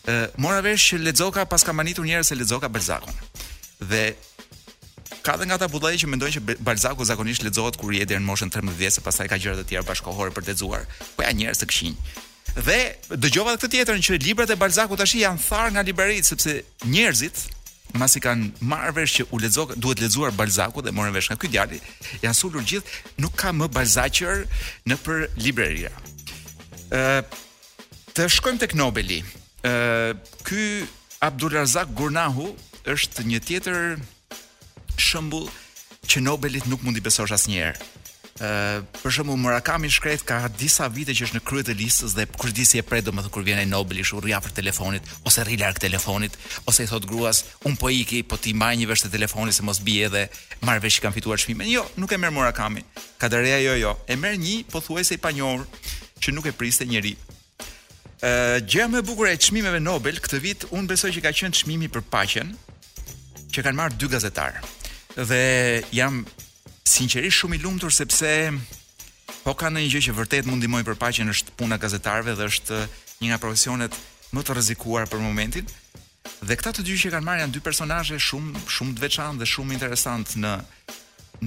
Ë, 0.09 0.15
mora 0.43 0.59
vesh 0.65 0.89
që 0.93 0.99
Lexoka 1.05 1.45
paska 1.47 1.71
manitur 1.75 2.07
njerëz 2.07 2.27
se 2.27 2.35
Lexoka 2.35 2.67
Balzakun. 2.71 3.15
Dhe 3.79 4.09
Ka 5.25 5.35
dhe 5.37 5.45
nga 5.49 5.57
ta 5.57 5.67
budhaje 5.67 5.97
që 6.03 6.07
mendojnë 6.11 6.37
që 6.37 6.61
Balzaku 6.63 7.05
zakonisht 7.05 7.43
lexohet 7.43 7.77
kur 7.81 7.93
je 7.93 8.05
deri 8.05 8.21
në 8.21 8.29
moshën 8.29 8.51
13 8.53 8.77
vjeç, 8.77 8.99
pastaj 9.03 9.25
ka 9.31 9.39
gjëra 9.41 9.59
të 9.61 9.67
tjera 9.71 9.85
bashkohore 9.87 10.31
për 10.33 10.45
të 10.45 10.53
lexuar. 10.53 10.83
Po 11.17 11.25
ja 11.25 11.31
njerëz 11.33 11.61
të 11.63 11.67
këshin. 11.71 11.95
Dhe 12.67 12.77
dëgjova 13.17 13.55
këtë 13.57 13.69
tjetrën 13.73 14.03
që 14.05 14.19
librat 14.21 14.53
e 14.53 14.57
Balzaku 14.59 14.97
tash 14.99 15.15
janë 15.17 15.41
tharë 15.47 15.71
nga 15.75 15.83
librerit 15.87 16.29
sepse 16.29 16.59
njerëzit 16.85 17.41
masi 17.97 18.21
kanë 18.21 18.65
marrë 18.69 18.93
vesh 18.99 19.15
që 19.19 19.25
u 19.33 19.39
lexo 19.41 19.65
duhet 19.75 20.01
lexuar 20.03 20.33
Balzaku 20.37 20.83
dhe 20.85 20.93
morën 20.93 21.15
vesh 21.15 21.31
nga 21.33 21.39
ky 21.41 21.49
djalë, 21.55 21.79
janë 22.23 22.37
sulur 22.37 22.61
gjithë, 22.61 23.17
nuk 23.21 23.33
ka 23.39 23.49
më 23.53 23.69
Balzaqer 23.73 24.43
në 24.87 24.99
për 25.05 25.25
libreria. 25.41 25.91
Ë 26.93 27.25
të 28.13 28.29
shkojmë 28.37 28.61
tek 28.63 28.77
Nobeli. 28.77 29.23
Ë 29.65 30.13
ky 30.47 30.67
Abdulrazak 31.25 31.89
Gurnahu 31.97 32.53
është 32.93 33.25
një 33.29 33.41
tjetër 33.49 33.99
shembull 34.99 35.47
që 36.09 36.21
Nobelit 36.25 36.67
nuk 36.69 36.81
mundi 36.83 37.01
besosh 37.03 37.31
asnjëherë. 37.35 37.87
Uh, 38.39 38.85
për 39.03 39.11
shumë 39.17 39.33
Murakami 39.35 39.89
shkret 39.91 40.21
ka 40.23 40.37
disa 40.55 40.85
vite 40.95 41.11
që 41.11 41.25
është 41.25 41.35
në 41.35 41.41
kryet 41.43 41.69
e 41.73 41.73
listës 41.75 42.13
dhe 42.15 42.23
kur 42.39 42.53
disi 42.55 42.79
e 42.79 42.85
predo 42.87 43.11
më 43.11 43.25
thë 43.25 43.31
kur 43.35 43.43
vjene 43.43 43.65
Nobel 43.67 43.99
ishë 43.99 44.21
rria 44.23 44.39
për 44.39 44.53
telefonit 44.55 45.03
ose 45.27 45.43
rri 45.43 45.57
lark 45.59 45.81
telefonit 45.83 46.37
ose 46.63 46.85
i 46.85 46.87
thot 46.87 47.03
gruas 47.09 47.41
un 47.67 47.75
po 47.75 47.91
iki 47.91 48.21
po 48.23 48.39
ti 48.39 48.53
maj 48.55 48.77
një 48.79 48.87
vështë 48.87 49.09
të 49.09 49.11
telefonit 49.17 49.57
se 49.59 49.65
mos 49.67 49.81
bie 49.83 50.07
dhe 50.07 50.23
marrë 50.63 50.85
vesh 50.85 51.01
i 51.01 51.03
kam 51.03 51.15
fituar 51.17 51.41
shmime 51.43 51.67
jo, 51.67 51.83
nuk 51.99 52.15
e 52.15 52.21
merë 52.21 52.31
Murakami 52.37 52.85
ka 53.19 53.27
dërreja 53.27 53.59
jo 53.65 53.75
jo 53.83 53.91
e 54.07 54.15
merë 54.15 54.39
një 54.39 54.55
po 54.71 54.79
thuaj 54.87 55.03
se 55.09 55.19
i 55.19 55.19
pa 55.19 55.35
njohër 55.35 55.67
që 56.23 56.31
nuk 56.37 56.47
e 56.47 56.55
priste 56.55 56.87
njëri. 56.87 57.15
uh, 58.23 58.55
Gjë 58.63 58.87
më 58.95 59.01
bukur 59.03 59.27
e 59.27 59.35
çmimeve 59.35 59.83
Nobel 59.83 60.15
këtë 60.23 60.39
vit 60.47 60.63
un 60.71 60.87
besoj 60.87 61.11
që 61.17 61.27
ka 61.27 61.35
qenë 61.43 61.59
çmimi 61.65 61.91
për 61.91 62.07
paqen 62.07 62.55
që 63.51 63.67
kanë 63.67 63.75
marrë 63.83 63.99
dy 63.99 64.07
gazetarë 64.15 64.63
dhe 65.25 65.81
jam 65.93 66.21
sinqerisht 66.87 67.39
shumë 67.41 67.57
i 67.59 67.63
lumtur 67.63 67.91
sepse 67.93 68.31
po 69.43 69.53
ka 69.57 69.69
ndonjë 69.71 69.91
gjë 69.93 70.03
që 70.07 70.15
vërtet 70.17 70.47
mund 70.47 70.61
ndihmoj 70.63 70.83
për 70.87 70.97
paqen 71.01 71.31
është 71.33 71.53
puna 71.59 71.77
gazetarëve 71.81 72.35
dhe 72.39 72.47
është 72.51 72.79
një 73.21 73.31
nga 73.31 73.41
profesionet 73.43 73.97
më 74.35 74.43
të 74.45 74.55
rrezikuar 74.55 75.09
për 75.09 75.21
momentin. 75.23 75.67
Dhe 76.45 76.55
këta 76.55 76.73
të 76.75 76.83
dy 76.87 76.97
që 77.01 77.11
kanë 77.15 77.25
marrë 77.25 77.41
janë 77.43 77.55
dy 77.55 77.63
personazhe 77.63 78.19
shumë 78.21 78.63
shumë 78.69 78.95
të 78.95 79.03
veçantë 79.05 79.41
dhe 79.41 79.49
shumë 79.53 79.75
interesante 79.77 80.39
në 80.39 80.53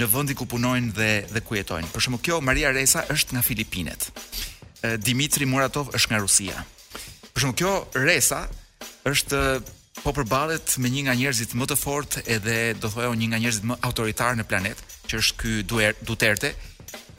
në 0.01 0.07
vendin 0.09 0.37
ku 0.39 0.47
punojnë 0.49 0.95
dhe 0.97 1.11
dhe 1.35 1.41
ku 1.45 1.57
jetojnë. 1.59 1.89
Për 1.93 2.01
shembull, 2.05 2.23
kjo 2.25 2.39
Maria 2.41 2.71
Resa 2.73 3.03
është 3.13 3.37
nga 3.37 3.43
Filipinet. 3.45 4.09
Dimitri 5.05 5.45
Muratov 5.47 5.91
është 5.95 6.13
nga 6.13 6.21
Rusia. 6.25 6.63
Për 7.35 7.43
shembull, 7.43 7.59
kjo 7.61 7.73
Resa 8.01 8.47
është 9.09 9.41
po 10.01 10.13
përballet 10.17 10.73
me 10.81 10.89
një 10.91 11.03
nga 11.07 11.15
njerëzit 11.19 11.53
më 11.59 11.67
të 11.69 11.77
fortë 11.77 12.23
edhe 12.35 12.57
do 12.81 12.89
thoya 12.89 13.13
një 13.13 13.29
nga 13.29 13.41
njerëzit 13.43 13.67
më 13.69 13.77
autoritar 13.89 14.39
në 14.39 14.47
planet, 14.49 14.79
që 15.09 15.21
është 15.21 15.37
ky 15.43 15.91
Duterte, 16.09 16.53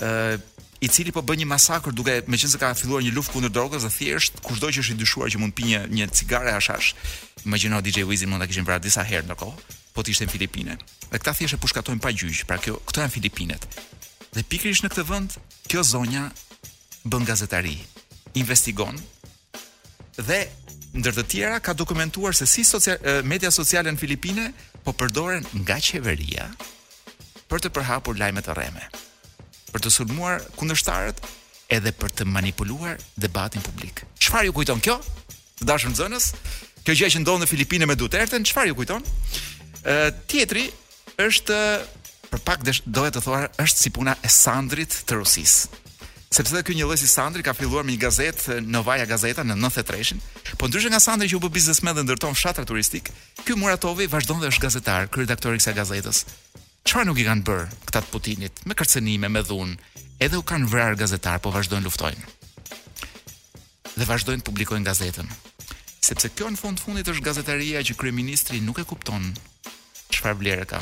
ë 0.01 0.41
i 0.83 0.89
cili 0.91 1.13
po 1.15 1.21
bën 1.23 1.39
një 1.43 1.47
masakër 1.47 1.93
duke 1.95 2.17
meqense 2.27 2.59
ka 2.59 2.73
filluar 2.75 3.03
një 3.05 3.13
luftë 3.15 3.31
kundër 3.37 3.51
drogës 3.55 3.85
dhe 3.85 3.91
thjesht 3.93 4.41
kushdo 4.43 4.67
që 4.73 4.81
është 4.83 4.95
i 4.97 4.97
dyshuar 5.05 5.29
që 5.31 5.39
mund 5.39 5.53
të 5.53 5.57
pijë 5.61 5.83
një 5.87 5.99
një 6.01 6.07
cigare 6.17 6.51
hashash. 6.57 6.89
Imagjino 7.45 7.79
DJ 7.81 8.03
Wizin 8.09 8.27
mund 8.33 8.43
ta 8.43 8.49
kishin 8.51 8.67
vrarë 8.67 8.83
disa 8.83 9.05
herë 9.07 9.23
ndërkohë, 9.29 9.69
po 9.95 10.03
të 10.03 10.11
ishte 10.11 10.27
në 10.27 10.33
Filipine. 10.35 10.75
Dhe 11.07 11.21
këta 11.21 11.33
thjesht 11.39 11.55
e 11.55 11.61
pushkatojnë 11.63 12.03
pa 12.03 12.11
gjyq, 12.11 12.43
pra 12.49 12.57
kjo 12.59 12.81
këto 12.89 12.99
janë 13.05 13.15
Filipinet. 13.15 13.63
Dhe 14.35 14.43
pikërisht 14.43 14.83
në 14.87 14.91
këtë 14.91 15.07
vend, 15.07 15.37
kjo 15.71 15.83
zonja 15.87 16.25
bën 17.07 17.27
gazetari, 17.31 17.77
investigon 18.43 18.99
dhe 20.19 20.41
ndër 20.93 21.15
të 21.17 21.23
tjera 21.29 21.59
ka 21.63 21.73
dokumentuar 21.73 22.35
se 22.37 22.45
si 22.49 22.63
social, 22.65 22.97
media 23.25 23.51
sociale 23.51 23.91
në 23.93 23.99
Filipine 24.01 24.49
po 24.85 24.93
përdoren 24.93 25.45
nga 25.63 25.79
qeveria 25.81 26.49
për 27.49 27.61
të 27.65 27.69
përhapur 27.73 28.17
lajme 28.17 28.41
të 28.45 28.53
rreme, 28.57 28.85
për 29.73 29.83
të 29.83 29.91
sulmuar 29.93 30.45
kundërshtarët 30.59 31.19
edhe 31.73 31.93
për 31.97 32.13
të 32.19 32.27
manipuluar 32.29 32.97
debatin 33.17 33.61
publik. 33.65 34.03
Çfarë 34.21 34.49
ju 34.49 34.55
kujton 34.59 34.81
kjo? 34.83 34.99
Të 35.59 35.67
dashur 35.69 35.91
nxënës, 35.93 36.29
kjo 36.85 36.95
gjë 36.99 37.11
që 37.15 37.21
ndodh 37.23 37.41
në 37.43 37.49
Filipine 37.49 37.89
me 37.89 37.97
Duterte, 37.97 38.37
çfarë 38.45 38.71
ju 38.71 38.77
kujton? 38.79 39.05
Ë 39.85 39.95
tjetri 40.29 40.67
është 41.21 41.59
për 42.33 42.41
pak 42.45 42.65
dohet 42.89 43.17
të 43.17 43.21
thuar 43.23 43.49
është 43.61 43.83
si 43.85 43.93
puna 43.93 44.13
e 44.25 44.29
Sandrit 44.33 45.01
të 45.07 45.21
Rusisë 45.21 45.81
sepse 46.33 46.63
ky 46.65 46.73
një 46.75 46.87
lësi 46.89 47.05
Sandri 47.09 47.43
ka 47.45 47.53
filluar 47.53 47.85
me 47.85 47.93
një 47.93 48.01
gazetë, 48.07 48.57
eh, 48.57 48.61
Novaja 48.75 49.05
Gazeta 49.05 49.45
në 49.45 49.53
93-shin. 49.61 50.19
Po 50.57 50.67
ndryshe 50.67 50.89
nga 50.89 50.99
Sandri 51.03 51.29
që 51.29 51.37
u 51.37 51.43
bë 51.43 51.51
biznesmen 51.53 51.93
dhe 51.95 52.03
ndërton 52.05 52.33
fshatra 52.37 52.65
turistik, 52.65 53.11
ky 53.45 53.55
Muratovi 53.57 54.07
vazhdon 54.09 54.41
dhe 54.41 54.49
është 54.49 54.65
gazetar, 54.65 55.07
kryedaktor 55.13 55.53
i 55.55 55.61
kësaj 55.61 55.77
gazetës. 55.77 56.23
Çfarë 56.87 57.07
nuk 57.09 57.21
i 57.21 57.27
kanë 57.29 57.45
bër 57.49 57.61
këta 57.87 57.99
të 58.01 58.11
Putinit? 58.13 58.63
Me 58.65 58.73
kërcënime, 58.75 59.29
me 59.29 59.43
dhunë, 59.49 59.77
edhe 60.25 60.41
u 60.41 60.47
kanë 60.49 60.69
vrarë 60.73 60.97
gazetar, 61.03 61.37
po 61.39 61.51
vazhdojnë 61.53 61.85
luftojnë. 61.87 62.25
Dhe 63.93 64.09
vazhdojnë 64.09 64.41
të 64.43 64.49
publikojnë 64.49 64.89
gazetën. 64.89 65.29
Sepse 66.03 66.33
kjo 66.33 66.49
në 66.51 66.57
fund 66.59 66.81
fundit 66.81 67.07
është 67.13 67.27
gazetaria 67.29 67.85
që 67.85 67.95
kryeministri 67.95 68.59
nuk 68.59 68.81
e 68.81 68.87
kupton 68.89 69.29
çfarë 70.11 70.41
vlerë 70.41 70.65
ka. 70.73 70.81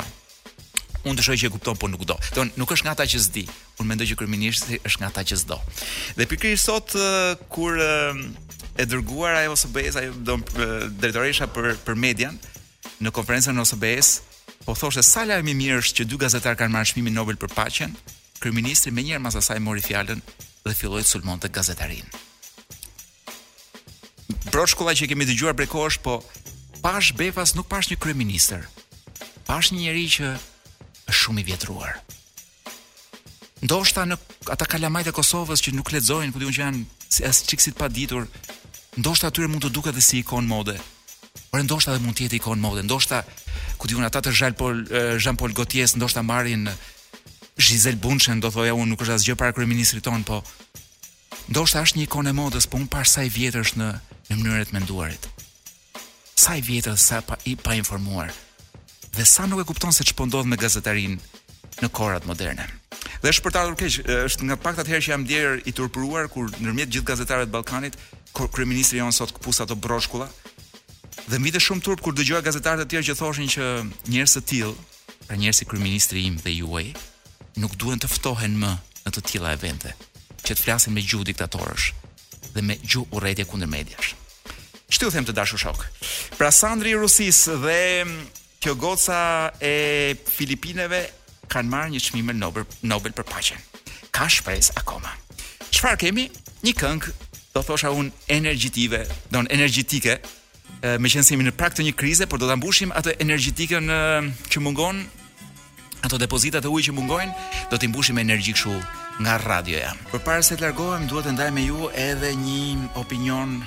Unë 1.10 1.22
shoj 1.26 1.36
që 1.40 1.48
e 1.48 1.52
kupton 1.56 1.78
po 1.80 1.88
nuk 1.90 2.04
do. 2.06 2.14
Don, 2.36 2.50
nuk 2.60 2.70
është 2.70 2.86
nga 2.86 2.92
ata 2.94 3.06
që 3.10 3.20
s'di. 3.24 3.42
Unë 3.80 3.88
mendoj 3.90 4.06
që 4.12 4.16
kryeministri 4.20 4.78
është 4.86 5.00
nga 5.02 5.08
ata 5.10 5.24
që 5.32 5.38
s'do. 5.40 5.58
Dhe 6.18 6.26
pikërisht 6.30 6.68
sot 6.68 6.94
kur 7.52 7.80
e 8.78 8.86
dërguar 8.88 9.34
ajo 9.42 9.56
OSBE-së, 9.56 10.04
ajo 10.04 10.38
drejtoresha 11.02 11.48
për 11.52 11.72
për 11.86 11.98
median 12.06 12.38
në 13.02 13.10
konferencën 13.14 13.56
e 13.58 13.64
OSBE-s, 13.64 14.20
po 14.62 14.76
thoshte 14.78 15.02
sa 15.02 15.24
lajm 15.26 15.50
i 15.50 15.56
mirë 15.58 15.80
është 15.82 16.00
që 16.00 16.08
dy 16.12 16.20
gazetar 16.22 16.54
kanë 16.58 16.72
marrë 16.76 16.92
çmimin 16.92 17.16
Nobel 17.18 17.34
për 17.40 17.50
paqen, 17.56 17.96
kryeministri 18.38 18.94
më 18.94 19.04
njëherë 19.08 19.24
mas 19.24 19.38
asaj 19.40 19.58
mori 19.62 19.82
fjalën 19.82 20.22
dhe 20.22 20.76
filloi 20.78 21.02
të 21.02 21.10
sulmonte 21.16 21.50
gazetarin. 21.50 22.06
Proskova 24.54 24.94
që 24.94 25.10
kemi 25.10 25.26
dëgjuar 25.32 25.58
kohësh, 25.70 25.98
po 26.02 26.20
pash 26.82 27.10
befas 27.18 27.56
nuk 27.58 27.66
pash 27.70 27.90
një 27.90 27.98
kryeministër. 27.98 28.70
Pash 29.50 29.74
një 29.74 29.80
njerëz 29.88 30.14
që 30.18 30.30
është 31.12 31.20
shumë 31.22 31.42
i 31.42 31.46
vjetruar. 31.46 31.92
Ndoshta 33.62 34.04
në 34.08 34.16
ata 34.50 34.66
kalamajt 34.66 35.10
e 35.12 35.14
Kosovës 35.14 35.62
që 35.62 35.74
nuk 35.76 35.92
lexojnë, 35.94 36.32
ku 36.32 36.40
po 36.40 36.42
diun 36.42 36.56
që 36.56 36.62
janë 36.64 36.82
si 37.12 37.24
as 37.28 37.42
çiksit 37.46 37.76
pa 37.78 37.86
ditur, 37.92 38.24
ndoshta 38.98 39.28
atyre 39.30 39.48
mund 39.52 39.62
të 39.62 39.70
duket 39.76 39.92
edhe 39.92 40.02
si 40.02 40.22
ikon 40.22 40.48
mode. 40.50 40.74
Por 41.52 41.62
ndoshta 41.62 41.92
edhe 41.94 42.02
mund 42.02 42.16
të 42.18 42.26
jetë 42.26 42.38
ikon 42.40 42.60
mode. 42.64 42.82
Ndoshta 42.88 43.22
ku 43.78 43.90
diun 43.90 44.06
ata 44.08 44.22
të 44.24 44.32
Jean 44.38 44.56
Paul 44.58 44.82
Jean 45.22 45.38
Paul 45.38 45.54
Gaultier, 45.56 45.88
ndoshta 45.96 46.24
marrin 46.26 46.70
Gisele 47.60 48.00
Bundchen, 48.02 48.40
do 48.40 48.50
thoja 48.50 48.74
unë 48.74 48.90
nuk 48.94 49.04
është 49.04 49.18
asgjë 49.18 49.38
para 49.38 49.54
kryeministrit 49.54 50.02
ton, 50.06 50.24
po 50.26 50.40
ndoshta 51.52 51.84
është 51.84 52.00
një 52.00 52.08
ikon 52.08 52.32
e 52.32 52.34
modës, 52.40 52.66
po 52.66 52.80
unë 52.80 52.90
parë 52.94 53.12
sa 53.12 53.22
i 53.28 53.34
vjetër 53.34 53.66
është 53.68 53.78
në 53.82 53.90
në 54.32 54.36
mënyrën 54.40 54.64
e 54.70 54.74
menduarit. 54.74 55.28
Sa 56.42 56.56
i 56.58 56.64
vjetër 56.64 56.96
sa 56.96 57.20
pa, 57.26 57.36
i 57.50 57.54
pa 57.60 57.76
informuar 57.76 58.30
dhe 59.12 59.24
sa 59.26 59.44
nuk 59.46 59.60
e 59.60 59.64
kupton 59.68 59.92
se 59.92 60.04
ç'po 60.04 60.26
ndodh 60.26 60.48
me 60.48 60.56
gazetarin 60.56 61.18
në 61.82 61.88
korat 61.92 62.24
moderne. 62.28 62.66
Dhe 63.22 63.30
është 63.30 63.44
për 63.44 63.52
të 63.54 63.60
ardhur 63.60 63.78
keq, 63.80 64.00
është 64.28 64.48
nga 64.48 64.56
paktat 64.62 64.88
herë 64.90 65.02
që 65.04 65.12
jam 65.12 65.24
ndier 65.24 65.60
i 65.68 65.72
turpëruar 65.76 66.28
kur 66.32 66.50
nërmjet 66.60 66.90
gjithë 66.94 67.08
gazetarëve 67.12 67.48
të 67.48 67.54
Ballkanit, 67.54 67.96
kur 68.34 68.50
kryeministri 68.52 68.98
jon 69.02 69.12
sot 69.14 69.34
kpus 69.36 69.60
ato 69.62 69.76
broshkulla. 69.76 70.28
Dhe 71.30 71.38
mbi 71.38 71.52
të 71.54 71.60
shumë 71.62 71.84
turp 71.86 72.02
kur 72.02 72.16
dëgjoj 72.18 72.40
gazetarë 72.44 72.82
të 72.82 72.88
tjerë 72.96 73.08
që 73.10 73.18
thoshin 73.20 73.52
që 73.54 73.68
njerëz 74.10 74.34
të 74.36 74.42
tillë, 74.50 74.74
pra 75.28 75.36
njerëz 75.38 75.60
si 75.62 75.68
kryeministri 75.70 76.24
im 76.28 76.40
dhe 76.42 76.56
juaj, 76.56 76.90
nuk 77.62 77.76
duhen 77.78 78.00
të 78.02 78.10
ftohen 78.10 78.56
më 78.58 78.72
në 79.06 79.14
të 79.14 79.24
tilla 79.30 79.54
evente, 79.54 79.94
që 80.42 80.56
të 80.56 80.66
flasin 80.66 80.96
me 80.96 81.04
gjuhë 81.06 81.28
diktatorësh 81.32 81.92
dhe 82.52 82.60
me 82.66 82.76
gjuhë 82.82 83.14
urrëtie 83.16 83.44
kundër 83.48 83.70
medias. 83.72 84.12
Çto 84.92 85.08
u 85.08 85.12
them 85.14 85.24
të 85.24 85.32
dashur 85.38 85.60
shok. 85.62 85.86
Pra 86.36 86.50
Sandri 86.52 86.90
i 86.92 86.98
Rusisë 87.00 87.54
dhe 87.64 87.78
kjo 88.62 88.76
goca 88.78 89.50
e 89.58 90.14
Filipineve 90.30 91.00
kanë 91.50 91.68
marrë 91.70 91.92
një 91.96 92.02
çmim 92.06 92.30
Nobel 92.38 92.62
Nobel 92.86 93.12
për 93.14 93.26
paqen. 93.26 93.58
Ka 94.14 94.28
shpresë 94.30 94.76
akoma. 94.78 95.10
Çfarë 95.72 95.98
kemi? 96.04 96.28
Një 96.62 96.76
këngë, 96.78 97.10
do 97.56 97.62
thosha 97.66 97.90
unë, 97.90 98.12
energjitive, 98.30 99.00
don 99.34 99.48
energjitike, 99.50 100.18
me 101.00 101.10
qenë 101.10 101.24
se 101.26 101.34
jemi 101.34 101.48
në 101.48 101.56
prag 101.58 101.74
të 101.74 101.88
një 101.88 101.94
krize, 101.98 102.28
por 102.30 102.38
do 102.38 102.46
ta 102.46 102.54
mbushim 102.58 102.92
atë 102.94 103.16
energjitike 103.24 103.80
në 103.82 103.98
që 104.52 104.62
mungon, 104.62 105.00
ato 106.06 106.20
depozitat 106.22 106.62
e 106.62 106.70
ujit 106.70 106.92
që 106.92 106.96
mungojnë, 106.98 107.48
do 107.72 107.78
t'i 107.80 107.90
mbushim 107.90 108.14
me 108.14 108.22
energji 108.22 108.54
kështu 108.54 108.76
nga 109.24 109.40
radioja. 109.42 109.90
Përpara 110.12 110.42
se 110.46 110.54
të 110.56 110.62
largohem, 110.68 111.08
duhet 111.10 111.26
të 111.26 111.34
ndaj 111.34 111.50
me 111.56 111.66
ju 111.66 111.90
edhe 112.04 112.30
një 112.44 112.92
opinion 113.02 113.58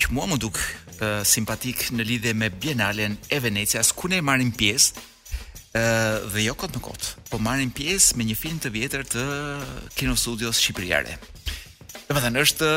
që 0.00 0.14
mua 0.16 0.30
më 0.30 0.40
duk 0.40 0.56
simpatik 1.26 1.86
në 1.94 2.04
lidhje 2.06 2.32
me 2.34 2.48
Bienalen 2.50 3.16
e 3.30 3.38
Venecias 3.40 3.92
ku 3.96 4.08
ne 4.08 4.20
marrim 4.22 4.52
pjesë 4.52 5.00
ë 5.72 6.30
dhe 6.34 6.44
jo 6.46 6.54
kot 6.58 6.74
në 6.76 6.82
kot, 6.84 7.06
po 7.30 7.38
marrim 7.40 7.70
pjesë 7.72 8.16
me 8.20 8.26
një 8.28 8.36
film 8.38 8.58
të 8.60 8.72
vjetër 8.74 9.06
të 9.14 9.22
Kino 9.96 10.16
Studios 10.16 10.60
Shqipëriare. 10.60 11.14
thënë, 12.08 12.40
është 12.40 12.68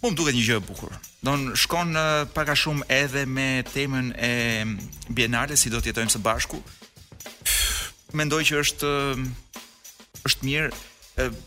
po 0.00 0.10
më 0.10 0.16
duket 0.16 0.34
një 0.34 0.44
gjë 0.46 0.56
e 0.60 0.66
bukur. 0.68 0.92
Don 1.22 1.56
shkon 1.56 1.94
pak 2.34 2.48
a 2.48 2.54
shumë 2.56 2.84
edhe 2.88 3.26
me 3.26 3.62
temën 3.74 4.12
e 4.16 4.64
Bienales 5.10 5.60
si 5.60 5.70
do 5.70 5.78
të 5.80 5.90
jetojmë 5.92 6.10
së 6.14 6.22
bashku. 6.22 6.62
Mendoj 8.12 8.44
që 8.44 8.58
është 8.62 8.90
është 10.26 10.46
mirë, 10.46 10.70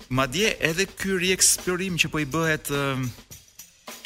madje 0.09 0.55
edhe 0.59 0.85
ky 0.85 1.15
rieksplorim 1.15 1.95
që 1.97 2.07
po 2.11 2.19
i 2.19 2.25
bëhet 2.25 2.67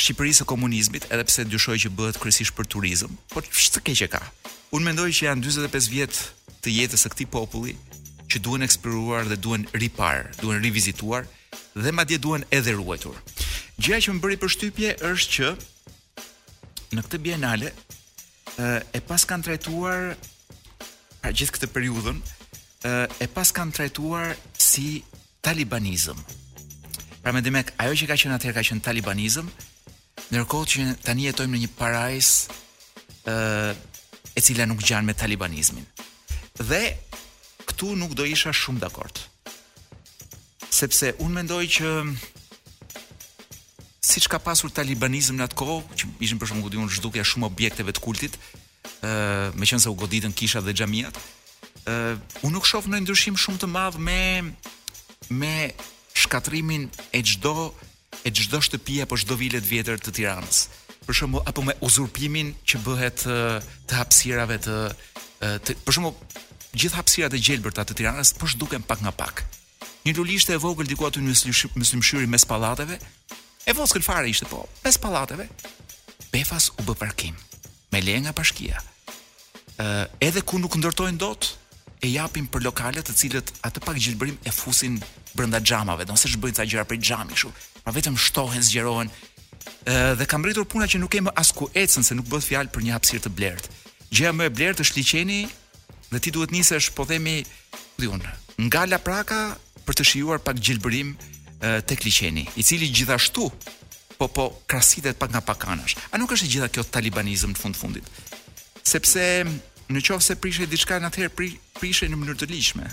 Shqipërisë 0.04 0.42
së 0.42 0.46
komunizmit, 0.52 1.06
edhe 1.16 1.24
pse 1.30 1.46
dyshoj 1.48 1.78
që 1.86 1.90
bëhet 1.96 2.18
kryesisht 2.20 2.56
për 2.58 2.66
turizëm. 2.74 3.14
Po 3.32 3.40
ç'të 3.46 3.80
keq 3.88 3.96
që 4.02 4.08
ka. 4.12 4.20
Unë 4.76 4.90
mendoj 4.90 5.06
që 5.16 5.30
janë 5.30 5.46
45 5.48 5.88
vjet 5.94 6.18
të 6.66 6.74
jetës 6.76 7.06
së 7.06 7.12
këtij 7.14 7.28
populli 7.32 7.76
që 8.28 8.42
duhen 8.44 8.66
eksploruar 8.68 9.30
dhe 9.32 9.38
duhen 9.40 9.64
ripar, 9.80 10.26
duhen 10.42 10.60
rivizituar 10.66 11.24
dhe 11.80 11.94
madje 11.96 12.20
duhen 12.20 12.44
edhe 12.52 12.76
ruetur. 12.76 13.16
Gjëja 13.80 14.02
që 14.04 14.16
më 14.18 14.24
bëri 14.26 14.40
përshtypje 14.44 14.92
është 15.14 15.34
që 15.38 15.52
në 16.98 17.06
këtë 17.08 17.22
bienale 17.24 17.72
e 19.00 19.04
pas 19.08 19.24
kanë 19.30 19.48
trajtuar 19.48 20.16
pra 21.22 21.32
gjithë 21.32 21.56
këtë 21.60 21.72
periudhën 21.78 22.20
e 23.24 23.30
pas 23.38 23.56
kanë 23.56 23.80
trajtuar 23.80 24.34
si 24.68 24.98
talibanizëm. 25.48 26.18
Pra 27.24 27.32
me 27.32 27.40
dimek, 27.40 27.70
ajo 27.80 27.96
që 28.02 28.10
ka 28.12 28.18
qenë 28.20 28.36
atëherë 28.42 28.60
ka 28.60 28.68
qenë 28.70 28.84
talibanizëm, 28.84 29.48
Ndërkohë 30.34 30.68
që 30.74 30.84
tani 31.06 31.28
jetojmë 31.30 31.54
në 31.54 31.60
një 31.62 31.70
parajs 31.78 32.30
ë 33.30 33.38
e 34.34 34.42
cila 34.42 34.66
nuk 34.66 34.80
gjan 34.82 35.06
me 35.06 35.14
talibanizmin. 35.14 35.86
Dhe 36.58 36.80
këtu 37.70 37.92
nuk 38.02 38.16
do 38.18 38.26
isha 38.26 38.50
shumë 38.50 38.82
dakord. 38.82 39.22
Sepse 40.74 41.12
un 41.22 41.30
mendoj 41.38 41.62
që 41.76 41.92
siç 44.10 44.26
ka 44.34 44.42
pasur 44.42 44.74
talibanizmi 44.74 45.38
në 45.38 45.46
atë 45.46 45.60
kohë, 45.62 45.78
që 46.02 46.10
ishin 46.26 46.42
për 46.42 46.50
shembull 46.50 46.66
godinë 46.66 46.90
zhdukja 46.98 47.28
shumë 47.30 47.52
objekteve 47.52 47.94
të 47.94 48.02
kultit, 48.02 48.40
ë 49.06 49.14
me 49.54 49.70
se 49.70 49.78
u 49.86 49.94
goditën 49.94 50.34
kisha 50.34 50.66
dhe 50.66 50.74
xhamiat, 50.74 51.14
ë 51.86 52.18
un 52.42 52.58
nuk 52.58 52.66
shoh 52.66 52.90
ndryshim 52.90 53.38
shumë 53.38 53.62
të 53.62 53.70
madh 53.78 54.02
me 54.02 54.20
me 55.30 55.54
shkatrimin 56.24 56.90
e 57.18 57.22
çdo 57.22 57.56
e 58.24 58.32
çdo 58.32 58.60
shtëpi 58.64 59.02
apo 59.04 59.18
çdo 59.20 59.36
vile 59.40 59.60
të 59.60 59.68
vjetër 59.70 60.00
të 60.00 60.14
Tiranës. 60.18 60.64
Për 61.04 61.18
shembull, 61.18 61.44
apo 61.50 61.64
me 61.68 61.74
uzurpimin 61.84 62.54
që 62.70 62.80
bëhet 62.86 63.24
të 63.90 63.98
hapësirave 64.00 64.56
të, 64.64 64.76
të 65.68 65.76
për 65.84 65.98
shembull, 65.98 66.16
gjithë 66.80 67.00
hapësirat 67.02 67.36
e 67.36 67.42
gjelbërta 67.44 67.86
të 67.90 67.98
Tiranës 68.00 68.34
po 68.40 68.48
zhduken 68.48 68.86
pak 68.88 69.04
nga 69.04 69.12
pak. 69.16 69.44
Një 70.08 70.16
lulishtë 70.18 70.56
e 70.56 70.62
vogël 70.64 70.88
diku 70.88 71.06
aty 71.08 71.20
në 71.24 71.36
mysymshyrë 71.80 72.30
mes 72.32 72.48
pallateve. 72.48 72.98
E 73.64 73.72
voskël 73.76 74.04
fare 74.04 74.28
ishte 74.32 74.48
po, 74.52 74.64
mes 74.84 74.98
pallateve. 75.00 75.50
Befas 76.32 76.72
u 76.80 76.84
bë 76.88 76.96
parkim 77.04 77.36
me 77.94 78.00
leje 78.02 78.24
nga 78.24 78.32
bashkia. 78.36 78.80
Ë 79.78 80.08
edhe 80.30 80.42
ku 80.44 80.58
nuk 80.60 80.74
ndërtojnë 80.80 81.20
dot 81.22 81.52
e 82.04 82.10
japim 82.12 82.48
për 82.52 82.64
lokale 82.68 83.04
të 83.06 83.14
cilët 83.20 83.52
atë 83.68 83.84
pak 83.86 84.00
gjelbërim 84.02 84.40
e 84.48 84.52
fusin 84.52 84.96
brenda 85.38 85.60
xhamave, 85.62 86.06
donse 86.10 86.32
ç'bëjnë 86.32 86.58
ca 86.60 86.66
gjëra 86.68 86.88
për 86.90 86.98
xhami 87.04 87.38
kështu 87.38 87.52
pra 87.84 87.92
vetëm 87.96 88.18
shtohen, 88.18 88.64
zgjerohen. 88.64 89.12
Ë 89.88 89.94
dhe 90.20 90.28
kam 90.30 90.46
rritur 90.48 90.66
puna 90.70 90.88
që 90.88 91.00
nuk 91.02 91.12
kemë 91.14 91.34
asku 91.40 91.70
ecën 91.78 92.04
se 92.06 92.16
nuk 92.16 92.28
bëhet 92.32 92.46
fjalë 92.48 92.72
për 92.72 92.84
një 92.86 92.94
hapësirë 92.96 93.24
të 93.26 93.32
blerë. 93.38 93.72
Gjëja 94.14 94.34
më 94.36 94.48
e 94.50 94.54
blerë 94.58 94.84
është 94.84 94.98
liçeni 95.00 95.40
dhe 96.12 96.22
ti 96.24 96.32
duhet 96.36 96.54
nisesh, 96.54 96.92
po 96.96 97.06
themi, 97.10 97.42
diun, 98.00 98.22
nga 98.68 98.84
La 98.88 99.00
Praka 99.04 99.58
për 99.88 99.98
të 100.00 100.06
shijuar 100.12 100.40
pak 100.46 100.60
gjelbërim 100.64 101.16
tek 101.88 102.04
liçeni, 102.04 102.44
i 102.60 102.64
cili 102.64 102.90
gjithashtu 102.92 103.48
po 104.18 104.28
po 104.28 104.46
krasitet 104.70 105.18
pak 105.20 105.32
nga 105.34 105.42
pak 105.44 105.68
anash. 105.74 105.98
A 106.12 106.20
nuk 106.20 106.32
është 106.36 106.48
e 106.48 106.52
gjitha 106.54 106.70
kjo 106.72 106.84
talibanizëm 106.94 107.56
në 107.56 107.60
fund 107.64 107.80
fundit? 107.80 108.10
Sepse 108.84 109.44
në 109.90 110.04
qovë 110.04 110.22
se 110.24 110.36
prishe 110.40 110.68
diçka 110.70 111.00
në 111.00 111.10
atëherë 111.10 111.36
prishe 111.80 112.08
në 112.12 112.20
mënyrë 112.20 112.40
të 112.44 112.52
lishme, 112.52 112.88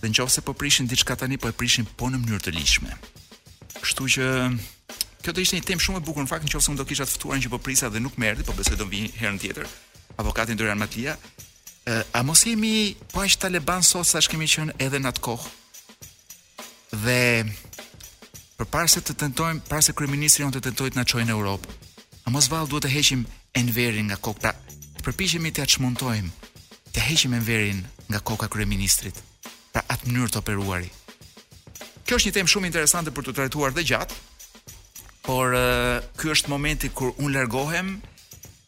dhe 0.00 0.06
në 0.08 0.28
se 0.28 0.44
po 0.44 0.52
prishin 0.54 0.86
diçka 0.86 1.16
tani, 1.16 1.36
po 1.36 1.48
e 1.48 1.52
prishin 1.52 1.84
po 1.96 2.10
në 2.12 2.20
mënyrë 2.24 2.44
të 2.48 2.54
lishme. 2.58 2.94
Kështu 3.80 4.06
që 4.16 4.24
kjo 5.20 5.32
do 5.36 5.42
ishte 5.44 5.56
një 5.58 5.64
temë 5.70 5.84
shumë 5.84 6.00
e 6.00 6.04
bukur 6.04 6.24
në 6.24 6.30
fakt 6.30 6.46
nëse 6.48 6.70
unë 6.72 6.80
do 6.82 6.86
kisha 6.88 7.06
të 7.08 7.14
ftuar 7.14 7.38
një 7.38 7.46
që 7.46 7.52
po 7.52 7.60
prisa 7.64 7.88
dhe 7.92 8.00
nuk 8.04 8.16
merrti, 8.20 8.44
po 8.46 8.54
besoj 8.56 8.76
do 8.80 8.86
vi 8.88 9.06
herën 9.18 9.38
tjetër. 9.40 9.68
Avokati 10.20 10.56
Dorian 10.58 10.80
Matia, 10.80 11.14
a 12.14 12.22
mos 12.24 12.42
jemi 12.46 12.92
po 13.12 13.20
aq 13.24 13.36
taleban 13.40 13.84
sot 13.84 14.08
sa 14.08 14.20
kemi 14.20 14.48
qenë 14.52 14.76
edhe 14.84 15.00
në 15.00 15.10
atë 15.12 15.24
kohë. 15.24 15.56
Dhe 17.04 17.20
përpara 18.60 18.88
se 18.92 19.00
të 19.04 19.16
tentojmë, 19.24 19.64
para 19.70 19.80
se 19.84 19.94
kryeministri 19.96 20.44
onë 20.44 20.58
të 20.58 20.64
tentojë 20.70 20.94
të 20.94 21.00
na 21.00 21.06
çojë 21.12 21.28
në 21.30 21.36
Europë, 21.38 21.72
a 22.26 22.32
mos 22.34 22.48
vallë 22.52 22.70
duhet 22.72 22.86
të 22.88 22.94
heqim 22.96 23.22
enverin 23.60 24.12
nga 24.12 24.20
të 24.20 24.34
pra, 24.42 24.52
Përpiqemi 25.04 25.48
të 25.56 25.62
ja 25.62 25.68
çmontojmë, 25.76 26.32
të 26.92 27.00
heqim 27.08 27.32
enverin 27.36 27.78
nga 28.12 28.20
koka 28.20 28.48
kryeministrit. 28.52 29.16
Pra 29.72 29.80
atë 29.88 30.08
mënyrë 30.10 30.32
të 30.34 30.42
operuari. 30.42 30.90
Kjo 32.10 32.16
është 32.18 32.26
një 32.26 32.34
temë 32.40 32.50
shumë 32.50 32.66
interesante 32.72 33.12
për 33.14 33.26
të 33.28 33.32
trajtuar 33.38 33.70
dhe 33.70 33.84
gjatë, 33.86 34.16
por 35.22 35.52
ky 36.18 36.32
është 36.32 36.50
momenti 36.50 36.88
kur 36.90 37.12
un 37.22 37.28
largohem 37.30 37.92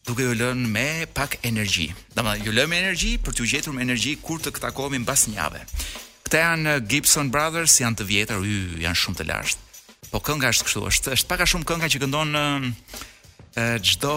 duke 0.07 0.23
ju 0.29 0.37
lënë 0.39 0.69
me 0.71 0.85
pak 1.11 1.35
energji. 1.49 1.89
Domethënë 2.15 2.45
ju 2.47 2.53
lëmë 2.55 2.77
energji 2.79 3.11
për 3.19 3.35
t'u 3.35 3.47
gjetur 3.51 3.75
me 3.75 3.83
energji 3.83 4.13
kur 4.23 4.39
të 4.39 4.53
takohemi 4.63 5.01
mbas 5.03 5.25
një 5.27 5.35
javë. 5.41 5.63
Këta 6.23 6.39
janë 6.45 6.77
Gibson 6.93 7.33
Brothers, 7.35 7.75
janë 7.83 7.99
të 7.99 8.07
vjetër, 8.13 8.47
y, 8.47 8.61
janë 8.85 8.99
shumë 9.01 9.19
të 9.19 9.25
lashtë. 9.33 9.75
Po 10.13 10.21
kënga 10.23 10.53
është 10.55 10.69
kështu, 10.69 10.83
është 10.93 11.13
është 11.17 11.31
pak 11.33 11.43
a 11.43 11.47
shumë 11.51 11.67
kënga 11.67 11.89
që 11.97 12.01
këndon 12.05 12.31
në 12.37 12.45
çdo 13.91 14.15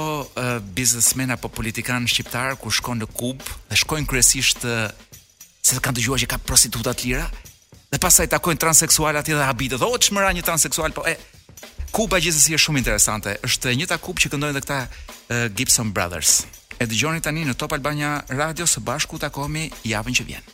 biznesmen 0.79 1.35
apo 1.35 1.51
politikan 1.59 2.07
shqiptar 2.07 2.55
kur 2.63 2.79
shkon 2.79 3.03
në 3.03 3.11
Kub 3.19 3.43
dhe 3.73 3.81
shkojnë 3.83 4.07
kryesisht 4.07 4.63
se 4.63 5.83
kanë 5.83 5.99
dëgjuar 5.99 6.23
që 6.23 6.31
ka 6.31 6.39
prostituta 6.47 6.95
të 6.95 7.09
lira, 7.11 7.27
dhe 7.93 7.99
pasaj 8.03 8.29
takojnë 8.35 8.61
transeksual 8.63 9.17
atje 9.19 9.37
dhe 9.37 9.47
habitet. 9.47 9.83
O, 9.83 9.93
që 9.99 10.15
mëra 10.17 10.33
një 10.37 10.45
transeksual, 10.47 10.95
po 10.97 11.07
e, 11.09 11.17
kupa 11.95 12.21
gjithës 12.23 12.49
i 12.51 12.57
e 12.57 12.61
shumë 12.61 12.83
interesante. 12.83 13.39
është 13.47 13.75
një 13.81 13.87
ta 13.93 13.99
kupë 14.03 14.21
që 14.25 14.29
këndojnë 14.35 14.57
dhe 14.59 14.65
këta 14.67 14.79
e, 14.83 14.89
Gibson 15.59 15.93
Brothers. 15.93 16.41
E 16.79 16.87
dëgjoni 16.89 17.21
tani 17.25 17.45
në 17.49 17.55
Top 17.57 17.73
Albania 17.73 18.19
Radio 18.29 18.67
së 18.67 18.81
bashku 18.85 19.19
të 19.19 19.31
akomi 19.31 19.71
javën 19.85 20.21
që 20.21 20.27
vjenë. 20.33 20.53